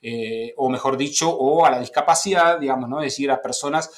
Eh, 0.00 0.54
o 0.56 0.68
mejor 0.68 0.96
dicho, 0.96 1.30
o 1.30 1.64
a 1.64 1.70
la 1.70 1.80
discapacidad, 1.80 2.58
digamos, 2.58 2.88
¿no? 2.88 3.00
Es 3.00 3.12
decir, 3.12 3.30
a 3.30 3.40
personas 3.40 3.90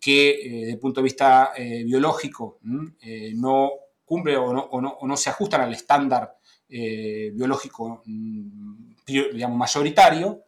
que 0.00 0.30
eh, 0.30 0.60
desde 0.60 0.72
el 0.72 0.78
punto 0.78 1.00
de 1.00 1.04
vista 1.04 1.52
eh, 1.56 1.82
biológico 1.84 2.58
no 2.62 3.70
cumple 4.04 4.36
o 4.36 4.80
no, 4.80 5.16
se 5.16 5.30
ajustan 5.30 5.62
al 5.62 5.72
estándar 5.72 6.36
biológico, 6.68 8.02
mm, 8.04 8.94
digamos, 9.06 9.56
mayoritario, 9.56 10.44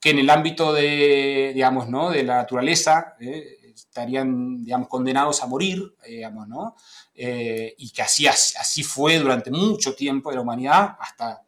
que 0.00 0.10
en 0.10 0.20
el 0.20 0.30
ámbito 0.30 0.72
de, 0.72 1.52
digamos, 1.54 1.88
¿no? 1.88 2.10
de 2.10 2.22
la 2.22 2.36
naturaleza 2.36 3.16
estarían, 3.18 4.62
digamos, 4.62 4.88
condenados 4.88 5.42
a 5.42 5.46
morir, 5.46 5.94
digamos, 6.06 6.48
¿no? 6.48 6.76
y 7.14 7.90
que 7.90 8.02
así, 8.02 8.26
así 8.26 8.82
fue 8.82 9.18
durante 9.18 9.50
mucho 9.50 9.94
tiempo 9.94 10.30
de 10.30 10.36
la 10.36 10.42
humanidad, 10.42 10.96
hasta 10.98 11.42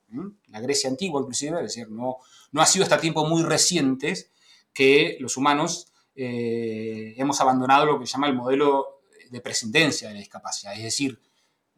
la 0.49 0.61
Grecia 0.61 0.91
antigua 0.91 1.21
inclusive, 1.21 1.57
es 1.59 1.63
decir, 1.75 1.91
no, 1.91 2.19
no 2.53 2.61
ha 2.61 2.67
sido 2.67 2.85
hasta 2.85 3.01
tiempos 3.01 3.29
muy 3.29 3.43
recientes 3.43 4.31
que 4.73 5.17
los 5.21 5.37
humanos 5.37 5.93
eh, 6.15 7.15
hemos 7.17 7.41
abandonado 7.41 7.87
lo 7.87 7.99
que 7.99 8.07
se 8.07 8.13
llama 8.13 8.29
el 8.29 8.35
modelo 8.35 9.03
de 9.31 9.41
prescindencia 9.41 10.09
de 10.09 10.15
la 10.15 10.21
discapacidad, 10.21 10.75
es 10.75 10.83
decir, 10.83 11.21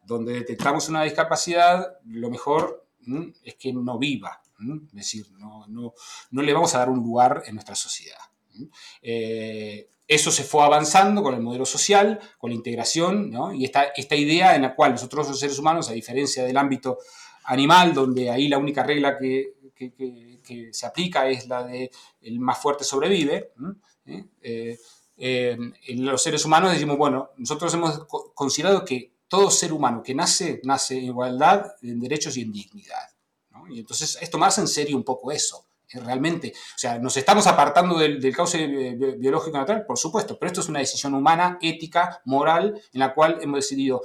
donde 0.05 0.33
detectamos 0.33 0.89
una 0.89 1.03
discapacidad, 1.03 1.97
lo 2.05 2.29
mejor 2.29 2.85
es 3.43 3.55
que 3.55 3.73
no 3.73 3.97
viva, 3.97 4.41
es 4.59 4.93
decir, 4.93 5.27
no, 5.37 5.93
le 6.31 6.53
vamos 6.53 6.73
a 6.75 6.79
dar 6.79 6.89
un 6.89 6.99
lugar 6.99 7.43
en 7.45 7.55
nuestra 7.55 7.75
sociedad. 7.75 8.19
Eh, 9.01 9.89
eso 10.07 10.31
se 10.31 10.43
fue 10.43 10.63
avanzando 10.63 11.23
con 11.23 11.33
el 11.33 11.41
modelo 11.41 11.65
social, 11.65 12.19
con 12.37 12.49
la 12.49 12.55
integración, 12.55 13.31
y 13.55 13.65
esta, 13.65 13.83
esta 13.95 14.15
idea 14.15 14.55
en 14.55 14.63
la 14.63 14.75
cual 14.75 14.91
nosotros 14.91 15.27
los 15.27 15.39
seres 15.39 15.57
humanos, 15.57 15.89
a 15.89 15.93
diferencia 15.93 16.43
del 16.43 16.57
ámbito 16.57 16.99
animal, 17.45 17.93
donde 17.93 18.29
ahí 18.29 18.47
la 18.47 18.57
única 18.57 18.83
regla 18.83 19.17
que, 19.17 19.53
se 20.71 20.85
aplica 20.85 21.27
es 21.27 21.47
la 21.47 21.63
de 21.63 21.91
el 22.21 22.39
más 22.39 22.57
fuerte 22.57 22.83
sobrevive, 22.83 23.51
¿Eh? 24.05 24.25
Eh, 24.41 24.77
eh, 25.17 25.57
los 25.95 26.21
seres 26.21 26.43
humanos 26.43 26.71
decimos, 26.71 26.97
bueno, 26.97 27.29
nosotros 27.37 27.73
hemos 27.73 28.05
considerado 28.33 28.83
que 28.83 29.13
todo 29.27 29.49
ser 29.49 29.71
humano 29.71 30.03
que 30.03 30.13
nace, 30.13 30.59
nace 30.63 30.97
en 30.97 31.05
igualdad, 31.05 31.73
en 31.81 31.99
derechos 31.99 32.35
y 32.37 32.41
en 32.41 32.51
dignidad. 32.51 33.09
Y 33.69 33.79
entonces 33.79 34.17
es 34.21 34.29
tomarse 34.29 34.59
en 34.61 34.67
serio 34.67 34.97
un 34.97 35.03
poco 35.03 35.31
eso 35.31 35.65
realmente, 35.99 36.53
o 36.55 36.77
sea, 36.77 36.97
nos 36.97 37.15
estamos 37.17 37.45
apartando 37.47 37.97
del, 37.97 38.19
del 38.19 38.35
cauce 38.35 38.65
biológico 39.17 39.57
natural, 39.57 39.85
por 39.85 39.97
supuesto, 39.97 40.37
pero 40.39 40.47
esto 40.47 40.61
es 40.61 40.69
una 40.69 40.79
decisión 40.79 41.13
humana, 41.13 41.57
ética, 41.61 42.21
moral, 42.25 42.81
en 42.93 42.99
la 42.99 43.13
cual 43.13 43.37
hemos 43.41 43.57
decidido, 43.57 44.01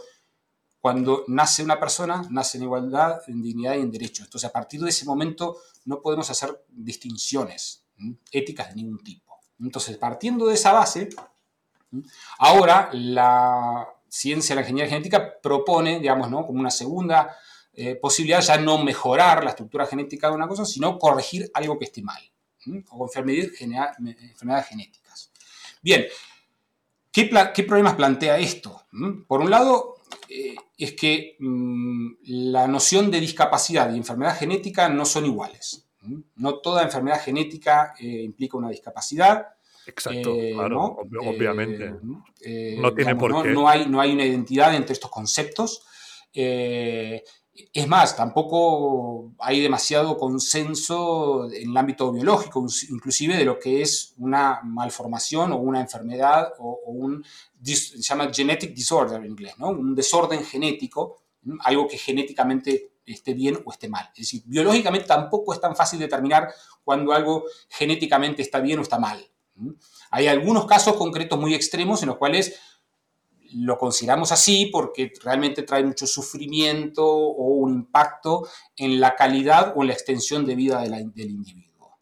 cuando 0.80 1.24
nace 1.28 1.62
una 1.62 1.80
persona, 1.80 2.22
nace 2.30 2.58
en 2.58 2.64
igualdad, 2.64 3.20
en 3.26 3.42
dignidad 3.42 3.74
y 3.76 3.80
en 3.80 3.90
derechos. 3.90 4.26
Entonces, 4.26 4.48
a 4.48 4.52
partir 4.52 4.80
de 4.80 4.90
ese 4.90 5.04
momento, 5.04 5.56
no 5.88 6.02
podemos 6.02 6.28
hacer 6.28 6.64
distinciones 6.68 7.82
éticas 8.30 8.68
de 8.68 8.74
ningún 8.76 9.02
tipo. 9.02 9.40
Entonces, 9.58 9.96
partiendo 9.96 10.46
de 10.46 10.54
esa 10.54 10.72
base, 10.72 11.08
ahora 12.38 12.90
la 12.92 13.88
ciencia 14.06 14.54
de 14.54 14.60
la 14.60 14.66
ingeniería 14.66 14.90
genética 14.90 15.40
propone, 15.40 15.98
digamos, 15.98 16.30
¿no? 16.30 16.46
como 16.46 16.60
una 16.60 16.70
segunda 16.70 17.34
eh, 17.72 17.94
posibilidad 17.94 18.42
ya 18.42 18.58
no 18.58 18.84
mejorar 18.84 19.42
la 19.42 19.50
estructura 19.50 19.86
genética 19.86 20.28
de 20.28 20.34
una 20.34 20.46
cosa, 20.46 20.66
sino 20.66 20.98
corregir 20.98 21.50
algo 21.54 21.78
que 21.78 21.86
esté 21.86 22.02
mal, 22.02 22.20
o 22.90 23.06
enfermedades, 23.06 23.58
enfermedades 23.60 24.66
genéticas. 24.66 25.32
Bien, 25.80 26.04
¿qué, 27.10 27.24
problemas 27.66 27.94
plantea 27.94 28.36
esto? 28.38 28.82
Por 29.26 29.40
un 29.40 29.50
lado, 29.50 29.97
eh, 30.28 30.54
es 30.76 30.92
que 30.92 31.36
mm, 31.38 32.12
la 32.24 32.68
noción 32.68 33.10
de 33.10 33.20
discapacidad 33.20 33.92
y 33.92 33.96
enfermedad 33.96 34.38
genética 34.38 34.88
no 34.88 35.04
son 35.04 35.26
iguales. 35.26 35.84
No 36.36 36.58
toda 36.60 36.82
enfermedad 36.82 37.22
genética 37.22 37.94
eh, 37.98 38.22
implica 38.22 38.56
una 38.56 38.70
discapacidad. 38.70 39.46
Exacto, 39.86 40.36
claro, 40.54 40.98
obviamente. 41.26 41.92
no 42.78 42.94
tiene 42.94 43.16
por 43.16 43.42
qué. 43.42 43.50
No 43.50 43.68
hay, 43.68 43.86
no 43.86 44.00
hay 44.00 44.12
una 44.12 44.24
identidad 44.24 44.74
entre 44.74 44.92
estos 44.92 45.10
conceptos. 45.10 45.82
Es 47.72 47.88
más, 47.88 48.16
tampoco 48.16 49.32
hay 49.38 49.60
demasiado 49.60 50.16
consenso 50.16 51.50
en 51.52 51.70
el 51.70 51.76
ámbito 51.76 52.12
biológico, 52.12 52.64
inclusive 52.88 53.36
de 53.36 53.44
lo 53.44 53.58
que 53.58 53.82
es 53.82 54.14
una 54.18 54.60
malformación 54.62 55.52
o 55.52 55.56
una 55.56 55.80
enfermedad 55.80 56.52
o, 56.58 56.80
un, 56.86 57.24
se 57.62 58.00
llama 58.00 58.32
genetic 58.32 58.74
disorder 58.74 59.18
en 59.18 59.30
inglés, 59.30 59.54
¿no? 59.58 59.70
un 59.70 59.94
desorden 59.94 60.44
genético, 60.44 61.22
algo 61.60 61.88
que 61.88 61.98
genéticamente 61.98 62.92
esté 63.04 63.34
bien 63.34 63.58
o 63.64 63.72
esté 63.72 63.88
mal. 63.88 64.08
Es 64.14 64.20
decir, 64.20 64.42
biológicamente 64.46 65.06
tampoco 65.06 65.52
es 65.52 65.60
tan 65.60 65.74
fácil 65.74 65.98
determinar 65.98 66.52
cuando 66.84 67.12
algo 67.12 67.44
genéticamente 67.68 68.42
está 68.42 68.60
bien 68.60 68.78
o 68.78 68.82
está 68.82 68.98
mal. 68.98 69.24
Hay 70.10 70.26
algunos 70.26 70.66
casos 70.66 70.96
concretos 70.96 71.38
muy 71.38 71.54
extremos 71.54 72.02
en 72.02 72.08
los 72.08 72.18
cuales 72.18 72.58
lo 73.52 73.78
consideramos 73.78 74.32
así 74.32 74.66
porque 74.66 75.12
realmente 75.22 75.62
trae 75.62 75.84
mucho 75.84 76.06
sufrimiento 76.06 77.06
o 77.06 77.44
un 77.56 77.74
impacto 77.74 78.48
en 78.76 79.00
la 79.00 79.16
calidad 79.16 79.72
o 79.76 79.82
en 79.82 79.88
la 79.88 79.94
extensión 79.94 80.46
de 80.46 80.54
vida 80.54 80.82
del 80.82 81.30
individuo. 81.30 81.98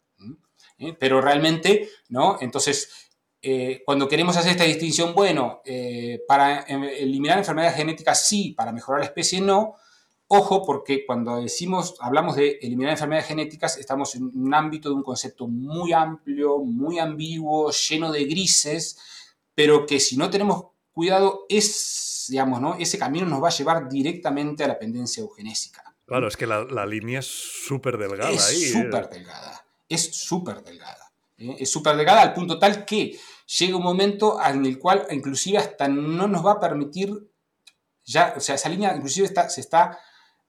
¿Eh? 0.79 0.93
Pero 0.99 1.21
realmente, 1.21 1.89
¿no? 2.09 2.37
Entonces, 2.39 3.09
eh, 3.41 3.81
cuando 3.85 4.07
queremos 4.07 4.35
hacer 4.37 4.51
esta 4.51 4.63
distinción, 4.63 5.13
bueno, 5.13 5.61
eh, 5.65 6.21
para 6.27 6.65
em, 6.67 6.83
eliminar 6.83 7.37
enfermedades 7.37 7.75
genéticas 7.75 8.27
sí, 8.27 8.53
para 8.53 8.71
mejorar 8.71 9.01
la 9.01 9.07
especie 9.07 9.41
no, 9.41 9.75
ojo 10.27 10.63
porque 10.65 11.05
cuando 11.05 11.39
decimos, 11.41 11.95
hablamos 11.99 12.35
de 12.35 12.59
eliminar 12.61 12.91
enfermedades 12.91 13.27
genéticas, 13.27 13.77
estamos 13.77 14.15
en 14.15 14.31
un 14.35 14.53
ámbito 14.53 14.89
de 14.89 14.95
un 14.95 15.03
concepto 15.03 15.47
muy 15.47 15.93
amplio, 15.93 16.59
muy 16.59 16.99
ambiguo, 16.99 17.71
lleno 17.71 18.11
de 18.11 18.25
grises, 18.25 18.99
pero 19.55 19.85
que 19.85 19.99
si 19.99 20.17
no 20.17 20.29
tenemos 20.29 20.65
cuidado, 20.97 21.45
es, 21.47 22.25
digamos, 22.27 22.59
¿no? 22.59 22.75
ese 22.79 22.97
camino 22.97 23.27
nos 23.27 23.43
va 23.43 23.49
a 23.49 23.51
llevar 23.51 23.87
directamente 23.87 24.63
a 24.63 24.67
la 24.67 24.79
pendencia 24.79 25.21
eugenésica. 25.21 25.83
Claro, 26.07 26.27
es 26.27 26.35
que 26.35 26.47
la, 26.47 26.85
línea 26.87 27.19
es 27.19 27.27
súper 27.27 27.99
delgada 27.99 28.31
es 28.31 28.47
ahí. 28.47 28.63
Es 28.63 28.69
¿eh? 28.69 28.81
súper 28.81 29.09
delgada, 29.09 29.65
es 29.87 30.15
súper 30.15 30.63
delgada. 30.63 31.11
¿eh? 31.37 31.55
Es 31.59 31.69
súper 31.69 31.97
delgada 31.97 32.23
al 32.23 32.33
punto 32.33 32.57
tal 32.57 32.83
que 32.83 33.15
llega 33.59 33.77
un 33.77 33.83
momento 33.83 34.39
en 34.43 34.65
el 34.65 34.79
cual 34.79 35.05
inclusive 35.11 35.59
hasta 35.59 35.87
no 35.87 36.27
nos 36.27 36.43
va 36.43 36.53
a 36.53 36.59
permitir, 36.59 37.29
ya, 38.03 38.33
o 38.35 38.39
sea, 38.39 38.55
esa 38.55 38.67
línea 38.67 38.95
inclusive 38.95 39.27
está, 39.27 39.49
se 39.49 39.61
está 39.61 39.99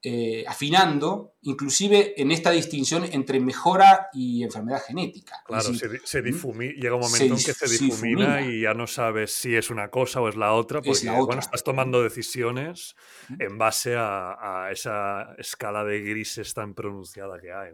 eh, 0.00 0.44
afinando, 0.46 1.34
inclusive 1.42 2.14
en 2.20 2.30
esta 2.30 2.52
distinción 2.52 3.04
entre 3.10 3.40
mejora 3.40 4.08
y 4.12 4.44
enfermedad 4.44 4.80
genética. 4.86 5.42
Claro, 5.44 5.74
se, 5.74 6.22
llega 6.22 6.94
un 6.94 7.00
momento 7.00 7.34
en 7.34 7.44
que 7.44 7.52
se 7.52 7.68
difumina, 7.68 8.40
y 8.42 8.62
ya 8.62 8.74
no 8.74 8.86
sabes 8.86 9.32
si 9.32 9.56
es 9.56 9.70
una 9.70 9.90
cosa 9.90 10.20
o 10.20 10.28
es 10.28 10.36
la 10.36 10.52
otra, 10.52 10.82
porque 10.82 11.10
Bueno, 11.10 11.40
estás 11.40 11.64
tomando 11.64 12.00
decisiones 12.00 12.94
en 13.40 13.58
base 13.58 13.96
a, 13.96 14.68
esa 14.70 15.34
escala 15.36 15.82
de 15.82 16.00
grises 16.00 16.54
tan 16.54 16.74
pronunciada 16.74 17.40
que 17.40 17.52
hay. 17.52 17.72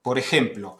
Por 0.00 0.16
ejemplo, 0.16 0.78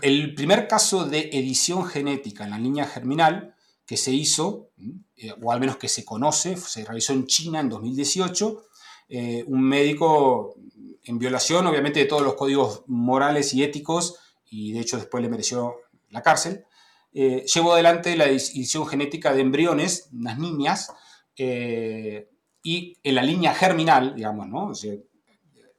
el 0.00 0.34
primer 0.34 0.66
caso 0.66 1.04
de 1.04 1.28
edición 1.30 1.84
genética 1.84 2.44
en 2.44 2.50
la 2.50 2.58
línea 2.58 2.86
germinal 2.86 3.54
que 3.84 3.98
se 3.98 4.12
hizo, 4.12 4.70
eh, 5.16 5.32
o 5.42 5.52
al 5.52 5.60
menos 5.60 5.76
que 5.76 5.88
se 5.88 6.06
conoce, 6.06 6.56
se 6.56 6.84
realizó 6.86 7.12
en 7.12 7.26
China 7.26 7.60
en 7.60 7.68
2018, 7.68 8.64
eh, 9.08 9.44
un 9.46 9.62
médico 9.62 10.56
en 11.04 11.18
violación, 11.18 11.66
obviamente, 11.66 12.00
de 12.00 12.06
todos 12.06 12.22
los 12.22 12.34
códigos 12.34 12.82
morales 12.86 13.54
y 13.54 13.62
éticos, 13.62 14.18
y 14.50 14.72
de 14.72 14.80
hecho 14.80 14.96
después 14.96 15.22
le 15.22 15.30
mereció 15.30 15.76
la 16.10 16.22
cárcel, 16.22 16.64
eh, 17.12 17.44
llevó 17.46 17.74
adelante 17.74 18.16
la 18.16 18.26
edición 18.26 18.86
genética 18.86 19.32
de 19.32 19.42
embriones, 19.42 20.08
unas 20.12 20.38
niñas, 20.38 20.92
eh, 21.36 22.28
y 22.62 22.98
en 23.02 23.14
la 23.14 23.22
línea 23.22 23.54
germinal, 23.54 24.14
digamos, 24.16 24.84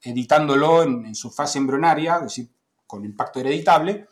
editándolo 0.01 0.83
en, 0.83 1.13
su 1.15 1.29
fase 1.29 1.57
embrionaria, 1.57 2.15
es 2.15 2.23
decir, 2.23 2.49
con 2.85 3.03
impacto 3.03 3.41
hereditable, 3.41 4.07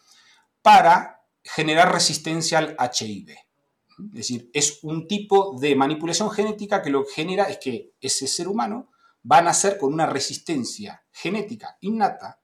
para 0.61 1.21
generar 1.41 1.93
resistencia 1.93 2.57
al 2.57 2.75
HIV. 2.77 3.29
Es 3.29 4.11
decir, 4.11 4.49
es 4.51 4.79
un 4.83 5.07
tipo 5.07 5.57
de 5.57 5.73
manipulación 5.75 6.29
genética 6.31 6.81
que 6.81 6.89
lo 6.89 7.05
que 7.05 7.13
genera 7.13 7.45
es 7.45 7.59
que 7.59 7.93
ese 8.01 8.27
ser 8.27 8.49
humano 8.49 8.89
va 9.29 9.39
a 9.39 9.41
nacer 9.41 9.77
con 9.77 9.93
una 9.93 10.05
resistencia 10.05 11.03
genética 11.11 11.77
innata 11.81 12.39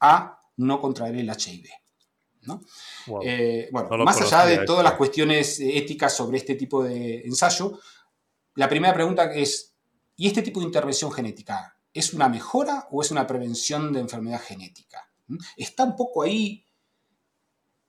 a 0.00 0.38
no 0.56 0.80
contraer 0.80 1.16
el 1.16 1.28
HIV. 1.28 1.68
Eh, 3.22 3.68
bueno, 3.70 4.04
más 4.04 4.20
allá 4.20 4.46
de 4.46 4.64
todas 4.64 4.82
las 4.82 4.94
cuestiones 4.94 5.60
éticas 5.60 6.16
sobre 6.16 6.38
este 6.38 6.54
tipo 6.54 6.82
de 6.82 7.20
ensayo, 7.20 7.78
la 8.54 8.68
primera 8.68 8.94
pregunta 8.94 9.32
es, 9.32 9.74
¿y 10.16 10.26
este 10.26 10.42
tipo 10.42 10.60
de 10.60 10.66
intervención 10.66 11.12
genética 11.12 11.76
es 11.92 12.14
una 12.14 12.28
mejora 12.28 12.88
o 12.90 13.02
es 13.02 13.10
una 13.10 13.26
prevención 13.26 13.92
de 13.92 14.00
enfermedad 14.00 14.40
genética? 14.40 15.10
¿Mm? 15.26 15.36
Está 15.56 15.84
un 15.84 15.96
poco 15.96 16.22
ahí, 16.22 16.64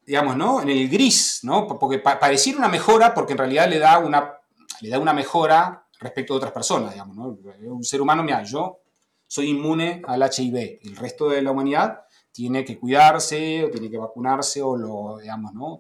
digamos, 0.01 0.35
¿no? 0.35 0.61
En 0.61 0.69
el 0.69 0.89
gris, 0.89 1.39
¿no? 1.43 1.67
Porque 1.67 1.99
para 1.99 2.29
decir 2.29 2.57
una 2.57 2.67
mejora, 2.67 3.13
porque 3.13 3.33
en 3.33 3.39
realidad 3.39 3.69
le 3.69 3.79
da 3.79 3.99
una, 3.99 4.33
le 4.81 4.89
da 4.89 4.99
una 4.99 5.13
mejora 5.13 5.87
respecto 6.01 6.33
a 6.33 6.37
otras 6.37 6.51
personas, 6.51 6.91
digamos, 6.91 7.15
¿no? 7.15 7.37
Un 7.71 7.83
ser 7.83 8.01
humano, 8.01 8.23
mira, 8.23 8.43
yo 8.43 8.79
soy 9.27 9.49
inmune 9.49 10.01
al 10.05 10.21
HIV, 10.21 10.79
el 10.83 10.95
resto 10.97 11.29
de 11.29 11.41
la 11.41 11.51
humanidad 11.51 12.01
tiene 12.31 12.65
que 12.65 12.77
cuidarse 12.77 13.63
o 13.63 13.69
tiene 13.69 13.89
que 13.89 13.97
vacunarse 13.97 14.61
o 14.61 14.75
lo, 14.75 15.19
digamos, 15.19 15.53
¿no? 15.53 15.79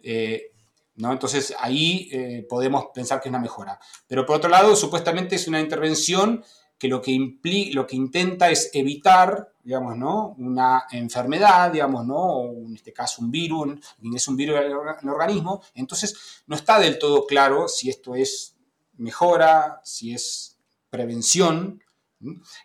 Eh. 0.00 0.48
Entonces 0.94 1.54
ahí 1.58 2.08
eh, 2.12 2.46
podemos 2.48 2.86
pensar 2.94 3.20
que 3.20 3.28
es 3.28 3.30
una 3.30 3.40
mejora. 3.40 3.78
Pero 4.06 4.24
por 4.24 4.36
otro 4.36 4.50
lado, 4.50 4.76
supuestamente 4.76 5.36
es 5.36 5.48
una 5.48 5.58
intervención 5.58 6.44
que 6.78 6.88
lo 6.88 7.00
que, 7.00 7.70
lo 7.72 7.86
que 7.86 7.96
intenta 7.96 8.50
es 8.50 8.70
evitar, 8.72 9.52
digamos, 9.62 9.96
¿no? 9.96 10.34
Una 10.38 10.84
enfermedad, 10.90 11.72
digamos, 11.72 12.06
¿no? 12.06 12.44
En 12.44 12.74
este 12.74 12.92
caso 12.92 13.22
un 13.22 13.30
virus, 13.30 13.78
es 14.14 14.28
un 14.28 14.36
virus 14.36 14.58
en 14.58 14.66
el 14.66 15.08
organismo. 15.08 15.62
Entonces 15.74 16.42
no 16.46 16.56
está 16.56 16.78
del 16.78 16.98
todo 16.98 17.26
claro 17.26 17.68
si 17.68 17.88
esto 17.88 18.14
es 18.14 18.51
mejora, 18.98 19.80
si 19.84 20.14
es 20.14 20.58
prevención. 20.90 21.82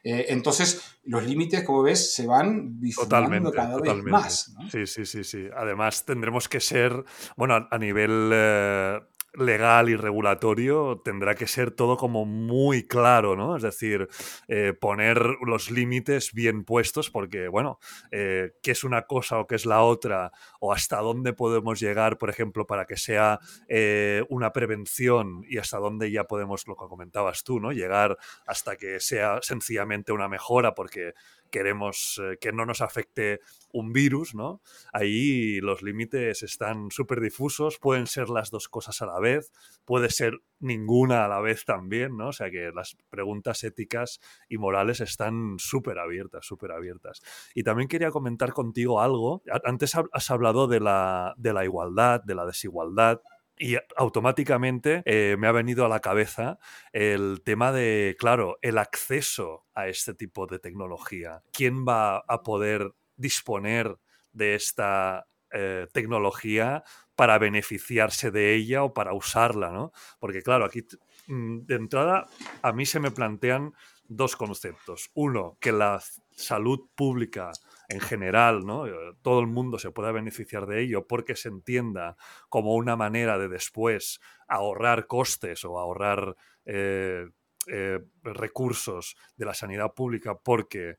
Eh, 0.04 0.26
entonces, 0.30 1.00
los 1.04 1.26
límites, 1.26 1.64
como 1.64 1.82
ves, 1.82 2.14
se 2.14 2.28
van 2.28 2.80
difuminando 2.80 3.52
cada 3.52 3.80
vez 3.80 4.04
más. 4.04 4.54
Sí, 4.72 4.86
sí, 4.86 5.06
sí, 5.06 5.24
sí. 5.24 5.48
Además, 5.56 6.06
tendremos 6.06 6.48
que 6.48 6.60
ser, 6.60 7.04
bueno, 7.36 7.68
a, 7.70 7.78
nivel 7.78 8.30
eh, 8.34 9.00
legal 9.38 9.90
y 9.90 9.96
regulatorio 9.96 11.02
tendrá 11.04 11.36
que 11.36 11.48
ser 11.48 11.72
todo 11.72 11.98
como 11.98 12.26
muy 12.26 12.88
claro, 12.88 13.36
¿no? 13.36 13.56
Es 13.56 13.64
decir, 13.64 14.08
eh, 14.48 14.74
poner 14.80 15.38
los 15.46 15.72
límites 15.72 16.34
bien 16.34 16.64
puestos 16.64 17.10
porque, 17.10 17.48
bueno, 17.48 17.80
eh, 18.12 18.54
qué 18.62 18.72
es 18.72 18.84
una 18.84 19.04
cosa 19.04 19.40
o 19.40 19.48
qué 19.48 19.56
es 19.56 19.66
la 19.66 19.84
otra 19.84 20.32
o 20.60 20.74
hasta 20.74 20.98
dónde 20.98 21.34
podemos 21.34 21.80
llegar, 21.80 22.18
por 22.18 22.30
ejemplo, 22.30 22.66
para 22.66 22.86
que 22.86 22.98
sea 22.98 23.40
eh, 23.68 24.24
una 24.30 24.52
prevención 24.52 25.44
y 25.48 25.58
hasta 25.58 25.78
dónde 25.78 26.12
ya 26.12 26.26
podemos, 26.26 26.68
lo 26.68 26.76
que 26.76 26.88
comentabas 26.88 27.44
tú, 27.44 27.60
¿no? 27.60 27.72
Llegar 27.72 28.18
hasta 28.46 28.76
que 28.76 29.00
sea 29.00 29.40
sencillamente 29.42 30.12
una 30.12 30.28
mejora 30.28 30.74
porque 30.74 31.14
queremos 31.52 32.22
eh, 32.24 32.38
que 32.40 32.52
no 32.52 32.66
nos 32.66 32.82
afecte 32.82 33.40
un 33.72 33.94
virus, 33.94 34.36
¿no? 34.36 34.62
Ahí 34.94 35.60
los 35.62 35.82
límites 35.82 36.44
están 36.44 36.90
súper 36.92 37.22
difusos, 37.22 37.78
pueden 37.80 38.08
ser 38.08 38.30
las 38.30 38.50
dos 38.50 38.68
cosas 38.70 39.02
a 39.02 39.06
la 39.06 39.20
vez, 39.20 39.52
puede 39.86 40.10
ser 40.10 40.40
ninguna 40.60 41.26
a 41.26 41.28
la 41.28 41.40
vez 41.40 41.66
también, 41.66 42.18
¿no? 42.18 42.30
O 42.30 42.34
sea 42.34 42.50
que 42.50 42.72
las 42.74 42.98
preguntas 43.10 43.64
éticas 43.64 44.20
y 44.50 44.58
morales 44.58 45.02
están 45.02 45.56
súper 45.58 46.00
abiertas, 46.00 46.46
súper 46.46 46.72
abiertas. 46.72 47.22
Y 47.54 47.64
también 47.64 47.88
quería 47.88 48.12
comentar 48.12 48.54
contigo 48.54 49.02
algo. 49.02 49.44
Antes 49.64 49.94
has 50.12 50.32
hablado 50.32 50.68
de 50.68 50.80
la, 50.80 51.34
de 51.38 51.54
la 51.54 51.64
igualdad, 51.66 52.24
de 52.24 52.36
la 52.36 52.46
desigualdad. 52.46 53.22
Y 53.60 53.76
automáticamente 53.96 55.02
eh, 55.06 55.36
me 55.38 55.48
ha 55.48 55.52
venido 55.52 55.86
a 55.86 55.90
la 55.90 56.00
cabeza 56.00 56.60
el 56.94 57.42
tema 57.44 57.72
de, 57.72 58.16
claro, 58.20 58.60
el 58.62 58.78
acceso 58.78 59.66
a 59.74 59.88
este 59.88 60.14
tipo 60.14 60.46
de 60.46 60.60
tecnología. 60.60 61.42
¿Quién 61.52 61.86
va 61.86 62.18
a 62.18 62.44
poder 62.44 62.94
disponer 63.16 63.98
de 64.32 64.56
esta 64.56 65.28
eh, 65.52 65.88
tecnología 65.92 66.84
para 67.16 67.40
beneficiarse 67.40 68.30
de 68.32 68.54
ella 68.54 68.84
o 68.84 68.94
para 68.94 69.14
usarla, 69.14 69.72
¿no? 69.72 69.92
Porque 70.20 70.44
claro, 70.44 70.66
aquí 70.66 70.86
mm, 71.28 71.66
de 71.66 71.76
entrada 71.76 72.28
a 72.62 72.74
mí 72.74 72.86
se 72.86 73.00
me 73.00 73.12
plantean 73.12 73.74
dos 74.08 74.36
conceptos. 74.36 75.10
Uno, 75.14 75.58
que 75.60 75.72
la 75.72 76.02
salud 76.32 76.90
pública 76.96 77.52
en 77.90 78.00
general, 78.00 78.66
¿no? 78.66 78.86
Eh, 78.88 78.92
todo 79.22 79.40
el 79.40 79.48
mundo 79.48 79.80
se 79.80 79.92
pueda 79.92 80.12
beneficiar 80.12 80.66
de 80.66 80.82
ello 80.82 81.08
porque 81.08 81.36
se 81.36 81.50
entienda 81.50 82.18
como 82.50 82.76
una 82.76 82.96
manera 82.96 83.38
de 83.38 83.48
después 83.48 84.20
ahorrar 84.48 85.08
costes 85.08 85.64
o 85.64 85.80
ahorrar 85.80 86.36
eh, 86.66 87.28
eh, 87.68 88.00
recursos 88.24 89.16
de 89.36 89.46
la 89.46 89.54
sanidad 89.54 89.94
pública 89.94 90.38
porque 90.38 90.98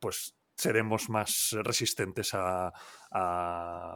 pues 0.00 0.34
seremos 0.56 1.08
más 1.08 1.54
resistentes 1.62 2.32
a, 2.34 2.72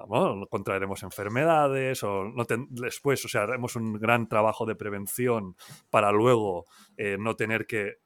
bueno, 0.07 0.47
contraeremos 0.49 1.03
enfermedades 1.03 2.05
o 2.05 2.25
no 2.25 2.47
después, 2.69 3.25
o 3.25 3.29
sea, 3.29 3.43
haremos 3.43 3.75
un 3.75 3.95
gran 3.95 4.29
trabajo 4.29 4.65
de 4.65 4.77
prevención 4.77 5.57
para 5.91 6.13
luego 6.13 6.67
no 7.19 7.35
tener 7.35 7.67
que 7.67 7.97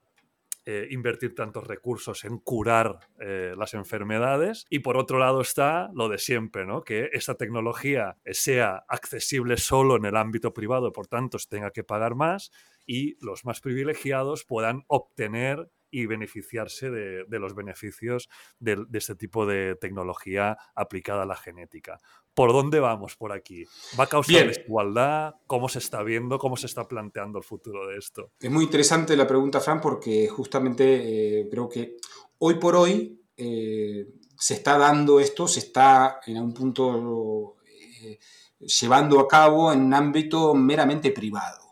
eh, 0.67 0.89
invertir 0.91 1.35
tantos 1.35 1.67
recursos 1.67 2.25
en 2.25 2.39
curar 2.39 2.99
eh, 3.21 3.55
las 3.57 3.75
enfermedades. 3.75 4.65
Y 4.71 4.81
por 4.81 4.97
otro 4.97 5.19
lado 5.19 5.41
está 5.41 5.91
lo 5.95 6.09
de 6.09 6.19
siempre, 6.19 6.65
¿no? 6.65 6.83
que 6.83 7.11
esta 7.13 7.35
tecnología 7.35 8.17
sea 8.33 8.85
accesible 8.89 9.57
solo 9.57 9.97
en 9.97 10.05
el 10.07 10.17
ámbito 10.17 10.55
privado, 10.55 10.93
por 10.93 11.07
tanto 11.07 11.39
se 11.39 11.49
tenga 11.49 11.71
que 11.71 11.85
pagar 11.85 12.15
más 12.15 12.51
y 12.87 13.17
los 13.25 13.45
más 13.45 13.61
privilegiados 13.61 14.45
puedan 14.45 14.85
obtener 14.87 15.71
y 15.95 16.07
beneficiarse 16.07 16.91
de, 16.91 17.39
los 17.39 17.55
beneficios 17.55 18.29
de, 18.59 18.85
este 18.95 19.15
tipo 19.15 19.47
de 19.47 19.77
tecnología 19.77 20.59
aplicada 20.75 21.23
a 21.23 21.27
la 21.27 21.37
genética. 21.37 22.01
¿Por 22.35 22.53
dónde 22.53 22.81
vamos 22.81 23.15
por 23.15 23.31
aquí? 23.31 23.65
¿Va 23.99 24.05
a 24.05 24.07
causar 24.09 24.49
desigualdad? 24.49 25.37
¿Cómo 25.47 25.69
se 25.69 25.79
está 25.79 26.03
viendo? 26.03 26.37
¿Cómo 26.41 26.57
se 26.57 26.67
está 26.67 26.89
planteando 26.89 27.39
el 27.39 27.45
futuro 27.45 27.87
de 27.87 27.97
esto? 27.97 28.33
Es 28.41 28.51
muy 28.51 28.65
interesante 28.65 29.17
la 29.17 29.25
pregunta, 29.25 29.61
Fran, 29.61 29.81
porque 29.81 30.27
justamente 30.27 31.43
eh, 31.43 31.49
creo 31.49 31.69
que 31.69 31.97
hoy 32.39 32.55
por 32.55 32.75
hoy 32.75 33.23
eh, 33.37 34.09
se 34.37 34.55
está 34.55 34.77
dando 34.77 35.21
esto, 35.21 35.47
se 35.47 35.61
está 35.61 36.19
en 36.27 36.39
un 36.39 36.53
punto 36.53 37.55
eh, 38.03 38.19
llevando 38.59 39.21
a 39.21 39.29
cabo 39.29 39.73
en 39.73 39.81
un 39.81 39.95
ámbito 39.95 40.55
meramente 40.55 41.13
privado. 41.13 41.63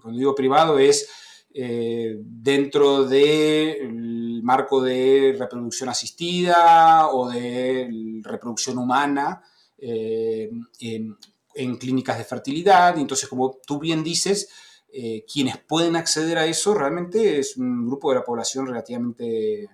Cuando 0.00 0.20
digo 0.20 0.36
privado 0.36 0.78
es 0.78 1.25
eh, 1.58 2.18
dentro 2.20 3.04
del 3.04 4.42
marco 4.42 4.82
de 4.82 5.34
reproducción 5.38 5.88
asistida 5.88 7.08
o 7.08 7.30
de 7.30 8.20
reproducción 8.22 8.76
humana 8.76 9.42
eh, 9.78 10.50
en, 10.80 11.76
clínicas 11.78 12.18
de 12.18 12.24
fertilidad. 12.24 12.98
entonces, 12.98 13.26
como 13.26 13.58
tú 13.66 13.78
bien 13.78 14.04
dices, 14.04 14.50
eh, 14.92 15.24
quienes 15.32 15.56
pueden 15.56 15.96
acceder 15.96 16.36
a 16.36 16.44
eso 16.44 16.74
realmente 16.74 17.38
es 17.38 17.56
un 17.56 17.86
grupo 17.86 18.10
de 18.10 18.16
la 18.16 18.24
población 18.24 18.66
relativamente 18.66 19.66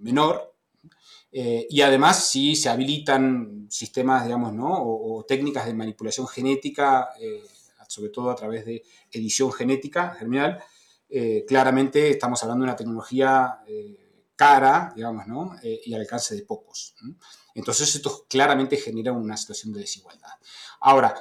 menor. 0.00 0.54
y 1.30 1.82
además, 1.82 2.26
si 2.26 2.56
se 2.56 2.70
habilitan 2.70 3.66
sistemas, 3.68 4.24
digamos, 4.24 4.54
¿no? 4.54 4.72
o, 4.72 5.22
técnicas 5.28 5.66
de 5.66 5.74
manipulación 5.74 6.26
genética, 6.26 7.10
sobre 7.86 8.08
todo 8.08 8.30
a 8.30 8.34
través 8.34 8.64
de 8.64 8.82
edición 9.12 9.52
genética 9.52 10.14
germinal, 10.18 10.62
eh, 11.08 11.44
claramente 11.46 12.10
estamos 12.10 12.42
hablando 12.42 12.64
de 12.64 12.70
una 12.70 12.76
tecnología 12.76 13.60
eh, 13.66 14.24
cara, 14.34 14.92
digamos. 14.94 15.24
Eh, 15.62 15.80
y 15.84 15.94
al 15.94 16.00
alcance 16.00 16.34
de 16.34 16.42
pocos. 16.42 16.94
Entonces 17.54 17.94
esto 17.94 18.26
claramente 18.28 18.76
genera 18.76 19.12
una 19.12 19.36
situación 19.36 19.72
de 19.72 19.80
desigualdad. 19.80 20.32
Ahora, 20.80 21.14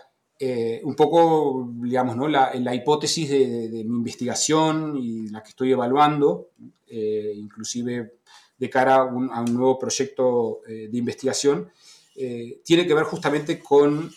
un 0.83 0.95
poco, 0.95 1.69
digamos, 1.75 2.17
¿no? 2.17 2.27
la, 2.27 2.53
la 2.55 2.75
hipótesis 2.75 3.29
de, 3.29 3.83
mi 3.85 3.97
investigación 3.97 4.97
y 4.97 5.29
la 5.29 5.41
que 5.41 5.49
estoy 5.49 5.71
evaluando, 5.71 6.49
inclusive 6.89 8.19
de 8.57 8.69
cara 8.69 8.95
a 8.95 9.05
un 9.05 9.53
nuevo 9.53 9.79
proyecto 9.79 10.59
de 10.67 10.97
investigación, 10.97 11.71
tiene 12.13 12.85
que 12.85 12.93
ver 12.93 13.05
justamente 13.05 13.59
con 13.59 14.11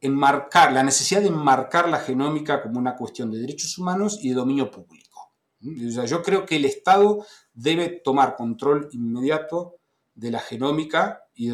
enmarcar, 0.00 0.72
la 0.72 0.82
necesidad 0.82 1.20
de 1.20 1.28
enmarcar 1.28 1.88
la 1.88 2.00
genómica 2.00 2.62
como 2.62 2.78
una 2.78 2.96
cuestión 2.96 3.30
de 3.30 3.38
derechos 3.38 3.76
humanos 3.78 4.18
y 4.22 4.30
de 4.30 4.34
dominio 4.34 4.70
público. 4.70 5.34
yo 5.60 6.22
creo 6.22 6.46
que 6.46 6.56
el 6.56 6.64
Estado 6.64 7.24
debe 7.52 8.00
tomar 8.02 8.36
control 8.36 8.88
inmediato 8.92 9.76
de 10.14 10.30
la 10.30 10.40
genómica 10.40 11.22
y 11.34 11.48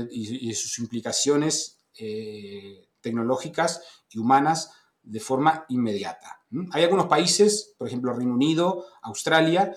de, 0.46 0.54
sus 0.54 0.78
implicaciones 0.78 1.84
eh, 1.98 2.88
tecnológicas 3.00 3.82
y 4.10 4.18
humanas 4.18 4.70
de 5.02 5.20
forma 5.20 5.64
inmediata. 5.68 6.40
Hay 6.72 6.82
algunos 6.82 7.06
países, 7.06 7.74
por 7.78 7.86
ejemplo 7.86 8.12
Reino 8.12 8.34
Unido, 8.34 8.86
Australia, 9.02 9.72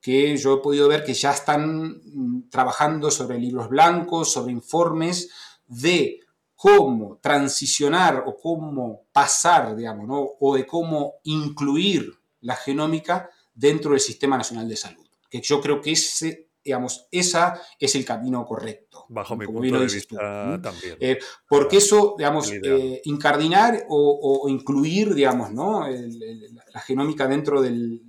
que 0.00 0.36
yo 0.36 0.54
he 0.54 0.62
podido 0.62 0.88
ver 0.88 1.02
que 1.02 1.14
ya 1.14 1.32
están 1.32 2.02
mm, 2.04 2.50
trabajando 2.50 3.10
sobre 3.10 3.38
libros 3.38 3.70
blancos, 3.70 4.30
sobre 4.30 4.52
informes 4.52 5.30
de 5.66 6.20
cómo 6.64 7.18
transicionar 7.20 8.24
o 8.26 8.38
cómo 8.38 9.02
pasar, 9.12 9.76
digamos, 9.76 10.08
¿no? 10.08 10.26
o 10.40 10.56
de 10.56 10.66
cómo 10.66 11.16
incluir 11.24 12.10
la 12.40 12.56
genómica 12.56 13.28
dentro 13.52 13.90
del 13.90 14.00
Sistema 14.00 14.38
Nacional 14.38 14.66
de 14.66 14.74
Salud. 14.74 15.06
Que 15.28 15.42
yo 15.42 15.60
creo 15.60 15.82
que 15.82 15.92
ese, 15.92 16.48
digamos, 16.64 17.06
esa 17.10 17.60
es 17.78 17.94
el 17.96 18.06
camino 18.06 18.46
correcto. 18.46 19.04
Bajo 19.10 19.36
mi 19.36 19.44
punto 19.44 19.78
de 19.78 19.84
vista 19.84 20.58
también. 20.62 20.96
Eh, 21.00 21.18
porque 21.46 21.76
eso, 21.76 22.14
digamos, 22.16 22.50
eh, 22.50 23.02
incardinar 23.04 23.84
o, 23.90 24.46
incluir, 24.48 25.14
digamos, 25.14 25.52
¿no? 25.52 25.86
la 25.86 26.80
genómica 26.80 27.28
dentro 27.28 27.60
del, 27.60 28.00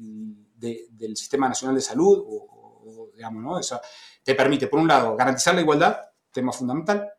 del, 0.56 1.18
Sistema 1.18 1.50
Nacional 1.50 1.76
de 1.76 1.82
Salud, 1.82 2.24
o, 2.26 3.10
digamos, 3.14 3.44
¿no? 3.44 3.60
Eso 3.60 3.82
te 4.24 4.34
permite, 4.34 4.68
por 4.68 4.80
un 4.80 4.88
lado, 4.88 5.14
garantizar 5.18 5.54
la 5.56 5.62
igualdad, 5.62 5.98
tema 6.32 6.54
fundamental, 6.54 7.15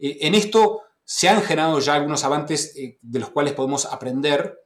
eh, 0.00 0.18
en 0.22 0.34
esto 0.34 0.82
se 1.04 1.28
han 1.28 1.42
generado 1.42 1.78
ya 1.80 1.94
algunos 1.94 2.24
avances 2.24 2.74
eh, 2.76 2.98
de 3.02 3.18
los 3.18 3.30
cuales 3.30 3.52
podemos 3.52 3.84
aprender 3.86 4.60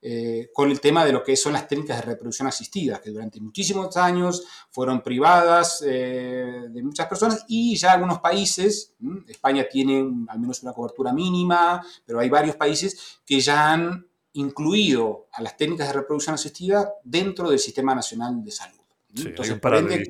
eh, 0.00 0.48
con 0.52 0.70
el 0.70 0.80
tema 0.80 1.04
de 1.04 1.12
lo 1.12 1.22
que 1.22 1.36
son 1.36 1.52
las 1.52 1.68
técnicas 1.68 1.98
de 1.98 2.02
reproducción 2.02 2.48
asistida, 2.48 3.00
que 3.00 3.10
durante 3.10 3.40
muchísimos 3.40 3.96
años 3.96 4.44
fueron 4.70 5.02
privadas 5.02 5.80
de 5.80 6.80
muchas 6.82 7.06
personas 7.06 7.44
y 7.48 7.74
ya 7.76 7.92
algunos 7.92 8.20
países, 8.20 8.94
España 9.26 9.66
tiene 9.70 10.00
al 10.28 10.40
menos 10.40 10.62
una 10.62 10.74
cobertura 10.74 11.12
mínima, 11.12 11.82
pero 12.04 12.20
hay 12.20 12.28
varios 12.28 12.56
países 12.56 13.20
que 13.24 13.40
ya 13.40 13.72
han 13.72 14.06
incluido 14.34 15.28
a 15.32 15.42
las 15.42 15.56
técnicas 15.56 15.88
de 15.88 15.94
reproducción 15.94 16.34
asistida 16.34 16.92
dentro 17.02 17.48
del 17.48 17.58
Sistema 17.58 17.94
Nacional 17.94 18.44
de 18.44 18.50
Salud. 18.50 18.83
Entonces, 19.16 19.58
por 19.60 19.74
ende, 19.74 20.04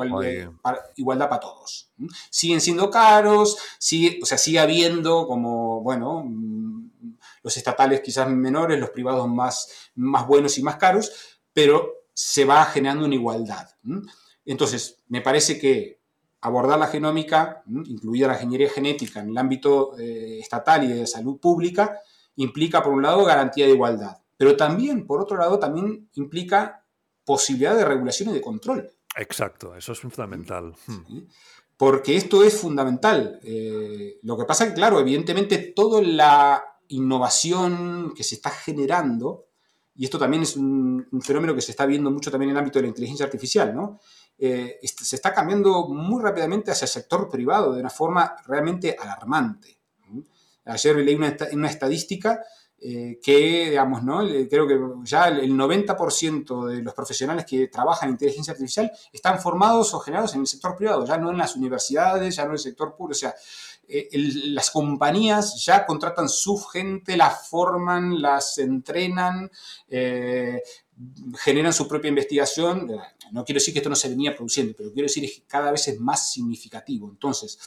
igualdad 0.96 1.28
para 1.28 1.40
todos. 1.40 1.90
Siguen 2.30 2.60
siendo 2.60 2.90
caros, 2.90 3.58
sigue, 3.78 4.18
o 4.22 4.26
sea, 4.26 4.38
sigue 4.38 4.58
habiendo 4.58 5.26
como, 5.26 5.82
bueno, 5.82 6.22
mm, 6.24 6.90
los 7.42 7.56
estatales 7.56 8.00
quizás 8.00 8.28
menores, 8.30 8.80
los 8.80 8.90
privados 8.90 9.28
más, 9.28 9.90
más 9.94 10.26
buenos 10.26 10.56
y 10.58 10.62
más 10.62 10.76
caros, 10.76 11.12
pero 11.52 12.06
se 12.14 12.44
va 12.44 12.64
generando 12.64 13.04
una 13.04 13.14
igualdad. 13.14 13.68
Entonces, 14.44 15.02
me 15.08 15.20
parece 15.20 15.58
que 15.58 16.00
abordar 16.40 16.78
la 16.78 16.86
genómica, 16.86 17.62
incluida 17.66 18.28
la 18.28 18.34
ingeniería 18.34 18.70
genética 18.70 19.20
en 19.20 19.30
el 19.30 19.38
ámbito 19.38 19.98
eh, 19.98 20.38
estatal 20.40 20.84
y 20.84 20.88
de 20.88 21.06
salud 21.06 21.38
pública, 21.38 22.00
implica, 22.36 22.82
por 22.82 22.92
un 22.92 23.02
lado, 23.02 23.24
garantía 23.24 23.66
de 23.66 23.72
igualdad, 23.72 24.18
pero 24.36 24.56
también, 24.56 25.06
por 25.06 25.20
otro 25.20 25.36
lado, 25.36 25.58
también 25.58 26.08
implica 26.14 26.83
posibilidad 27.24 27.76
de 27.76 27.84
regulación 27.84 28.30
y 28.30 28.32
de 28.34 28.40
control. 28.40 28.90
Exacto, 29.16 29.74
eso 29.74 29.92
es 29.92 30.00
fundamental. 30.00 30.74
Hmm. 30.86 31.22
Porque 31.76 32.16
esto 32.16 32.44
es 32.44 32.56
fundamental. 32.56 33.40
Eh, 33.42 34.18
lo 34.22 34.36
que 34.36 34.44
pasa 34.44 34.64
es 34.64 34.70
que, 34.70 34.76
claro, 34.76 35.00
evidentemente 35.00 35.58
toda 35.74 36.00
la 36.02 36.64
innovación 36.88 38.12
que 38.14 38.22
se 38.22 38.36
está 38.36 38.50
generando 38.50 39.46
y 39.96 40.04
esto 40.04 40.18
también 40.18 40.42
es 40.42 40.56
un, 40.56 41.06
fenómeno 41.22 41.54
que 41.54 41.60
se 41.60 41.70
está 41.70 41.86
viendo 41.86 42.10
mucho 42.10 42.30
también 42.30 42.50
en 42.50 42.56
el 42.56 42.58
ámbito 42.58 42.78
de 42.78 42.84
la 42.84 42.88
inteligencia 42.88 43.26
artificial, 43.26 43.74
¿no? 43.74 44.00
Eh, 44.36 44.80
se 44.82 45.14
está 45.14 45.32
cambiando 45.32 45.86
muy 45.86 46.20
rápidamente 46.20 46.72
hacia 46.72 46.86
el 46.86 46.90
sector 46.90 47.28
privado 47.28 47.72
de 47.72 47.80
una 47.80 47.90
forma 47.90 48.34
realmente 48.46 48.96
alarmante. 48.98 49.78
Ayer 50.64 50.96
leí 50.96 51.14
una, 51.14 51.36
una 51.52 51.68
estadística 51.68 52.40
eh, 52.86 53.18
que, 53.22 53.70
digamos, 53.70 54.02
¿no? 54.02 54.18
creo 54.18 54.68
que 54.68 54.78
ya 55.04 55.28
el 55.28 55.52
90% 55.52 56.66
de 56.66 56.82
los 56.82 56.92
profesionales 56.92 57.46
que 57.46 57.68
trabajan 57.68 58.10
en 58.10 58.16
inteligencia 58.16 58.52
artificial 58.52 58.92
están 59.10 59.40
formados 59.40 59.94
o 59.94 60.00
generados 60.00 60.34
en 60.34 60.42
el 60.42 60.46
sector 60.46 60.76
privado, 60.76 61.06
ya 61.06 61.16
no 61.16 61.30
en 61.30 61.38
las 61.38 61.56
universidades, 61.56 62.36
ya 62.36 62.42
no 62.42 62.50
en 62.50 62.56
el 62.56 62.58
sector 62.58 62.94
público. 62.94 63.12
O 63.12 63.20
sea, 63.20 63.34
eh, 63.88 64.08
las 64.12 64.70
compañías 64.70 65.64
ya 65.64 65.86
contratan 65.86 66.28
su 66.28 66.58
gente, 66.58 67.16
la 67.16 67.30
forman, 67.30 68.20
las 68.20 68.58
entrenan, 68.58 69.50
eh, 69.88 70.62
generan 71.38 71.72
su 71.72 71.88
propia 71.88 72.08
investigación. 72.08 72.90
No 73.32 73.44
quiero 73.44 73.58
decir 73.58 73.74
que 73.74 73.80
esto 73.80 73.90
no 73.90 73.96
se 73.96 74.08
venía 74.08 74.34
produciendo, 74.34 74.74
pero 74.76 74.92
quiero 74.92 75.06
decir 75.06 75.24
que 75.24 75.44
cada 75.46 75.70
vez 75.72 75.88
es 75.88 75.98
más 76.00 76.32
significativo. 76.32 77.08
Entonces, 77.10 77.58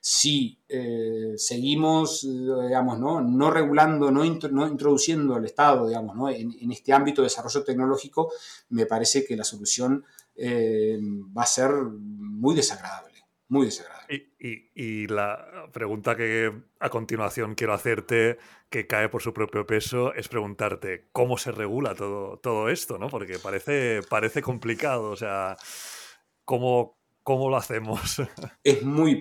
si 0.00 0.58
eh, 0.68 1.34
seguimos, 1.36 2.22
digamos, 2.22 2.98
¿no? 2.98 3.20
no 3.20 3.50
regulando, 3.50 4.10
no, 4.10 4.24
introduciendo 4.24 5.34
al 5.34 5.44
Estado, 5.44 5.88
digamos, 5.88 6.16
¿no? 6.16 6.28
en, 6.30 6.72
este 6.72 6.92
ámbito 6.92 7.22
de 7.22 7.26
desarrollo 7.26 7.64
tecnológico, 7.64 8.32
me 8.70 8.86
parece 8.86 9.24
que 9.24 9.36
la 9.36 9.44
solución 9.44 10.04
va 10.38 11.42
a 11.42 11.46
ser 11.46 11.70
muy 11.70 12.54
desagradable 12.54 13.09
muy 13.50 13.66
desagradable. 13.66 14.30
Y, 14.38 15.06
la 15.08 15.68
pregunta 15.72 16.16
que 16.16 16.52
a 16.78 16.88
continuación 16.88 17.54
quiero 17.54 17.74
hacerte, 17.74 18.38
que 18.70 18.86
cae 18.86 19.08
por 19.08 19.22
su 19.22 19.34
propio 19.34 19.66
peso, 19.66 20.14
es 20.14 20.28
preguntarte 20.28 21.08
cómo 21.12 21.36
se 21.36 21.50
regula 21.50 21.94
todo, 21.94 22.38
todo 22.38 22.68
esto, 22.68 22.96
¿no? 22.96 23.08
Porque 23.08 23.38
parece, 23.38 24.02
parece 24.08 24.40
complicado, 24.40 25.10
o 25.10 25.16
sea, 25.16 25.56
¿cómo, 26.44 26.96
cómo 27.24 27.50
lo 27.50 27.56
hacemos? 27.56 28.22
Es 28.64 28.82
muy, 28.82 29.18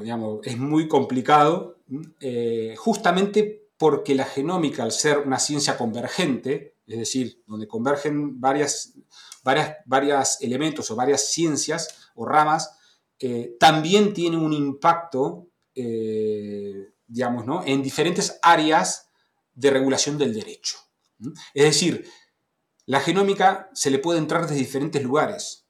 digamos, 0.00 0.46
es 0.46 0.56
muy 0.56 0.86
complicado, 0.86 1.80
eh, 2.20 2.74
justamente 2.78 3.68
porque 3.76 4.14
la 4.14 4.26
genómica, 4.26 4.84
al 4.84 4.92
ser 4.92 5.18
una 5.18 5.40
ciencia 5.40 5.76
convergente, 5.76 6.76
es 6.86 6.98
decir, 6.98 7.42
donde 7.46 7.66
convergen 7.66 8.40
varias, 8.40 8.94
varias, 9.42 9.76
varias 9.86 10.40
elementos 10.40 10.90
o 10.90 10.96
varias 10.96 11.32
ciencias 11.32 12.10
o 12.14 12.24
ramas, 12.24 12.76
eh, 13.20 13.56
también 13.60 14.14
tiene 14.14 14.38
un 14.38 14.54
impacto, 14.54 15.50
eh, 15.74 16.88
digamos, 17.06 17.44
¿no? 17.44 17.62
en 17.66 17.82
diferentes 17.82 18.38
áreas 18.40 19.10
de 19.52 19.70
regulación 19.70 20.16
del 20.16 20.32
derecho. 20.32 20.78
Es 21.52 21.64
decir, 21.64 22.08
la 22.86 23.00
genómica 23.00 23.68
se 23.74 23.90
le 23.90 23.98
puede 23.98 24.18
entrar 24.18 24.42
desde 24.42 24.56
diferentes 24.56 25.02
lugares. 25.02 25.66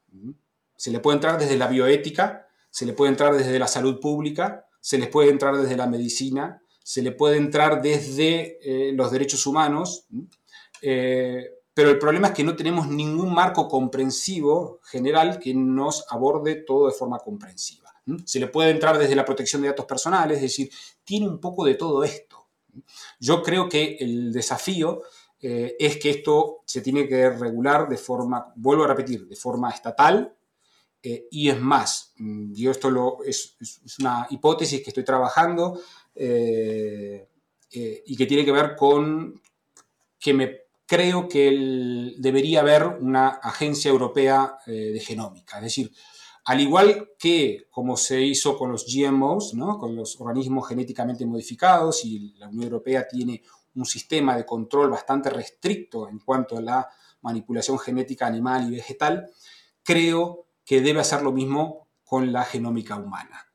Se 0.76 0.92
le 0.92 1.00
puede 1.00 1.16
entrar 1.16 1.40
desde 1.40 1.56
la 1.56 1.66
bioética, 1.66 2.46
se 2.70 2.86
le 2.86 2.92
puede 2.92 3.10
entrar 3.10 3.36
desde 3.36 3.58
la 3.58 3.66
salud 3.66 3.98
pública, 3.98 4.68
se 4.80 4.98
les 4.98 5.08
puede 5.08 5.30
entrar 5.30 5.56
desde 5.56 5.76
la 5.76 5.88
medicina, 5.88 6.62
se 6.84 7.02
le 7.02 7.10
puede 7.10 7.36
entrar 7.36 7.82
desde 7.82 8.58
eh, 8.62 8.92
los 8.92 9.10
derechos 9.10 9.44
humanos 9.46 10.06
pero 11.74 11.90
el 11.90 11.98
problema 11.98 12.28
es 12.28 12.34
que 12.34 12.44
no 12.44 12.56
tenemos 12.56 12.88
ningún 12.88 13.32
marco 13.32 13.68
comprensivo 13.68 14.80
general 14.84 15.38
que 15.38 15.54
nos 15.54 16.04
aborde 16.10 16.56
todo 16.56 16.86
de 16.86 16.92
forma 16.92 17.18
comprensiva. 17.18 17.94
Se 18.24 18.40
le 18.40 18.48
puede 18.48 18.70
entrar 18.70 18.98
desde 18.98 19.14
la 19.14 19.24
protección 19.24 19.62
de 19.62 19.68
datos 19.68 19.86
personales, 19.86 20.36
es 20.38 20.42
decir, 20.42 20.70
tiene 21.04 21.28
un 21.28 21.38
poco 21.38 21.64
de 21.64 21.74
todo 21.74 22.02
esto. 22.02 22.48
Yo 23.18 23.42
creo 23.42 23.68
que 23.68 23.96
el 24.00 24.32
desafío 24.32 25.02
eh, 25.40 25.76
es 25.78 25.96
que 25.98 26.10
esto 26.10 26.62
se 26.66 26.80
tiene 26.80 27.08
que 27.08 27.30
regular 27.30 27.88
de 27.88 27.96
forma, 27.96 28.52
vuelvo 28.56 28.84
a 28.84 28.88
repetir, 28.88 29.26
de 29.26 29.36
forma 29.36 29.70
estatal, 29.70 30.34
eh, 31.02 31.28
y 31.30 31.48
es 31.48 31.58
más, 31.58 32.12
yo 32.18 32.70
esto 32.70 32.90
lo, 32.90 33.22
es, 33.24 33.56
una 34.00 34.26
hipótesis 34.28 34.82
que 34.82 34.90
estoy 34.90 35.04
trabajando 35.04 35.80
eh, 36.14 37.26
y 37.70 38.16
que 38.16 38.26
tiene 38.26 38.44
que 38.44 38.52
ver 38.52 38.76
con 38.76 39.40
que 40.18 40.34
me 40.34 40.59
creo 40.90 41.28
que 41.28 42.16
debería 42.18 42.62
haber 42.62 42.84
una 42.84 43.28
agencia 43.28 43.88
europea 43.92 44.58
eh, 44.66 44.72
de 44.72 44.98
genómica. 44.98 45.58
Es 45.58 45.62
decir, 45.62 45.92
al 46.46 46.60
igual 46.60 47.10
que 47.16 47.68
como 47.70 47.96
se 47.96 48.20
hizo 48.22 48.58
con 48.58 48.72
los 48.72 48.92
GMOs, 48.92 49.54
¿no? 49.54 49.78
con 49.78 49.94
los 49.94 50.20
organismos 50.20 50.66
genéticamente 50.66 51.24
modificados, 51.24 52.04
y 52.04 52.34
la 52.38 52.48
Unión 52.48 52.64
Europea 52.64 53.06
tiene 53.06 53.40
un 53.76 53.84
sistema 53.84 54.36
de 54.36 54.44
control 54.44 54.90
bastante 54.90 55.30
restricto 55.30 56.08
en 56.08 56.18
cuanto 56.18 56.56
a 56.56 56.60
la 56.60 56.88
manipulación 57.20 57.78
genética 57.78 58.26
animal 58.26 58.66
y 58.66 58.74
vegetal, 58.74 59.30
creo 59.84 60.48
que 60.64 60.80
debe 60.80 60.98
hacer 60.98 61.22
lo 61.22 61.30
mismo 61.30 61.86
con 62.02 62.32
la 62.32 62.42
genómica 62.42 62.96
humana. 62.96 63.46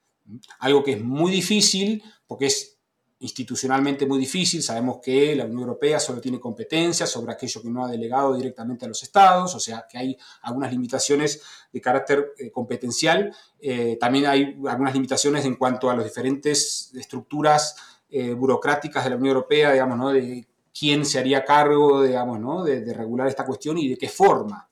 Algo 0.60 0.86
que 0.86 0.94
es 0.94 1.04
muy 1.04 1.34
difícil 1.34 2.02
porque 2.28 2.46
es 2.46 2.75
institucionalmente 3.20 4.06
muy 4.06 4.20
difícil. 4.20 4.62
Sabemos 4.62 5.00
que 5.02 5.36
la 5.36 5.46
Unión 5.46 5.62
Europea 5.62 6.00
solo 6.00 6.20
tiene 6.20 6.40
competencias 6.40 7.10
sobre 7.10 7.32
aquello 7.32 7.62
que 7.62 7.70
no 7.70 7.86
ha 7.86 7.90
delegado 7.90 8.36
directamente 8.36 8.86
a 8.86 8.88
los 8.88 9.02
estados, 9.04 9.56
o 9.56 9.60
sea 9.60 9.86
que 9.90 9.98
hay 9.98 10.18
algunas 10.42 10.72
limitaciones 10.72 11.42
de 11.72 11.82
carácter 11.82 12.34
eh, 12.38 12.52
competencial. 12.52 13.34
Eh, 13.60 13.98
también 14.00 14.26
hay 14.26 14.58
algunas 14.68 14.94
limitaciones 14.94 15.46
en 15.46 15.56
cuanto 15.56 15.90
a 15.90 15.96
las 15.96 16.06
diferentes 16.06 16.92
estructuras 16.94 17.76
eh, 18.10 18.34
burocráticas 18.34 19.04
de 19.04 19.10
la 19.12 19.16
Unión 19.16 19.36
Europea, 19.36 19.72
digamos, 19.72 19.98
¿no? 19.98 20.10
de 20.10 20.46
quién 20.78 21.06
se 21.06 21.20
haría 21.20 21.46
cargo, 21.46 22.04
digamos, 22.04 22.40
¿no? 22.40 22.64
de, 22.64 22.94
regular 22.94 23.28
esta 23.28 23.46
cuestión 23.46 23.78
y 23.78 23.88
de 23.88 23.98
qué 23.98 24.10
forma. 24.10 24.70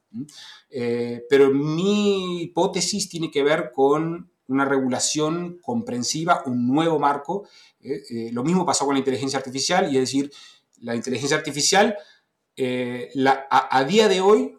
pero 1.29 1.49
mi 1.49 2.41
hipótesis 2.43 3.09
tiene 3.09 3.31
que 3.31 3.41
ver 3.41 3.71
con 3.71 4.29
una 4.47 4.65
regulación 4.65 5.59
comprensiva, 5.61 6.43
un 6.45 6.67
nuevo 6.67 6.99
marco. 6.99 7.47
Eh, 7.83 8.03
eh, 8.09 8.29
lo 8.31 8.43
mismo 8.43 8.65
pasó 8.65 8.85
con 8.85 8.95
la 8.95 8.99
inteligencia 8.99 9.37
artificial, 9.37 9.91
y 9.91 9.97
es 9.97 10.03
decir, 10.03 10.31
la 10.81 10.95
inteligencia 10.95 11.37
artificial, 11.37 11.97
eh, 12.55 13.11
a, 13.49 13.83
día 13.83 14.07
de 14.07 14.21
hoy, 14.21 14.57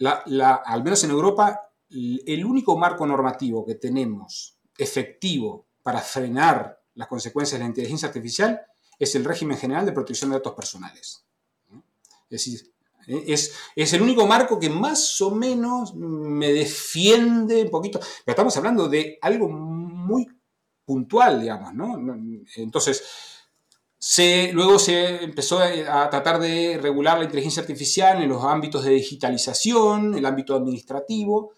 al 0.00 0.84
menos 0.84 1.04
en 1.04 1.10
Europa, 1.10 1.70
el 1.90 2.44
único 2.44 2.76
marco 2.76 3.06
normativo 3.06 3.64
que 3.64 3.76
tenemos 3.76 4.56
efectivo 4.76 5.66
para 5.82 6.00
frenar 6.00 6.80
las 6.94 7.08
consecuencias 7.08 7.58
de 7.58 7.64
la 7.64 7.68
inteligencia 7.68 8.08
artificial 8.08 8.60
es 8.98 9.14
el 9.14 9.24
régimen 9.24 9.56
general 9.56 9.86
de 9.86 9.92
protección 9.92 10.30
de 10.30 10.36
datos 10.36 10.54
personales. 10.54 11.24
Es 12.30 12.44
decir, 12.44 12.74
¿eh? 13.06 13.24
Es, 13.26 13.92
el 13.92 14.02
único 14.02 14.26
marco 14.26 14.58
que 14.58 14.70
más 14.70 15.20
o 15.20 15.30
menos 15.30 15.94
me 15.94 16.52
defiende 16.52 17.62
un 17.62 17.70
poquito. 17.70 17.98
Pero 17.98 18.32
estamos 18.32 18.56
hablando 18.56 18.88
de 18.88 19.18
algo 19.20 19.48
muy 19.48 20.26
puntual, 20.84 21.40
digamos, 21.40 21.74
¿no? 21.74 21.96
Entonces, 22.56 23.02
se, 23.98 24.52
luego 24.52 24.78
se 24.78 25.24
empezó 25.24 25.58
a 25.60 26.10
tratar 26.10 26.38
de 26.38 26.78
regular 26.80 27.18
la 27.18 27.24
inteligencia 27.24 27.62
artificial 27.62 28.22
en 28.22 28.28
los 28.28 28.44
ámbitos 28.44 28.84
de 28.84 28.92
digitalización, 28.92 30.14
el 30.14 30.26
ámbito 30.26 30.54
administrativo, 30.54 31.52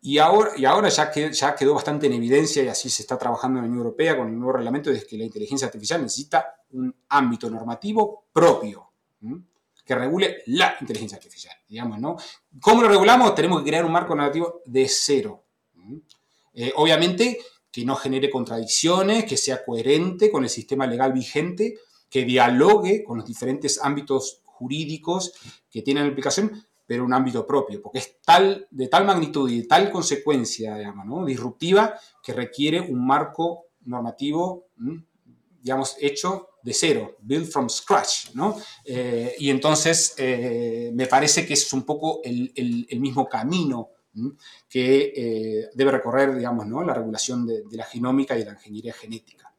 y 0.00 0.18
ahora, 0.18 0.50
y 0.56 0.64
ahora 0.64 0.88
ya, 0.90 1.10
que, 1.10 1.32
ya 1.32 1.54
quedó 1.54 1.74
bastante 1.74 2.06
en 2.06 2.12
evidencia, 2.12 2.62
y 2.62 2.68
así 2.68 2.90
se 2.90 3.02
está 3.02 3.18
trabajando 3.18 3.58
en 3.58 3.64
la 3.64 3.68
Unión 3.68 3.86
Europea 3.86 4.16
con 4.16 4.28
el 4.28 4.36
nuevo 4.36 4.52
reglamento, 4.52 4.90
es 4.90 5.04
que 5.06 5.16
la 5.16 5.24
inteligencia 5.24 5.66
artificial 5.66 6.02
necesita 6.02 6.62
un 6.72 6.94
ámbito 7.08 7.48
normativo 7.48 8.26
propio 8.32 8.92
que 9.88 9.94
regule 9.94 10.42
la 10.48 10.76
inteligencia 10.82 11.16
artificial, 11.16 11.56
digamos, 11.66 11.98
¿no? 11.98 12.16
¿Cómo 12.60 12.82
lo 12.82 12.88
regulamos? 12.88 13.34
Tenemos 13.34 13.62
que 13.62 13.70
crear 13.70 13.86
un 13.86 13.92
marco 13.92 14.14
narrativo 14.14 14.60
de 14.66 14.86
cero. 14.86 15.46
Eh, 16.52 16.70
obviamente 16.76 17.38
que 17.70 17.84
no 17.84 17.96
genere 17.96 18.30
contradicciones, 18.30 19.24
que 19.24 19.36
sea 19.36 19.64
coherente 19.64 20.30
con 20.30 20.44
el 20.44 20.50
sistema 20.50 20.86
legal 20.86 21.12
vigente, 21.12 21.78
que 22.10 22.24
dialogue 22.24 23.04
con 23.04 23.18
los 23.18 23.26
diferentes 23.26 23.78
ámbitos 23.82 24.42
jurídicos 24.44 25.32
que 25.70 25.82
tienen 25.82 26.06
aplicación, 26.06 26.64
pero 26.86 27.04
un 27.04 27.12
ámbito 27.12 27.46
propio, 27.46 27.82
porque 27.82 27.98
es 27.98 28.16
tal, 28.24 28.66
de 28.70 28.88
tal 28.88 29.04
magnitud 29.04 29.48
y 29.50 29.60
de 29.60 29.66
tal 29.66 29.90
consecuencia, 29.90 30.76
digamos, 30.76 31.26
disruptiva, 31.26 31.94
que 32.22 32.32
requiere 32.32 32.80
un 32.80 33.06
marco 33.06 33.66
normativo, 33.84 34.68
digamos, 35.60 35.96
hecho 36.00 36.48
de 36.62 36.72
cero, 36.72 37.16
build 37.20 37.46
from 37.46 37.68
scratch, 37.68 38.34
¿no? 38.34 38.56
Eh, 38.84 39.34
y 39.38 39.50
entonces 39.50 40.14
eh, 40.16 40.90
me 40.94 41.06
parece 41.06 41.46
que 41.46 41.54
es 41.54 41.72
un 41.72 41.84
poco 41.84 42.20
el, 42.24 42.86
mismo 42.98 43.28
camino 43.28 43.90
que 44.68 45.12
eh, 45.16 45.70
debe 45.74 45.92
recorrer, 45.92 46.34
digamos, 46.34 46.66
¿no? 46.66 46.82
la 46.82 46.94
regulación 46.94 47.46
de, 47.46 47.64
la 47.72 47.84
genómica 47.84 48.34
y 48.34 48.40
de 48.40 48.44
la 48.46 48.52
ingeniería 48.52 48.92
genética. 48.92 49.54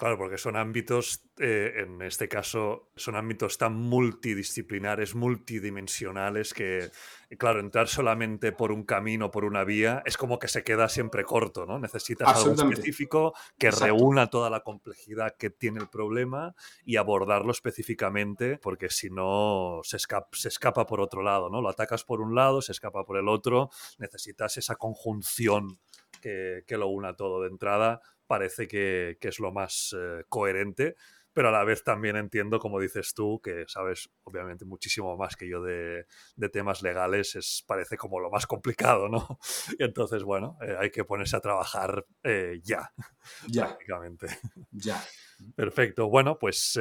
Claro, 0.00 0.16
porque 0.16 0.38
son 0.38 0.56
ámbitos, 0.56 1.26
eh, 1.36 1.74
en 1.76 2.00
este 2.00 2.26
caso, 2.26 2.88
son 2.96 3.16
ámbitos 3.16 3.58
tan 3.58 3.74
multidisciplinares, 3.74 5.14
multidimensionales, 5.14 6.54
que, 6.54 6.90
claro, 7.36 7.60
entrar 7.60 7.86
solamente 7.86 8.50
por 8.50 8.72
un 8.72 8.84
camino, 8.84 9.30
por 9.30 9.44
una 9.44 9.62
vía, 9.62 10.02
es 10.06 10.16
como 10.16 10.38
que 10.38 10.48
se 10.48 10.64
queda 10.64 10.88
siempre 10.88 11.22
corto, 11.24 11.66
¿no? 11.66 11.78
Necesitas 11.78 12.34
algo 12.34 12.70
específico 12.70 13.34
que 13.58 13.70
reúna 13.70 14.30
toda 14.30 14.48
la 14.48 14.60
complejidad 14.60 15.36
que 15.36 15.50
tiene 15.50 15.80
el 15.80 15.90
problema 15.90 16.54
y 16.82 16.96
abordarlo 16.96 17.52
específicamente, 17.52 18.56
porque 18.56 18.88
si 18.88 19.10
no, 19.10 19.80
se 19.82 19.98
escapa, 19.98 20.28
se 20.32 20.48
escapa 20.48 20.86
por 20.86 21.02
otro 21.02 21.22
lado, 21.22 21.50
¿no? 21.50 21.60
Lo 21.60 21.68
atacas 21.68 22.04
por 22.04 22.22
un 22.22 22.34
lado, 22.34 22.62
se 22.62 22.72
escapa 22.72 23.04
por 23.04 23.18
el 23.18 23.28
otro, 23.28 23.68
necesitas 23.98 24.56
esa 24.56 24.76
conjunción 24.76 25.78
que, 26.22 26.64
que 26.66 26.78
lo 26.78 26.88
una 26.88 27.16
todo 27.16 27.42
de 27.42 27.48
entrada 27.48 28.00
parece 28.30 28.68
que, 28.68 29.18
es 29.20 29.40
lo 29.40 29.50
más 29.50 29.92
eh, 29.98 30.22
coherente, 30.28 30.94
pero 31.32 31.48
a 31.48 31.52
la 31.52 31.64
vez 31.64 31.84
también 31.84 32.16
entiendo, 32.16 32.58
como 32.58 32.80
dices 32.80 33.14
tú, 33.14 33.40
que 33.42 33.64
sabes 33.68 34.10
obviamente 34.24 34.64
muchísimo 34.64 35.16
más 35.16 35.36
que 35.36 35.48
yo 35.48 35.62
de, 35.62 36.06
temas 36.52 36.82
legales, 36.82 37.36
es, 37.36 37.64
parece 37.66 37.96
como 37.96 38.20
lo 38.20 38.30
más 38.30 38.46
complicado, 38.46 39.08
¿no? 39.08 39.38
Y 39.78 39.84
entonces, 39.84 40.22
bueno, 40.24 40.58
eh, 40.62 40.76
hay 40.78 40.90
que 40.90 41.04
ponerse 41.04 41.36
a 41.36 41.40
trabajar 41.40 42.04
eh, 42.22 42.60
ya, 42.62 42.92
ya, 43.48 43.66
prácticamente. 43.66 44.26
Ya. 44.70 45.02
Perfecto. 45.56 46.08
Bueno, 46.08 46.38
pues 46.38 46.76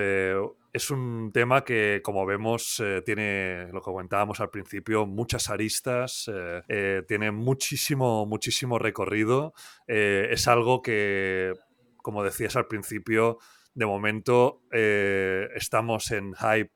es 0.71 0.91
un 0.91 1.31
tema 1.33 1.63
que, 1.63 2.01
como 2.03 2.25
vemos, 2.25 2.79
eh, 2.79 3.01
tiene, 3.03 3.69
lo 3.71 3.81
que 3.81 3.85
comentábamos 3.85 4.39
al 4.39 4.49
principio, 4.49 5.05
muchas 5.05 5.49
aristas, 5.49 6.29
eh, 6.33 6.61
eh, 6.67 7.03
tiene 7.07 7.31
muchísimo, 7.31 8.25
muchísimo 8.25 8.77
recorrido. 8.77 9.53
es 9.87 10.47
algo 10.47 10.81
que, 10.81 11.53
como 11.97 12.23
decías 12.23 12.55
al 12.55 12.67
principio, 12.67 13.39
de 13.73 13.85
momento 13.85 14.61
estamos 14.71 16.11
en 16.11 16.33
hype 16.33 16.73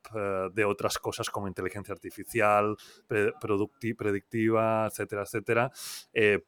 de 0.53 0.65
otras 0.65 0.97
cosas 0.99 1.29
como 1.29 1.47
inteligencia 1.47 1.93
artificial, 1.93 2.75
predictiva, 3.07 4.87
etcétera, 4.87 5.23
etcétera, 5.23 5.71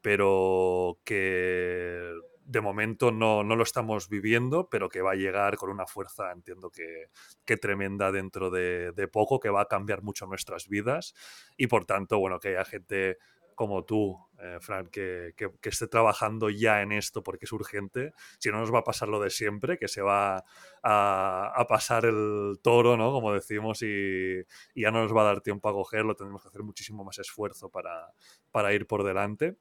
pero 0.02 0.98
que 1.04 2.14
de 2.46 2.60
momento 2.60 3.10
no, 3.10 3.42
lo 3.42 3.62
estamos 3.62 4.08
viviendo, 4.08 4.68
pero 4.70 4.88
que 4.88 5.02
va 5.02 5.12
a 5.12 5.16
llegar 5.16 5.56
con 5.56 5.68
una 5.68 5.86
fuerza, 5.86 6.30
entiendo 6.30 6.70
que, 6.70 7.08
tremenda 7.56 8.12
dentro 8.12 8.50
de, 8.50 9.08
poco, 9.12 9.40
que 9.40 9.50
va 9.50 9.62
a 9.62 9.66
cambiar 9.66 10.02
mucho 10.02 10.26
nuestras 10.26 10.68
vidas. 10.68 11.14
Y 11.56 11.66
por 11.66 11.84
tanto, 11.86 12.18
bueno, 12.18 12.38
que 12.38 12.50
haya 12.50 12.64
gente 12.64 13.18
como 13.56 13.84
tú, 13.84 14.16
eh, 14.38 14.58
Frank, 14.60 14.90
que, 14.90 15.34
esté 15.62 15.88
trabajando 15.88 16.50
ya 16.50 16.82
en 16.82 16.92
esto 16.92 17.22
porque 17.22 17.46
es 17.46 17.52
urgente, 17.52 18.12
si 18.38 18.50
no 18.50 18.58
nos 18.58 18.72
va 18.72 18.80
a 18.80 18.84
pasar 18.84 19.08
lo 19.08 19.18
de 19.18 19.30
siempre, 19.30 19.78
que 19.78 19.88
se 19.88 20.02
va 20.02 20.44
a, 20.82 21.66
pasar 21.68 22.04
el 22.04 22.60
toro, 22.62 22.96
¿no? 22.96 23.10
Como 23.10 23.32
decimos, 23.32 23.82
y, 23.82 24.44
ya 24.74 24.90
no 24.90 25.02
nos 25.02 25.16
va 25.16 25.22
a 25.22 25.32
dar 25.32 25.40
tiempo 25.40 25.68
a 25.68 25.72
cogerlo, 25.72 26.14
tendremos 26.14 26.42
que 26.42 26.48
hacer 26.48 26.62
muchísimo 26.62 27.02
más 27.02 27.18
esfuerzo 27.18 27.70
para, 27.70 28.72
ir 28.74 28.86
por 28.86 29.02
delante. 29.02 29.56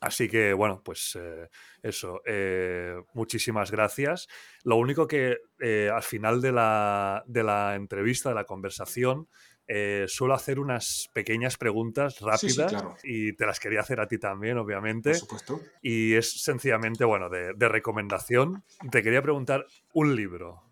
Así 0.00 0.30
que, 0.30 0.54
bueno, 0.54 0.80
pues 0.82 1.14
eh, 1.20 1.50
eso, 1.82 2.22
eh, 2.24 2.96
muchísimas 3.12 3.70
gracias. 3.70 4.28
Lo 4.64 4.76
único 4.76 5.06
que 5.06 5.40
eh, 5.60 5.90
al 5.94 6.02
final 6.02 6.40
de 6.40 6.52
la, 6.52 7.74
entrevista, 7.76 8.30
de 8.30 8.34
la 8.34 8.44
conversación, 8.44 9.28
suelo 10.08 10.34
hacer 10.34 10.58
unas 10.58 11.08
pequeñas 11.12 11.56
preguntas 11.56 12.20
rápidas 12.20 12.74
y 13.04 13.34
te 13.34 13.46
las 13.46 13.60
quería 13.60 13.80
hacer 13.80 14.00
a 14.00 14.08
ti 14.08 14.18
también, 14.18 14.58
obviamente. 14.58 15.10
Por 15.10 15.18
supuesto. 15.18 15.60
Y 15.82 16.14
es 16.14 16.42
sencillamente, 16.42 17.04
bueno, 17.04 17.28
de, 17.28 17.54
de 17.54 17.68
recomendación. 17.68 18.64
Te 18.90 19.02
quería 19.02 19.22
preguntar 19.22 19.66
un 19.92 20.16
libro. 20.16 20.70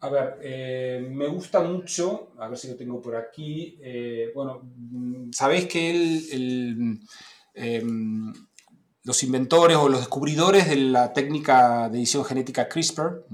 A 0.00 0.10
ver, 0.10 1.00
me 1.10 1.26
gusta 1.26 1.60
mucho, 1.60 2.32
a 2.38 2.48
ver 2.48 2.58
si 2.58 2.68
lo 2.68 2.76
tengo 2.76 3.00
por 3.00 3.16
aquí. 3.16 3.78
bueno, 4.34 4.62
mm, 4.62 5.32
sabéis 5.32 5.66
que 5.66 5.90
el, 5.90 7.00
em, 7.54 8.32
los 9.02 9.22
inventores 9.22 9.76
o 9.76 9.88
los 9.88 10.00
descubridores 10.00 10.68
de 10.68 10.76
la 10.76 11.12
técnica 11.12 11.88
de 11.88 11.98
edición 11.98 12.24
genética 12.24 12.68
CRISPR, 12.68 13.24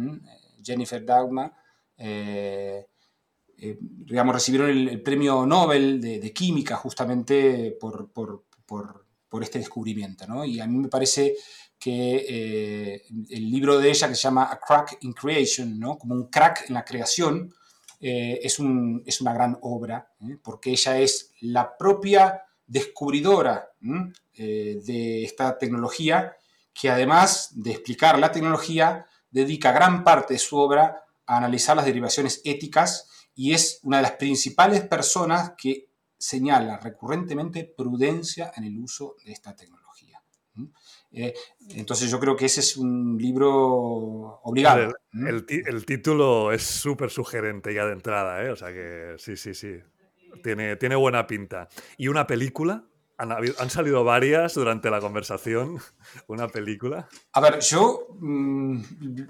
Jennifer 0.63 1.05
Doudna, 1.05 1.53
eh, 1.97 2.87
eh, 3.65 3.79
digamos, 3.81 4.35
recibieron 4.35 4.71
el, 4.71 5.01
premio 5.03 5.47
Nobel 5.47 6.01
de, 6.01 6.33
química 6.33 6.75
justamente 6.77 7.79
por, 7.81 8.11
este 9.41 9.61
descubrimiento. 9.61 10.45
Y 10.45 10.61
a 10.61 10.67
mí 10.67 10.77
me 10.77 10.89
parece 10.89 11.37
que 11.79 12.27
eh, 12.29 13.03
el 13.31 13.51
libro 13.51 13.79
de 13.79 13.89
ella, 13.89 14.09
que 14.09 14.15
se 14.15 14.23
llama 14.23 14.49
A 14.51 14.59
Crack 14.59 14.99
in 15.03 15.13
Creation, 15.13 15.81
como 15.99 16.15
un 16.15 16.29
crack 16.29 16.69
en 16.69 16.75
la 16.75 16.85
creación, 16.85 17.55
es, 18.01 18.59
un, 18.59 19.01
es, 19.07 19.21
una 19.21 19.33
gran 19.33 19.57
obra, 19.63 20.13
porque 20.43 20.71
ella 20.71 20.99
es 20.99 21.31
la 21.41 21.77
propia 21.79 22.43
descubridora 22.67 23.71
eh, 24.35 24.81
de 24.85 25.25
esta 25.25 25.59
tecnología, 25.59 26.37
que 26.73 26.91
además 26.91 27.51
de 27.55 27.73
explicar 27.73 28.19
la 28.19 28.33
tecnología, 28.33 29.07
dedica 29.31 29.73
gran 29.73 30.03
parte 30.03 30.35
de 30.35 30.39
su 30.39 30.57
obra 30.57 31.05
a 31.27 31.37
analizar 31.37 31.77
las 31.77 31.85
derivaciones 31.85 32.41
éticas 32.45 33.22
y 33.35 33.53
es 33.53 33.81
una 33.83 33.99
de 33.99 34.05
las 34.05 34.13
principales 34.13 34.83
personas 34.83 35.53
que 35.57 35.89
señala 36.19 36.79
recurrentemente 36.79 37.65
prudencia 37.65 38.53
en 38.57 38.65
el 38.65 38.79
uso 38.79 39.17
de 39.25 39.33
esta 39.33 39.57
tecnología. 39.57 40.23
Eh, 41.11 41.35
entonces 41.71 42.11
yo 42.11 42.21
creo 42.21 42.37
que 42.37 42.47
ese 42.47 42.61
es 42.61 42.77
un 42.77 43.19
libro 43.19 44.41
obligado. 44.43 44.95
El, 45.13 45.85
título 45.85 46.53
es 46.53 46.63
súper 46.63 47.11
sugerente 47.11 47.75
ya 47.75 47.87
de 47.87 47.93
entrada, 47.93 48.45
¿eh? 48.45 48.51
o 48.51 48.57
sea 48.57 48.73
que 48.73 49.15
sí, 49.19 49.37
sí, 49.37 49.55
sí. 49.55 49.79
Tiene, 50.43 50.77
tiene 50.77 50.97
buena 50.97 51.27
pinta. 51.27 51.69
¿Y 51.97 52.09
una 52.09 52.27
película? 52.27 52.85
Han, 53.23 53.71
salido 53.71 54.03
varias 54.03 54.55
durante 54.55 54.91
la 54.91 55.01
conversación. 55.01 55.79
¿Una 56.27 56.49
película? 56.49 57.09
A 57.33 57.41
ver, 57.41 57.61
yo. 57.61 58.09
Mm, 58.19 58.83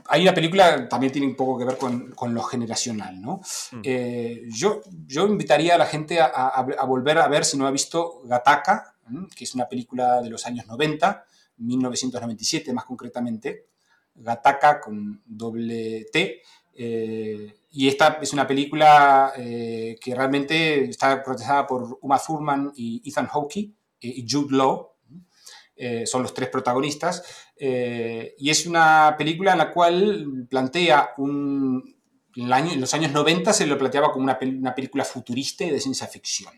hay 0.07 0.23
una 0.23 0.33
película 0.33 0.89
también 0.89 1.13
tiene 1.13 1.27
un 1.29 1.37
poco 1.37 1.59
que 1.59 1.67
ver 1.67 1.77
con, 1.77 2.35
lo 2.35 2.43
generacional, 2.43 3.21
¿no? 3.21 3.43
Mm. 3.73 3.81
Eh, 3.85 4.43
yo, 4.49 4.81
yo 5.07 5.27
invitaría 5.27 5.75
a 5.75 5.79
la 5.79 5.85
gente 5.85 6.21
a, 6.21 6.63
volver 6.87 7.19
a 7.19 7.29
ver, 7.29 7.45
si 7.45 7.59
no 7.59 7.67
ha 7.67 7.71
visto, 7.71 8.23
Gataka, 8.25 8.95
que 9.37 9.45
es 9.45 9.55
una 9.55 9.69
película 9.69 10.23
de 10.23 10.31
los 10.31 10.47
años 10.47 10.67
90, 10.67 11.27
1997 11.59 12.73
más 12.73 12.87
concretamente. 12.87 13.67
Gataka 14.15 14.81
con 14.81 15.23
doble 15.27 16.07
T. 16.11 16.41
Eh, 16.75 17.55
y 17.73 17.89
esta 17.89 18.19
es 18.23 18.33
una 18.33 18.47
película 18.47 19.35
eh, 19.37 19.97
que 20.01 20.15
realmente 20.15 20.85
está 20.85 21.23
protagonizada 21.23 21.67
por 21.67 21.99
Uma 22.01 22.19
Thurman 22.19 22.73
y 22.75 23.03
Ethan 23.05 23.27
Hawke 23.27 23.71
y 24.03 24.27
Jude 24.29 24.57
Law, 24.57 24.93
eh, 25.75 26.07
son 26.07 26.23
los 26.23 26.35
tres 26.35 26.49
protagonistas, 26.49 27.25
eh, 27.57 28.35
y 28.39 28.51
es 28.51 28.67
una 28.67 29.17
película 29.19 29.53
en 29.53 29.59
la 29.59 29.73
cual 29.73 30.47
plantea 30.49 31.15
un... 31.17 31.97
En, 32.37 32.81
los 32.81 32.95
años 32.95 33.11
90 33.11 33.53
se 33.53 33.67
lo 33.67 33.77
planteaba 33.77 34.13
como 34.13 34.25
una, 34.25 34.39
una 34.41 34.75
película 34.75 35.05
futurista 35.05 35.65
de 35.65 35.81
ciencia 35.81 36.07
ficción. 36.07 36.53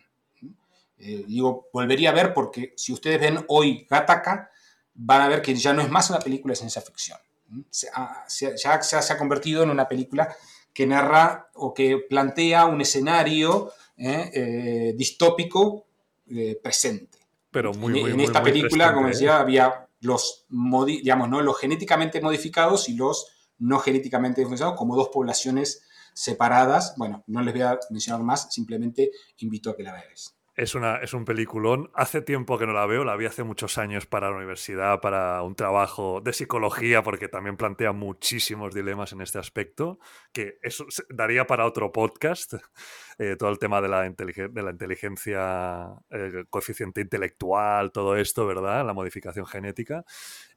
Eh, 0.98 1.24
digo, 1.26 1.68
volvería 1.72 2.10
a 2.10 2.12
ver 2.12 2.34
porque 2.34 2.74
si 2.76 2.92
ustedes 2.92 3.18
ven 3.18 3.44
hoy 3.48 3.86
Gattaca, 3.88 4.50
van 4.92 5.22
a 5.22 5.28
ver 5.28 5.42
que 5.42 5.54
ya 5.54 5.72
no 5.72 5.80
es 5.80 5.90
más 5.90 6.10
una 6.10 6.20
película 6.20 6.52
de 6.52 6.56
ciencia 6.56 6.82
ficción. 6.82 7.18
Se 7.70 7.88
ya 8.62 8.82
se 8.82 8.96
ha, 9.12 9.18
convertido 9.18 9.62
en 9.62 9.70
una 9.70 9.88
película 9.88 10.36
que 10.72 10.86
narra 10.86 11.50
o 11.54 11.72
que 11.72 11.96
plantea 12.08 12.66
un 12.66 12.80
escenario 12.80 13.72
distópico 14.94 15.86
presente 16.62 17.13
pero 17.54 17.72
muy, 17.72 18.00
en, 18.00 18.18
esta 18.18 18.42
película, 18.42 18.92
como 18.92 19.06
decía, 19.06 19.36
¿eh? 19.36 19.40
había 19.40 19.88
los, 20.00 20.44
digamos, 20.84 21.28
¿no? 21.28 21.40
los 21.40 21.56
genéticamente 21.56 22.20
modificados 22.20 22.88
y 22.88 22.94
los 22.96 23.28
no 23.58 23.78
genéticamente 23.78 24.44
modificados 24.44 24.76
como 24.76 24.96
dos 24.96 25.10
poblaciones 25.10 25.86
separadas. 26.14 26.94
Bueno, 26.96 27.22
no 27.28 27.42
les 27.42 27.54
voy 27.54 27.62
a 27.62 27.78
mencionar 27.90 28.24
más, 28.24 28.52
simplemente 28.52 29.12
invito 29.38 29.70
a 29.70 29.76
que 29.76 29.84
la 29.84 29.92
veáis. 29.92 30.36
Es, 30.56 30.76
una, 30.76 30.96
es 30.96 31.14
un 31.14 31.24
peliculón. 31.24 31.90
Hace 31.94 32.22
tiempo 32.22 32.58
que 32.58 32.66
no 32.66 32.72
la 32.72 32.86
veo, 32.86 33.02
la 33.04 33.16
vi 33.16 33.26
hace 33.26 33.42
muchos 33.42 33.76
años 33.76 34.06
para 34.06 34.30
la 34.30 34.36
universidad, 34.36 35.00
para 35.00 35.42
un 35.42 35.56
trabajo 35.56 36.20
de 36.20 36.32
psicología, 36.32 37.02
porque 37.02 37.26
también 37.26 37.56
plantea 37.56 37.90
muchísimos 37.92 38.72
dilemas 38.72 39.12
en 39.12 39.20
este 39.20 39.38
aspecto, 39.38 39.98
que 40.32 40.58
eso 40.62 40.86
daría 41.08 41.46
para 41.48 41.66
otro 41.66 41.90
podcast, 41.90 42.54
eh, 43.18 43.34
todo 43.36 43.50
el 43.50 43.58
tema 43.58 43.80
de 43.80 43.88
la, 43.88 44.06
inteligencia, 44.06 45.88
el 46.10 46.46
coeficiente 46.48 47.00
intelectual, 47.00 47.90
todo 47.90 48.16
esto, 48.16 48.46
¿verdad? 48.46 48.86
La 48.86 48.92
modificación 48.92 49.46
genética. 49.46 50.04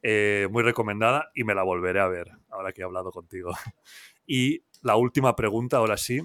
Eh, 0.02 0.46
muy 0.52 0.62
recomendada 0.62 1.30
y 1.34 1.42
me 1.42 1.56
la 1.56 1.64
volveré 1.64 1.98
a 1.98 2.06
ver, 2.06 2.30
ahora 2.50 2.72
que 2.72 2.82
he 2.82 2.84
hablado 2.84 3.10
contigo. 3.10 3.50
Y 4.30 4.62
la 4.82 4.96
última 4.96 5.34
pregunta, 5.34 5.78
ahora 5.78 5.96
sí. 5.96 6.20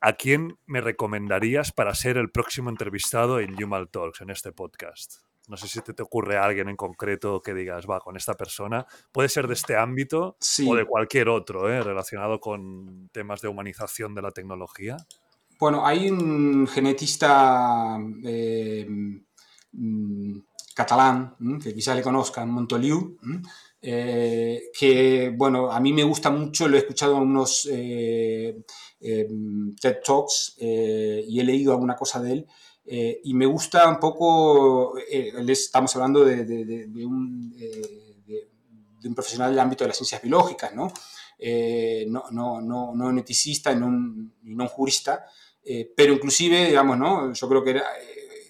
¿A 0.00 0.12
quién 0.14 0.58
me 0.66 0.80
recomendarías 0.80 1.72
para 1.72 1.94
ser 1.94 2.16
el 2.16 2.30
próximo 2.30 2.70
entrevistado 2.70 3.40
en 3.40 3.62
Human 3.62 3.88
Talks, 3.88 4.20
en 4.20 4.30
este 4.30 4.52
podcast? 4.52 5.16
No 5.48 5.56
sé 5.56 5.66
si 5.66 5.80
te, 5.80 6.02
ocurre 6.02 6.36
alguien 6.36 6.68
en 6.68 6.76
concreto 6.76 7.40
que 7.40 7.54
digas, 7.54 7.86
va, 7.88 8.00
con 8.00 8.16
esta 8.16 8.34
persona. 8.34 8.86
Puede 9.10 9.30
ser 9.30 9.48
de 9.48 9.54
este 9.54 9.76
ámbito 9.76 10.36
o 10.66 10.74
de 10.74 10.84
cualquier 10.84 11.30
otro, 11.30 11.72
¿eh? 11.72 11.82
relacionado 11.82 12.38
con 12.38 13.08
temas 13.12 13.40
de 13.40 13.48
humanización 13.48 14.14
de 14.14 14.22
la 14.22 14.30
tecnología. 14.30 14.98
Bueno, 15.58 15.86
hay 15.86 16.10
un 16.10 16.66
genetista 16.66 17.98
eh, 18.24 18.86
mm, 19.72 20.38
catalán, 20.74 21.34
que 21.62 21.74
quizás 21.74 21.96
le 21.96 22.02
conozcan, 22.02 22.50
Montoliu, 22.50 23.16
eh, 23.80 24.70
que, 24.78 25.32
bueno, 25.34 25.70
a 25.70 25.80
mí 25.80 25.92
me 25.92 26.02
gusta 26.02 26.30
mucho, 26.30 26.68
lo 26.68 26.76
he 26.76 26.80
escuchado 26.80 27.16
en 27.16 27.22
unos 27.22 27.68
eh, 27.70 28.64
em, 29.00 29.74
TED 29.76 29.98
Talks 30.04 30.56
y 30.58 31.40
he 31.40 31.44
leído 31.44 31.72
alguna 31.72 31.96
cosa 31.96 32.20
de 32.20 32.32
él. 32.32 32.46
y 33.24 33.34
me 33.34 33.46
gusta 33.46 33.88
un 33.88 34.00
poco, 34.00 34.96
estamos 34.98 35.94
hablando 35.94 36.24
de, 36.24 36.40
un, 37.06 37.50
de, 37.52 39.06
un, 39.08 39.14
profesional 39.14 39.50
del 39.50 39.60
ámbito 39.60 39.84
de 39.84 39.88
las 39.88 39.96
ciencias 39.96 40.22
biológicas, 40.22 40.74
¿no? 40.74 40.92
no, 42.08 42.24
no, 42.30 42.60
no, 42.60 42.94
no 42.94 43.12
neticista 43.12 43.72
y 43.72 43.76
no, 43.76 43.90
no 43.90 44.64
un 44.64 44.68
jurista, 44.68 45.26
pero 45.94 46.14
inclusive, 46.14 46.66
digamos, 46.68 46.98
¿no? 46.98 47.32
yo 47.32 47.48
creo 47.48 47.62
que 47.62 47.70
era 47.70 47.84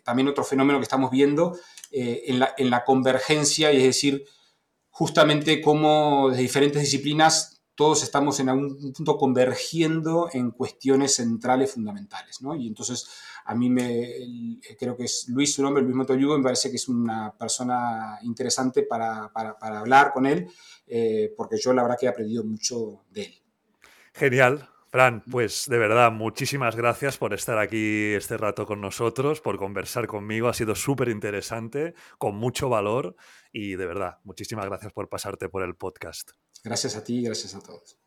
también 0.08 0.28
otro 0.28 0.42
fenómeno 0.42 0.78
que 0.78 0.84
estamos 0.84 1.10
viendo 1.10 1.58
eh, 1.90 2.24
en, 2.56 2.70
la, 2.70 2.84
convergencia, 2.84 3.72
y 3.72 3.78
es 3.78 3.82
decir, 3.82 4.24
justamente 4.98 5.60
cómo 5.60 6.28
de 6.28 6.38
diferentes 6.38 6.82
disciplinas 6.82 7.62
todos 7.76 8.02
estamos 8.02 8.40
en 8.40 8.48
algún 8.48 8.92
punto 8.92 9.16
convergiendo 9.16 10.28
en 10.32 10.50
cuestiones 10.50 11.14
centrales 11.14 11.72
fundamentales. 11.72 12.42
¿no? 12.42 12.56
Y 12.56 12.66
entonces 12.66 13.08
a 13.44 13.54
mí 13.54 13.70
me, 13.70 14.58
creo 14.76 14.96
que 14.96 15.04
es 15.04 15.26
Luis, 15.28 15.54
su 15.54 15.62
nombre, 15.62 15.84
Luis 15.84 15.94
Motoyugo, 15.94 16.36
me 16.36 16.42
parece 16.42 16.68
que 16.68 16.78
es 16.78 16.88
una 16.88 17.32
persona 17.32 18.18
interesante 18.22 18.82
para, 18.82 19.32
para, 19.32 19.78
hablar 19.78 20.12
con 20.12 20.26
él, 20.26 20.48
eh, 20.88 21.32
porque 21.36 21.58
yo 21.58 21.72
la 21.72 21.82
verdad 21.82 21.96
que 21.96 22.06
he 22.06 22.08
aprendido 22.08 22.42
mucho 22.42 23.04
de 23.08 23.22
él. 23.22 23.34
Genial, 24.14 24.68
Fran, 24.90 25.22
pues 25.30 25.66
de 25.68 25.76
verdad, 25.76 26.10
muchísimas 26.10 26.74
gracias 26.74 27.18
por 27.18 27.34
estar 27.34 27.58
aquí 27.58 28.14
este 28.14 28.38
rato 28.38 28.64
con 28.64 28.80
nosotros, 28.80 29.42
por 29.42 29.58
conversar 29.58 30.06
conmigo. 30.06 30.48
Ha 30.48 30.54
sido 30.54 30.74
súper 30.74 31.10
interesante, 31.10 31.94
con 32.16 32.36
mucho 32.36 32.70
valor 32.70 33.14
y 33.52 33.76
de 33.76 33.84
verdad, 33.84 34.18
muchísimas 34.24 34.64
gracias 34.64 34.94
por 34.94 35.10
pasarte 35.10 35.50
por 35.50 35.62
el 35.62 35.74
podcast. 35.74 36.30
Gracias 36.64 36.96
a 36.96 37.04
ti 37.04 37.18
y 37.18 37.22
gracias 37.24 37.54
a 37.54 37.60
todos. 37.60 37.98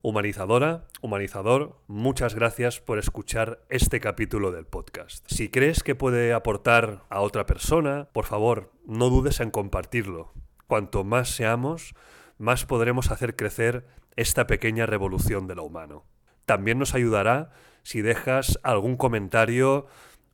Humanizadora, 0.00 0.86
humanizador, 1.02 1.82
muchas 1.86 2.34
gracias 2.34 2.80
por 2.80 2.98
escuchar 2.98 3.66
este 3.68 4.00
capítulo 4.00 4.52
del 4.52 4.64
podcast. 4.64 5.26
Si 5.30 5.50
crees 5.50 5.82
que 5.82 5.94
puede 5.94 6.32
aportar 6.32 7.04
a 7.10 7.20
otra 7.20 7.44
persona, 7.44 8.08
por 8.14 8.24
favor, 8.24 8.72
no 8.86 9.10
dudes 9.10 9.40
en 9.40 9.50
compartirlo. 9.50 10.32
Cuanto 10.68 11.02
más 11.02 11.30
seamos, 11.30 11.94
más 12.36 12.66
podremos 12.66 13.10
hacer 13.10 13.36
crecer 13.36 13.86
esta 14.16 14.46
pequeña 14.46 14.84
revolución 14.84 15.46
de 15.46 15.54
lo 15.54 15.64
humano. 15.64 16.04
También 16.44 16.78
nos 16.78 16.94
ayudará 16.94 17.50
si 17.82 18.02
dejas 18.02 18.60
algún 18.62 18.96
comentario 18.98 19.86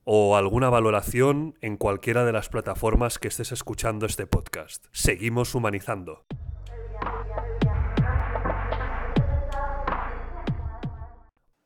o 0.02 0.36
alguna 0.36 0.70
valoración 0.70 1.56
en 1.60 1.76
cualquiera 1.76 2.24
de 2.24 2.32
las 2.32 2.48
plataformas 2.48 3.20
que 3.20 3.28
estés 3.28 3.52
escuchando 3.52 4.06
este 4.06 4.26
podcast. 4.26 4.84
Seguimos 4.90 5.54
humanizando. 5.54 6.24